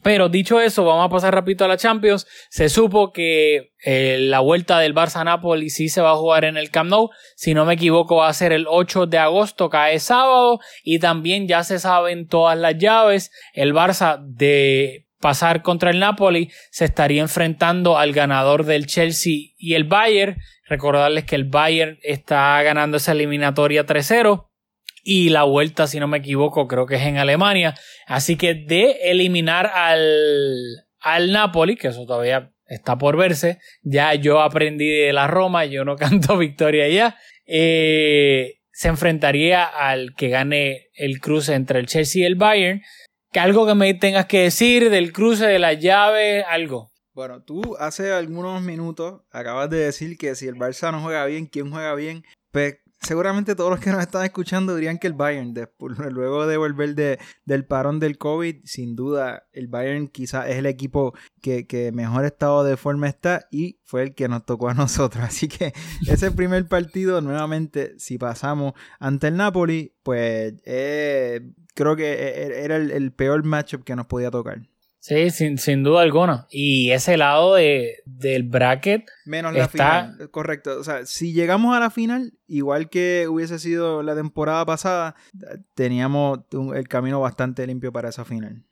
Pero 0.03 0.29
dicho 0.29 0.61
eso, 0.61 0.85
vamos 0.85 1.07
a 1.07 1.11
pasar 1.11 1.35
rapidito 1.35 1.65
a 1.65 1.69
la 1.69 1.77
Champions. 1.77 2.27
Se 2.49 2.69
supo 2.69 3.13
que 3.13 3.73
eh, 3.85 4.17
la 4.21 4.41
vuelta 4.41 4.79
del 4.79 4.95
Barça 4.95 5.17
a 5.17 5.25
Napoli 5.25 5.69
sí 5.69 5.89
se 5.89 6.01
va 6.01 6.13
a 6.13 6.17
jugar 6.17 6.45
en 6.45 6.57
el 6.57 6.71
Camp 6.71 6.91
Nou. 6.91 7.11
Si 7.37 7.55
no 7.55 7.67
me 7.67 7.75
equivoco, 7.75 8.17
va 8.17 8.29
a 8.29 8.35
ser 8.35 8.53
el 8.53 8.67
8 8.69 9.07
de 9.07 9.19
agosto, 9.19 9.69
cae 9.69 9.99
sábado. 9.99 10.61
Y 10.85 11.01
también 11.01 11.49
ya 11.49 11.65
se 11.65 11.79
saben 11.79 12.29
todas 12.29 12.57
las 12.57 12.79
llaves. 12.79 13.31
El 13.53 13.75
Barça 13.75 14.19
de 14.23 15.07
pasar 15.21 15.63
contra 15.63 15.91
el 15.91 15.99
Napoli 15.99 16.51
se 16.71 16.85
estaría 16.85 17.23
enfrentando 17.23 17.99
al 17.99 18.13
ganador 18.13 18.65
del 18.65 18.87
Chelsea 18.87 19.53
y 19.57 19.75
el 19.75 19.85
Bayern. 19.85 20.37
Recordarles 20.67 21.25
que 21.25 21.37
el 21.37 21.45
Bayern 21.45 21.99
está 22.03 22.63
ganando 22.63 22.97
esa 22.97 23.13
eliminatoria 23.13 23.87
3-0 23.87 24.47
y 25.03 25.31
la 25.31 25.45
vuelta, 25.45 25.87
si 25.87 25.99
no 25.99 26.09
me 26.09 26.19
equivoco, 26.19 26.67
creo 26.67 26.87
que 26.87 26.97
es 26.97 27.03
en 27.03 27.19
Alemania. 27.19 27.75
Así 28.07 28.37
que 28.37 28.55
de 28.55 29.11
eliminar 29.11 29.67
al, 29.67 30.87
al 31.01 31.33
Napoli, 31.33 31.77
que 31.77 31.89
eso 31.89 32.07
todavía 32.07 32.53
está 32.67 32.99
por 32.99 33.17
verse, 33.17 33.59
ya 33.83 34.15
yo 34.15 34.41
aprendí 34.41 34.89
de 34.89 35.13
la 35.13 35.27
Roma, 35.27 35.65
yo 35.65 35.85
no 35.85 35.97
canto 35.97 36.39
victoria 36.39 36.89
ya, 36.89 37.17
eh, 37.47 38.61
se 38.71 38.89
enfrentaría 38.89 39.65
al 39.65 40.15
que 40.15 40.29
gane 40.29 40.87
el 40.95 41.21
cruce 41.21 41.55
entre 41.55 41.81
el 41.81 41.87
Chelsea 41.87 42.23
y 42.23 42.25
el 42.25 42.37
Bayern. 42.37 42.83
Que 43.33 43.41
algo 43.41 43.67
que 43.67 43.75
me 43.75 43.95
tengas 43.95 44.27
que 44.27 44.41
decir 44.43 44.91
del 44.91 45.13
cruce 45.13 45.47
de 45.47 45.59
las 45.59 45.79
llaves, 45.79 46.45
algo. 46.49 46.91
Bueno, 47.13 47.43
tú 47.43 47.77
hace 47.79 48.13
algunos 48.13 48.63
minutos 48.63 49.23
acabas 49.31 49.69
de 49.71 49.79
decir 49.79 50.17
que 50.17 50.35
si 50.35 50.47
el 50.47 50.57
Barça 50.57 50.91
no 50.93 51.01
juega 51.01 51.27
bien, 51.27 51.47
¿quién 51.47 51.71
juega 51.71 51.95
bien? 51.95 52.25
Pues 52.51 52.79
seguramente 53.01 53.55
todos 53.55 53.71
los 53.71 53.81
que 53.81 53.91
nos 53.91 54.01
están 54.01 54.25
escuchando 54.25 54.75
dirían 54.75 54.99
que 54.99 55.07
el 55.07 55.15
Bayern, 55.15 55.55
después, 55.55 55.99
luego 56.11 56.47
de 56.47 56.57
volver 56.57 56.95
de, 56.95 57.19
del 57.45 57.65
parón 57.65 57.99
del 58.01 58.19
COVID, 58.19 58.57
sin 58.65 58.97
duda 58.97 59.47
el 59.53 59.69
Bayern 59.69 60.09
quizás 60.09 60.49
es 60.49 60.57
el 60.57 60.67
equipo 60.67 61.15
que, 61.41 61.67
que, 61.67 61.93
mejor 61.93 62.25
estado 62.25 62.65
de 62.65 62.77
forma 62.77 63.09
está 63.09 63.47
y 63.51 63.79
fue 63.85 64.03
el 64.03 64.15
que 64.15 64.29
nos 64.29 64.45
tocó 64.45 64.69
a 64.69 64.75
nosotros. 64.75 65.25
Así 65.25 65.49
que 65.49 65.73
ese 66.07 66.31
primer 66.31 66.67
partido, 66.69 67.21
nuevamente, 67.21 67.99
si 67.99 68.19
pasamos 68.19 68.75
ante 68.99 69.29
el 69.29 69.37
Napoli, 69.37 69.95
pues 70.03 70.55
eh, 70.65 71.41
creo 71.75 71.97
que 71.97 72.13
e, 72.13 72.43
e, 72.43 72.65
era 72.65 72.77
el, 72.77 72.91
el 72.91 73.13
peor 73.13 73.45
matchup 73.45 73.85
que 73.85 73.97
nos 73.97 74.07
podía 74.07 74.31
tocar. 74.31 74.70
Sí, 75.01 75.31
sin, 75.31 75.57
sin 75.57 75.83
duda 75.83 76.03
alguna. 76.03 76.47
Y 76.51 76.91
ese 76.91 77.17
lado 77.17 77.55
de, 77.55 78.03
del 78.05 78.43
bracket. 78.43 79.11
Menos 79.25 79.55
la 79.55 79.65
está... 79.65 80.11
final. 80.13 80.31
Correcto. 80.31 80.79
O 80.79 80.85
sea, 80.85 81.07
si 81.07 81.33
llegamos 81.33 81.75
a 81.75 81.81
la 81.81 81.91
final, 81.91 82.35
igual 82.47 82.91
que 82.91 83.27
hubiese 83.27 83.59
sido 83.59 84.03
la 84.03 84.15
temporada 84.15 84.65
pasada, 84.67 85.17
teníamos 85.75 86.41
un, 86.53 86.77
el 86.77 86.87
camino 86.87 87.19
bastante 87.19 87.67
limpio 87.67 87.93
para 87.93 88.11
esa 88.11 88.27
final. 88.27 88.63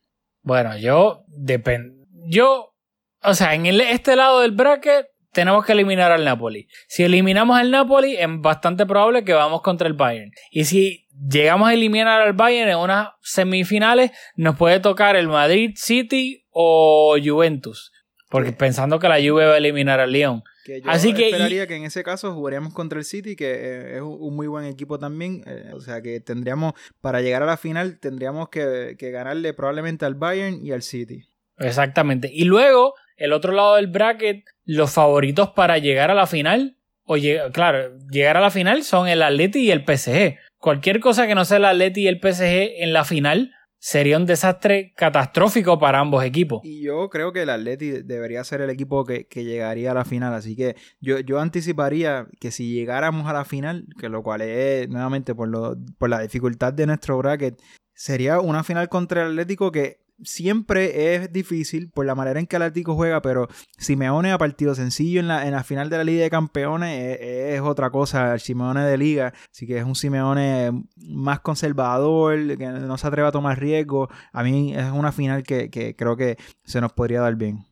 Bueno, 0.43 0.77
yo 0.77 1.25
depende. 1.29 2.07
Yo, 2.27 2.75
o 3.23 3.35
sea, 3.35 3.55
en 3.55 3.65
el, 3.65 3.81
este 3.81 4.15
lado 4.15 4.41
del 4.41 4.53
bracket 4.53 5.07
tenemos 5.33 5.65
que 5.65 5.73
eliminar 5.73 6.13
al 6.13 6.25
Napoli. 6.25 6.69
Si 6.89 7.03
eliminamos 7.03 7.59
al 7.59 7.71
Napoli, 7.71 8.17
es 8.17 8.29
bastante 8.29 8.87
probable 8.87 9.25
que 9.25 9.33
vamos 9.33 9.63
contra 9.63 9.87
el 9.89 9.95
Bayern. 9.95 10.33
Y 10.51 10.65
si 10.65 11.07
llegamos 11.29 11.69
a 11.69 11.75
eliminar 11.75 12.21
al 12.21 12.33
Bayern 12.33 12.71
en 12.71 12.79
unas 12.79 13.11
semifinales, 13.23 14.13
nos 14.37 14.57
puede 14.57 14.81
tocar 14.81 15.17
el 15.17 15.29
Madrid 15.29 15.73
City 15.77 16.47
o 16.51 17.17
Juventus. 17.23 17.93
Porque 18.31 18.53
pensando 18.53 18.99
que 18.99 19.09
la 19.09 19.17
Juve 19.17 19.47
va 19.47 19.55
a 19.55 19.57
eliminar 19.57 20.01
al 20.01 20.13
Lyon. 20.13 20.43
Que 20.65 20.83
yo 20.83 20.91
Así 20.91 21.15
que 21.15 21.31
esperaría 21.31 21.67
que 21.67 21.77
en 21.77 21.85
ese 21.85 22.05
caso 22.05 22.35
jugaríamos 22.35 22.75
contra 22.75 22.99
el 22.99 23.07
City, 23.07 23.37
que 23.37 23.53
eh, 23.55 23.97
es 23.97 24.03
un 24.03 24.37
muy 24.37 24.47
buen 24.49 24.67
equipo 24.67 24.99
también. 24.99 25.43
Eh, 25.47 25.71
o 25.73 25.81
sea 25.81 26.03
que 26.03 26.21
tendríamos, 26.21 26.75
para 27.01 27.23
llegar 27.23 27.43
a 27.43 27.47
la 27.47 27.57
final, 27.57 27.99
tendríamos 27.99 28.51
que, 28.51 28.97
que 28.99 29.11
ganarle 29.11 29.55
probablemente 29.55 30.05
al 30.05 30.15
Bayern 30.15 30.65
y 30.65 30.73
al 30.73 30.83
City. 30.83 31.27
Exactamente. 31.57 32.31
Y 32.33 32.45
luego, 32.45 32.95
el 33.17 33.33
otro 33.33 33.53
lado 33.53 33.77
del 33.77 33.87
bracket, 33.87 34.45
los 34.69 34.93
favoritos 34.93 35.49
para 35.53 35.79
llegar 35.79 36.11
a 36.11 36.15
la 36.15 36.27
final, 36.27 36.77
o 37.05 37.17
claro, 37.55 37.99
llegar 38.11 38.37
a 38.37 38.43
la 38.43 38.51
final 38.51 38.83
son 38.85 39.09
el 39.09 39.23
Atleti 39.23 39.61
y 39.61 39.71
el 39.71 39.83
PSG. 39.83 40.37
Cualquier 40.59 41.01
cosa 41.01 41.27
que 41.27 41.35
no 41.35 41.47
sea 41.47 41.57
el 41.57 41.65
Atleti 41.65 42.03
y 42.03 42.09
el 42.09 42.21
PSG 42.21 42.83
en 42.83 42.93
la 42.93 43.05
final 43.05 43.55
sería 43.79 44.19
un 44.19 44.27
desastre 44.27 44.93
catastrófico 44.95 45.79
para 45.79 46.01
ambos 46.01 46.23
equipos. 46.23 46.61
Y 46.65 46.83
yo 46.83 47.09
creo 47.09 47.33
que 47.33 47.43
el 47.43 47.51
Atleti 47.51 48.03
debería 48.03 48.45
ser 48.45 48.61
el 48.61 48.69
equipo 48.69 49.07
que, 49.07 49.27
que 49.27 49.45
llegaría 49.45 49.93
a 49.93 49.95
la 49.95 50.05
final. 50.05 50.35
Así 50.35 50.55
que 50.55 50.77
yo, 51.01 51.19
yo, 51.21 51.41
anticiparía 51.41 52.27
que 52.39 52.51
si 52.51 52.71
llegáramos 52.71 53.27
a 53.27 53.33
la 53.33 53.47
final, 53.47 53.87
que 53.99 54.11
lo 54.11 54.23
cual 54.23 54.43
es 54.43 54.87
nuevamente 54.91 55.35
por, 55.35 55.49
lo, 55.49 55.77
por 55.97 56.11
la 56.11 56.21
dificultad 56.21 56.75
de 56.75 56.87
nuestro 56.87 57.17
bracket, 57.17 57.59
sería 57.95 58.39
una 58.41 58.65
final 58.65 58.91
contra 58.91 59.23
el 59.23 59.31
Atlético 59.31 59.73
que 59.73 60.08
siempre 60.23 61.15
es 61.15 61.33
difícil 61.33 61.91
por 61.91 62.07
la 62.07 62.15
manera 62.15 62.41
en 62.41 62.47
que 62.47 62.57
el 62.57 62.63
Atlético 62.63 62.95
juega, 62.95 63.23
pero 63.23 63.49
Simeone 63.77 64.33
a 64.33 64.39
partido 64.39 64.75
sencillo 64.75 65.21
en 65.21 65.29
la, 65.29 65.47
en 65.47 65.53
la 65.53 65.65
final 65.65 65.91
de 65.91 65.99
la 65.99 66.05
Liga 66.05 66.25
de 66.25 66.31
Campeones 66.31 67.19
es, 67.21 67.55
es, 67.55 67.61
otra 67.61 67.91
cosa, 67.91 68.35
el 68.35 68.41
Simeone 68.41 68.83
de 68.83 68.99
Liga, 68.99 69.33
así 69.51 69.67
que 69.67 69.79
es 69.79 69.85
un 69.85 69.95
Simeone 69.95 70.85
más 70.97 71.41
conservador, 71.41 72.57
que 72.57 72.67
no 72.67 72.99
se 72.99 73.07
atreve 73.07 73.29
a 73.29 73.33
tomar 73.33 73.59
riesgos. 73.59 74.09
A 74.33 74.43
mí 74.43 74.75
es 74.75 74.91
una 74.91 75.13
final 75.13 75.43
que, 75.43 75.71
que 75.71 75.95
creo 75.97 76.17
que 76.17 76.37
se 76.65 76.81
nos 76.81 76.93
podría 76.93 77.21
dar 77.21 77.37
bien. 77.37 77.65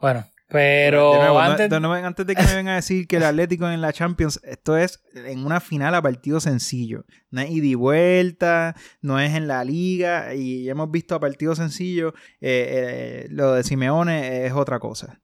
Bueno, 0.00 0.24
pero 0.50 1.12
de 1.12 1.18
nuevo, 1.20 1.38
antes... 1.38 1.70
No, 1.70 1.76
de 1.76 1.80
nuevo, 1.80 2.06
antes 2.06 2.26
de 2.26 2.34
que 2.34 2.42
me 2.42 2.54
vengan 2.56 2.72
a 2.72 2.76
decir 2.76 3.06
que 3.06 3.16
el 3.16 3.22
Atlético 3.22 3.70
en 3.70 3.80
la 3.80 3.92
Champions, 3.92 4.40
esto 4.42 4.76
es 4.76 5.00
en 5.14 5.46
una 5.46 5.60
final 5.60 5.94
a 5.94 6.02
partido 6.02 6.40
sencillo. 6.40 7.04
No 7.30 7.40
es 7.40 7.50
ida 7.50 7.66
y 7.66 7.74
vuelta, 7.76 8.74
no 9.00 9.20
es 9.20 9.34
en 9.36 9.46
la 9.46 9.62
liga. 9.62 10.34
Y 10.34 10.68
hemos 10.68 10.90
visto 10.90 11.14
a 11.14 11.20
partido 11.20 11.54
sencillo. 11.54 12.14
Eh, 12.40 13.22
eh, 13.22 13.26
lo 13.30 13.52
de 13.52 13.62
Simeone 13.62 14.44
es 14.44 14.52
otra 14.52 14.80
cosa. 14.80 15.20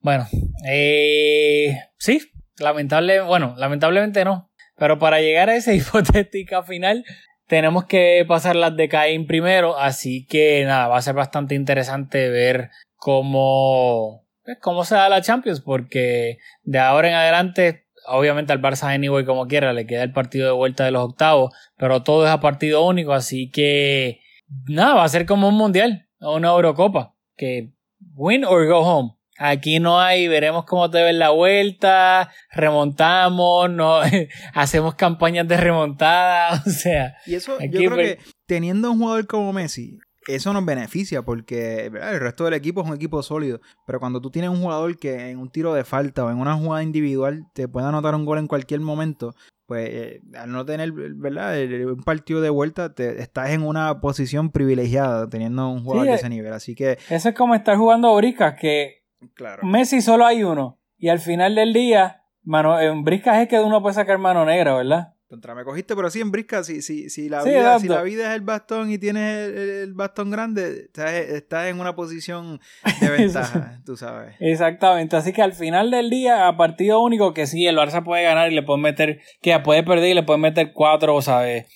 Bueno, 0.00 0.26
eh, 0.68 1.74
sí, 1.96 2.20
lamentable, 2.58 3.22
bueno, 3.22 3.54
lamentablemente 3.56 4.26
no. 4.26 4.50
Pero 4.76 4.98
para 4.98 5.20
llegar 5.20 5.48
a 5.48 5.56
esa 5.56 5.72
hipotética 5.72 6.62
final, 6.62 7.02
tenemos 7.46 7.86
que 7.86 8.26
pasar 8.28 8.56
las 8.56 8.76
de 8.76 8.90
Caín 8.90 9.26
primero. 9.26 9.78
Así 9.78 10.26
que 10.26 10.64
nada, 10.66 10.88
va 10.88 10.98
a 10.98 11.02
ser 11.02 11.14
bastante 11.14 11.54
interesante 11.54 12.28
ver 12.28 12.68
cómo 12.96 14.26
cómo 14.58 14.84
se 14.84 14.94
da 14.94 15.08
la 15.08 15.22
Champions, 15.22 15.60
porque 15.60 16.38
de 16.62 16.78
ahora 16.78 17.08
en 17.08 17.14
adelante, 17.14 17.86
obviamente 18.06 18.52
al 18.52 18.62
Barça 18.62 18.94
anyway 18.94 19.24
como 19.24 19.46
quiera, 19.46 19.72
le 19.72 19.86
queda 19.86 20.02
el 20.02 20.12
partido 20.12 20.46
de 20.46 20.52
vuelta 20.52 20.84
de 20.84 20.90
los 20.90 21.04
octavos, 21.04 21.54
pero 21.76 22.02
todo 22.02 22.26
es 22.26 22.30
a 22.30 22.40
partido 22.40 22.84
único, 22.86 23.12
así 23.12 23.50
que 23.50 24.20
nada, 24.66 24.94
va 24.94 25.04
a 25.04 25.08
ser 25.08 25.26
como 25.26 25.48
un 25.48 25.56
mundial, 25.56 26.08
o 26.20 26.36
una 26.36 26.48
Eurocopa, 26.48 27.14
que 27.36 27.72
win 28.14 28.44
or 28.44 28.66
go 28.66 28.80
home. 28.80 29.16
Aquí 29.42 29.80
no 29.80 29.98
hay, 29.98 30.28
veremos 30.28 30.66
cómo 30.66 30.90
te 30.90 31.02
ven 31.02 31.18
la 31.18 31.30
vuelta, 31.30 32.30
remontamos, 32.50 33.70
no, 33.70 34.00
hacemos 34.54 34.96
campañas 34.96 35.48
de 35.48 35.56
remontada, 35.56 36.62
o 36.66 36.70
sea. 36.70 37.16
Y 37.24 37.36
eso, 37.36 37.58
yo 37.58 37.70
creo 37.70 37.96
que 37.96 38.18
teniendo 38.44 38.90
un 38.90 38.98
jugador 38.98 39.26
como 39.26 39.54
Messi, 39.54 39.98
eso 40.34 40.52
nos 40.52 40.64
beneficia 40.64 41.22
porque 41.22 41.88
¿verdad? 41.90 42.14
el 42.14 42.20
resto 42.20 42.44
del 42.44 42.54
equipo 42.54 42.82
es 42.82 42.88
un 42.88 42.94
equipo 42.94 43.22
sólido. 43.22 43.60
Pero 43.86 44.00
cuando 44.00 44.20
tú 44.20 44.30
tienes 44.30 44.50
un 44.50 44.60
jugador 44.60 44.98
que 44.98 45.30
en 45.30 45.38
un 45.38 45.50
tiro 45.50 45.74
de 45.74 45.84
falta 45.84 46.24
o 46.24 46.30
en 46.30 46.38
una 46.38 46.54
jugada 46.54 46.82
individual 46.82 47.46
te 47.54 47.68
puede 47.68 47.86
anotar 47.86 48.14
un 48.14 48.24
gol 48.24 48.38
en 48.38 48.46
cualquier 48.46 48.80
momento, 48.80 49.34
pues 49.66 49.88
eh, 49.88 50.20
al 50.34 50.50
no 50.50 50.64
tener 50.64 50.90
¿verdad? 50.92 51.56
un 51.86 52.02
partido 52.02 52.40
de 52.40 52.50
vuelta, 52.50 52.92
te, 52.94 53.22
estás 53.22 53.50
en 53.50 53.62
una 53.62 54.00
posición 54.00 54.50
privilegiada 54.50 55.28
teniendo 55.28 55.68
un 55.68 55.84
jugador 55.84 56.06
sí, 56.06 56.10
de 56.10 56.16
ese 56.16 56.28
nivel. 56.28 56.52
Así 56.52 56.74
que. 56.74 56.98
Eso 57.08 57.28
es 57.28 57.34
como 57.34 57.54
estar 57.54 57.76
jugando 57.76 58.08
a 58.08 58.16
Briscas, 58.16 58.54
que 58.60 59.04
claro. 59.34 59.64
Messi 59.64 60.00
solo 60.00 60.26
hay 60.26 60.42
uno. 60.42 60.80
Y 60.98 61.08
al 61.08 61.20
final 61.20 61.54
del 61.54 61.72
día, 61.72 62.24
mano, 62.42 62.80
en 62.80 63.04
Briscas 63.04 63.38
es 63.38 63.48
que 63.48 63.60
uno 63.60 63.80
puede 63.80 63.94
sacar 63.94 64.18
mano 64.18 64.44
negra, 64.44 64.74
¿verdad? 64.74 65.14
Contra 65.30 65.54
me 65.54 65.62
cogiste, 65.62 65.94
pero 65.94 66.10
sí 66.10 66.20
en 66.20 66.32
brisca, 66.32 66.64
si, 66.64 66.82
si, 66.82 67.08
si, 67.08 67.28
la, 67.28 67.42
sí, 67.42 67.50
vida, 67.50 67.78
si 67.78 67.86
la 67.86 68.02
vida 68.02 68.30
es 68.30 68.34
el 68.34 68.40
bastón 68.40 68.90
y 68.90 68.98
tienes 68.98 69.48
el, 69.48 69.58
el 69.58 69.94
bastón 69.94 70.32
grande, 70.32 70.86
estás, 70.86 71.12
estás, 71.12 71.68
en 71.68 71.78
una 71.78 71.94
posición 71.94 72.58
de 73.00 73.10
ventaja, 73.16 73.80
tú 73.86 73.96
sabes. 73.96 74.34
Exactamente, 74.40 75.14
así 75.14 75.32
que 75.32 75.40
al 75.40 75.52
final 75.52 75.92
del 75.92 76.10
día, 76.10 76.48
a 76.48 76.56
partido 76.56 77.00
único, 77.00 77.32
que 77.32 77.46
sí, 77.46 77.64
el 77.64 77.76
Barça 77.76 78.02
puede 78.02 78.24
ganar 78.24 78.50
y 78.50 78.56
le 78.56 78.64
puede 78.64 78.80
meter, 78.80 79.20
que 79.40 79.56
puede 79.60 79.84
perder 79.84 80.10
y 80.10 80.14
le 80.14 80.24
puede 80.24 80.40
meter 80.40 80.72
cuatro, 80.72 81.22
¿sabes? 81.22 81.68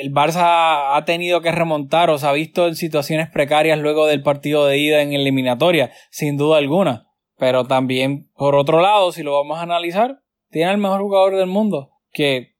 El 0.00 0.10
Barça 0.14 0.96
ha 0.96 1.04
tenido 1.04 1.42
que 1.42 1.52
remontar 1.52 2.08
o 2.08 2.16
se 2.16 2.26
ha 2.26 2.32
visto 2.32 2.66
en 2.66 2.76
situaciones 2.76 3.28
precarias 3.28 3.78
luego 3.78 4.06
del 4.06 4.22
partido 4.22 4.64
de 4.64 4.78
ida 4.78 5.02
en 5.02 5.12
eliminatoria, 5.12 5.92
sin 6.08 6.38
duda 6.38 6.56
alguna. 6.56 7.08
Pero 7.36 7.66
también, 7.66 8.30
por 8.34 8.54
otro 8.54 8.80
lado, 8.80 9.12
si 9.12 9.22
lo 9.22 9.34
vamos 9.34 9.58
a 9.58 9.64
analizar, 9.64 10.22
tiene 10.48 10.72
el 10.72 10.78
mejor 10.78 11.02
jugador 11.02 11.36
del 11.36 11.46
mundo, 11.46 11.90
que 12.10 12.53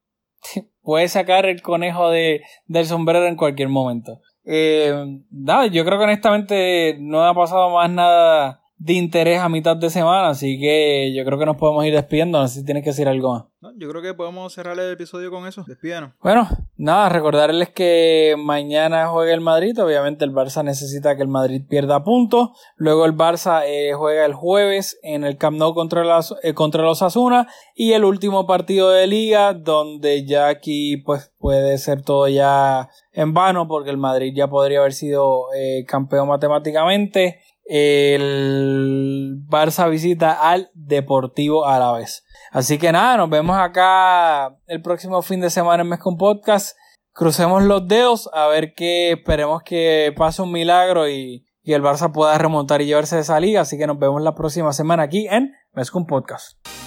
puede 0.85 1.09
sacar 1.09 1.45
el 1.45 1.61
conejo 1.61 2.09
de, 2.09 2.43
del 2.67 2.85
sombrero 2.85 3.25
en 3.25 3.35
cualquier 3.35 3.67
momento. 3.67 4.21
Eh, 4.45 4.93
nada, 5.31 5.65
yo 5.65 5.83
creo 5.83 5.97
que 5.97 6.03
honestamente 6.05 6.97
no 6.99 7.25
ha 7.25 7.33
pasado 7.33 7.71
más 7.71 7.89
nada 7.89 8.61
de 8.77 8.93
interés 8.93 9.39
a 9.39 9.47
mitad 9.47 9.77
de 9.77 9.89
semana, 9.89 10.29
así 10.29 10.59
que 10.59 11.13
yo 11.15 11.23
creo 11.23 11.39
que 11.39 11.45
nos 11.45 11.55
podemos 11.55 11.85
ir 11.85 11.93
despidiendo. 11.93 12.39
No 12.39 12.47
sé 12.47 12.59
si 12.59 12.65
tienes 12.65 12.83
que 12.83 12.89
decir 12.89 13.07
algo 13.07 13.33
más. 13.33 13.45
No, 13.61 13.71
yo 13.77 13.89
creo 13.89 14.01
que 14.01 14.13
podemos 14.13 14.53
cerrar 14.53 14.77
el 14.77 14.91
episodio 14.91 15.31
con 15.31 15.47
eso. 15.47 15.63
Despídanos. 15.65 16.11
Bueno, 16.21 16.47
nada, 16.75 17.09
recordarles 17.09 17.69
que 17.69 18.35
mañana 18.37 19.07
juega 19.07 19.33
el 19.33 19.39
Madrid. 19.41 19.81
Obviamente 19.81 20.25
el 20.25 20.33
Barça 20.33 20.63
necesita 20.63 21.15
que 21.15 21.21
el 21.21 21.29
Madrid 21.29 21.63
pierda 21.67 22.03
puntos. 22.03 22.49
Luego 22.75 23.05
el 23.05 23.13
Barça 23.13 23.63
eh, 23.65 23.93
juega 23.93 24.25
el 24.25 24.33
jueves 24.33 24.99
en 25.03 25.23
el 25.23 25.37
Camp 25.37 25.57
Nou 25.57 25.73
contra, 25.73 26.03
eh, 26.43 26.53
contra 26.53 26.83
los 26.83 27.01
Asuna. 27.01 27.47
Y 27.75 27.93
el 27.93 28.03
último 28.03 28.45
partido 28.45 28.89
de 28.89 29.07
liga, 29.07 29.53
donde 29.53 30.25
ya 30.25 30.47
aquí 30.47 30.97
pues 30.97 31.33
puede 31.39 31.77
ser 31.77 32.03
todo 32.03 32.27
ya 32.27 32.89
en 33.13 33.33
vano, 33.33 33.67
porque 33.67 33.89
el 33.89 33.97
Madrid 33.97 34.33
ya 34.35 34.47
podría 34.47 34.79
haber 34.79 34.93
sido 34.93 35.45
eh, 35.55 35.85
campeón 35.87 36.27
matemáticamente 36.27 37.39
el 37.65 39.37
Barça 39.47 39.89
visita 39.89 40.33
al 40.33 40.69
Deportivo 40.73 41.65
a 41.65 41.79
la 41.79 41.91
vez. 41.93 42.25
Así 42.51 42.77
que 42.77 42.91
nada, 42.91 43.17
nos 43.17 43.29
vemos 43.29 43.57
acá 43.57 44.57
el 44.67 44.81
próximo 44.81 45.21
fin 45.21 45.41
de 45.41 45.49
semana 45.49 45.83
en 45.83 45.89
Mezcon 45.89 46.17
Podcast. 46.17 46.77
Crucemos 47.11 47.63
los 47.63 47.87
dedos 47.87 48.29
a 48.33 48.47
ver 48.47 48.73
que 48.73 49.11
esperemos 49.11 49.63
que 49.63 50.13
pase 50.15 50.41
un 50.41 50.51
milagro 50.51 51.09
y, 51.09 51.45
y 51.63 51.73
el 51.73 51.81
Barça 51.81 52.11
pueda 52.11 52.37
remontar 52.37 52.81
y 52.81 52.85
llevarse 52.85 53.15
de 53.15 53.21
esa 53.21 53.39
liga. 53.39 53.61
Así 53.61 53.77
que 53.77 53.87
nos 53.87 53.97
vemos 53.97 54.21
la 54.21 54.35
próxima 54.35 54.73
semana 54.73 55.03
aquí 55.03 55.27
en 55.27 55.53
Mezcon 55.73 56.05
Podcast. 56.05 56.84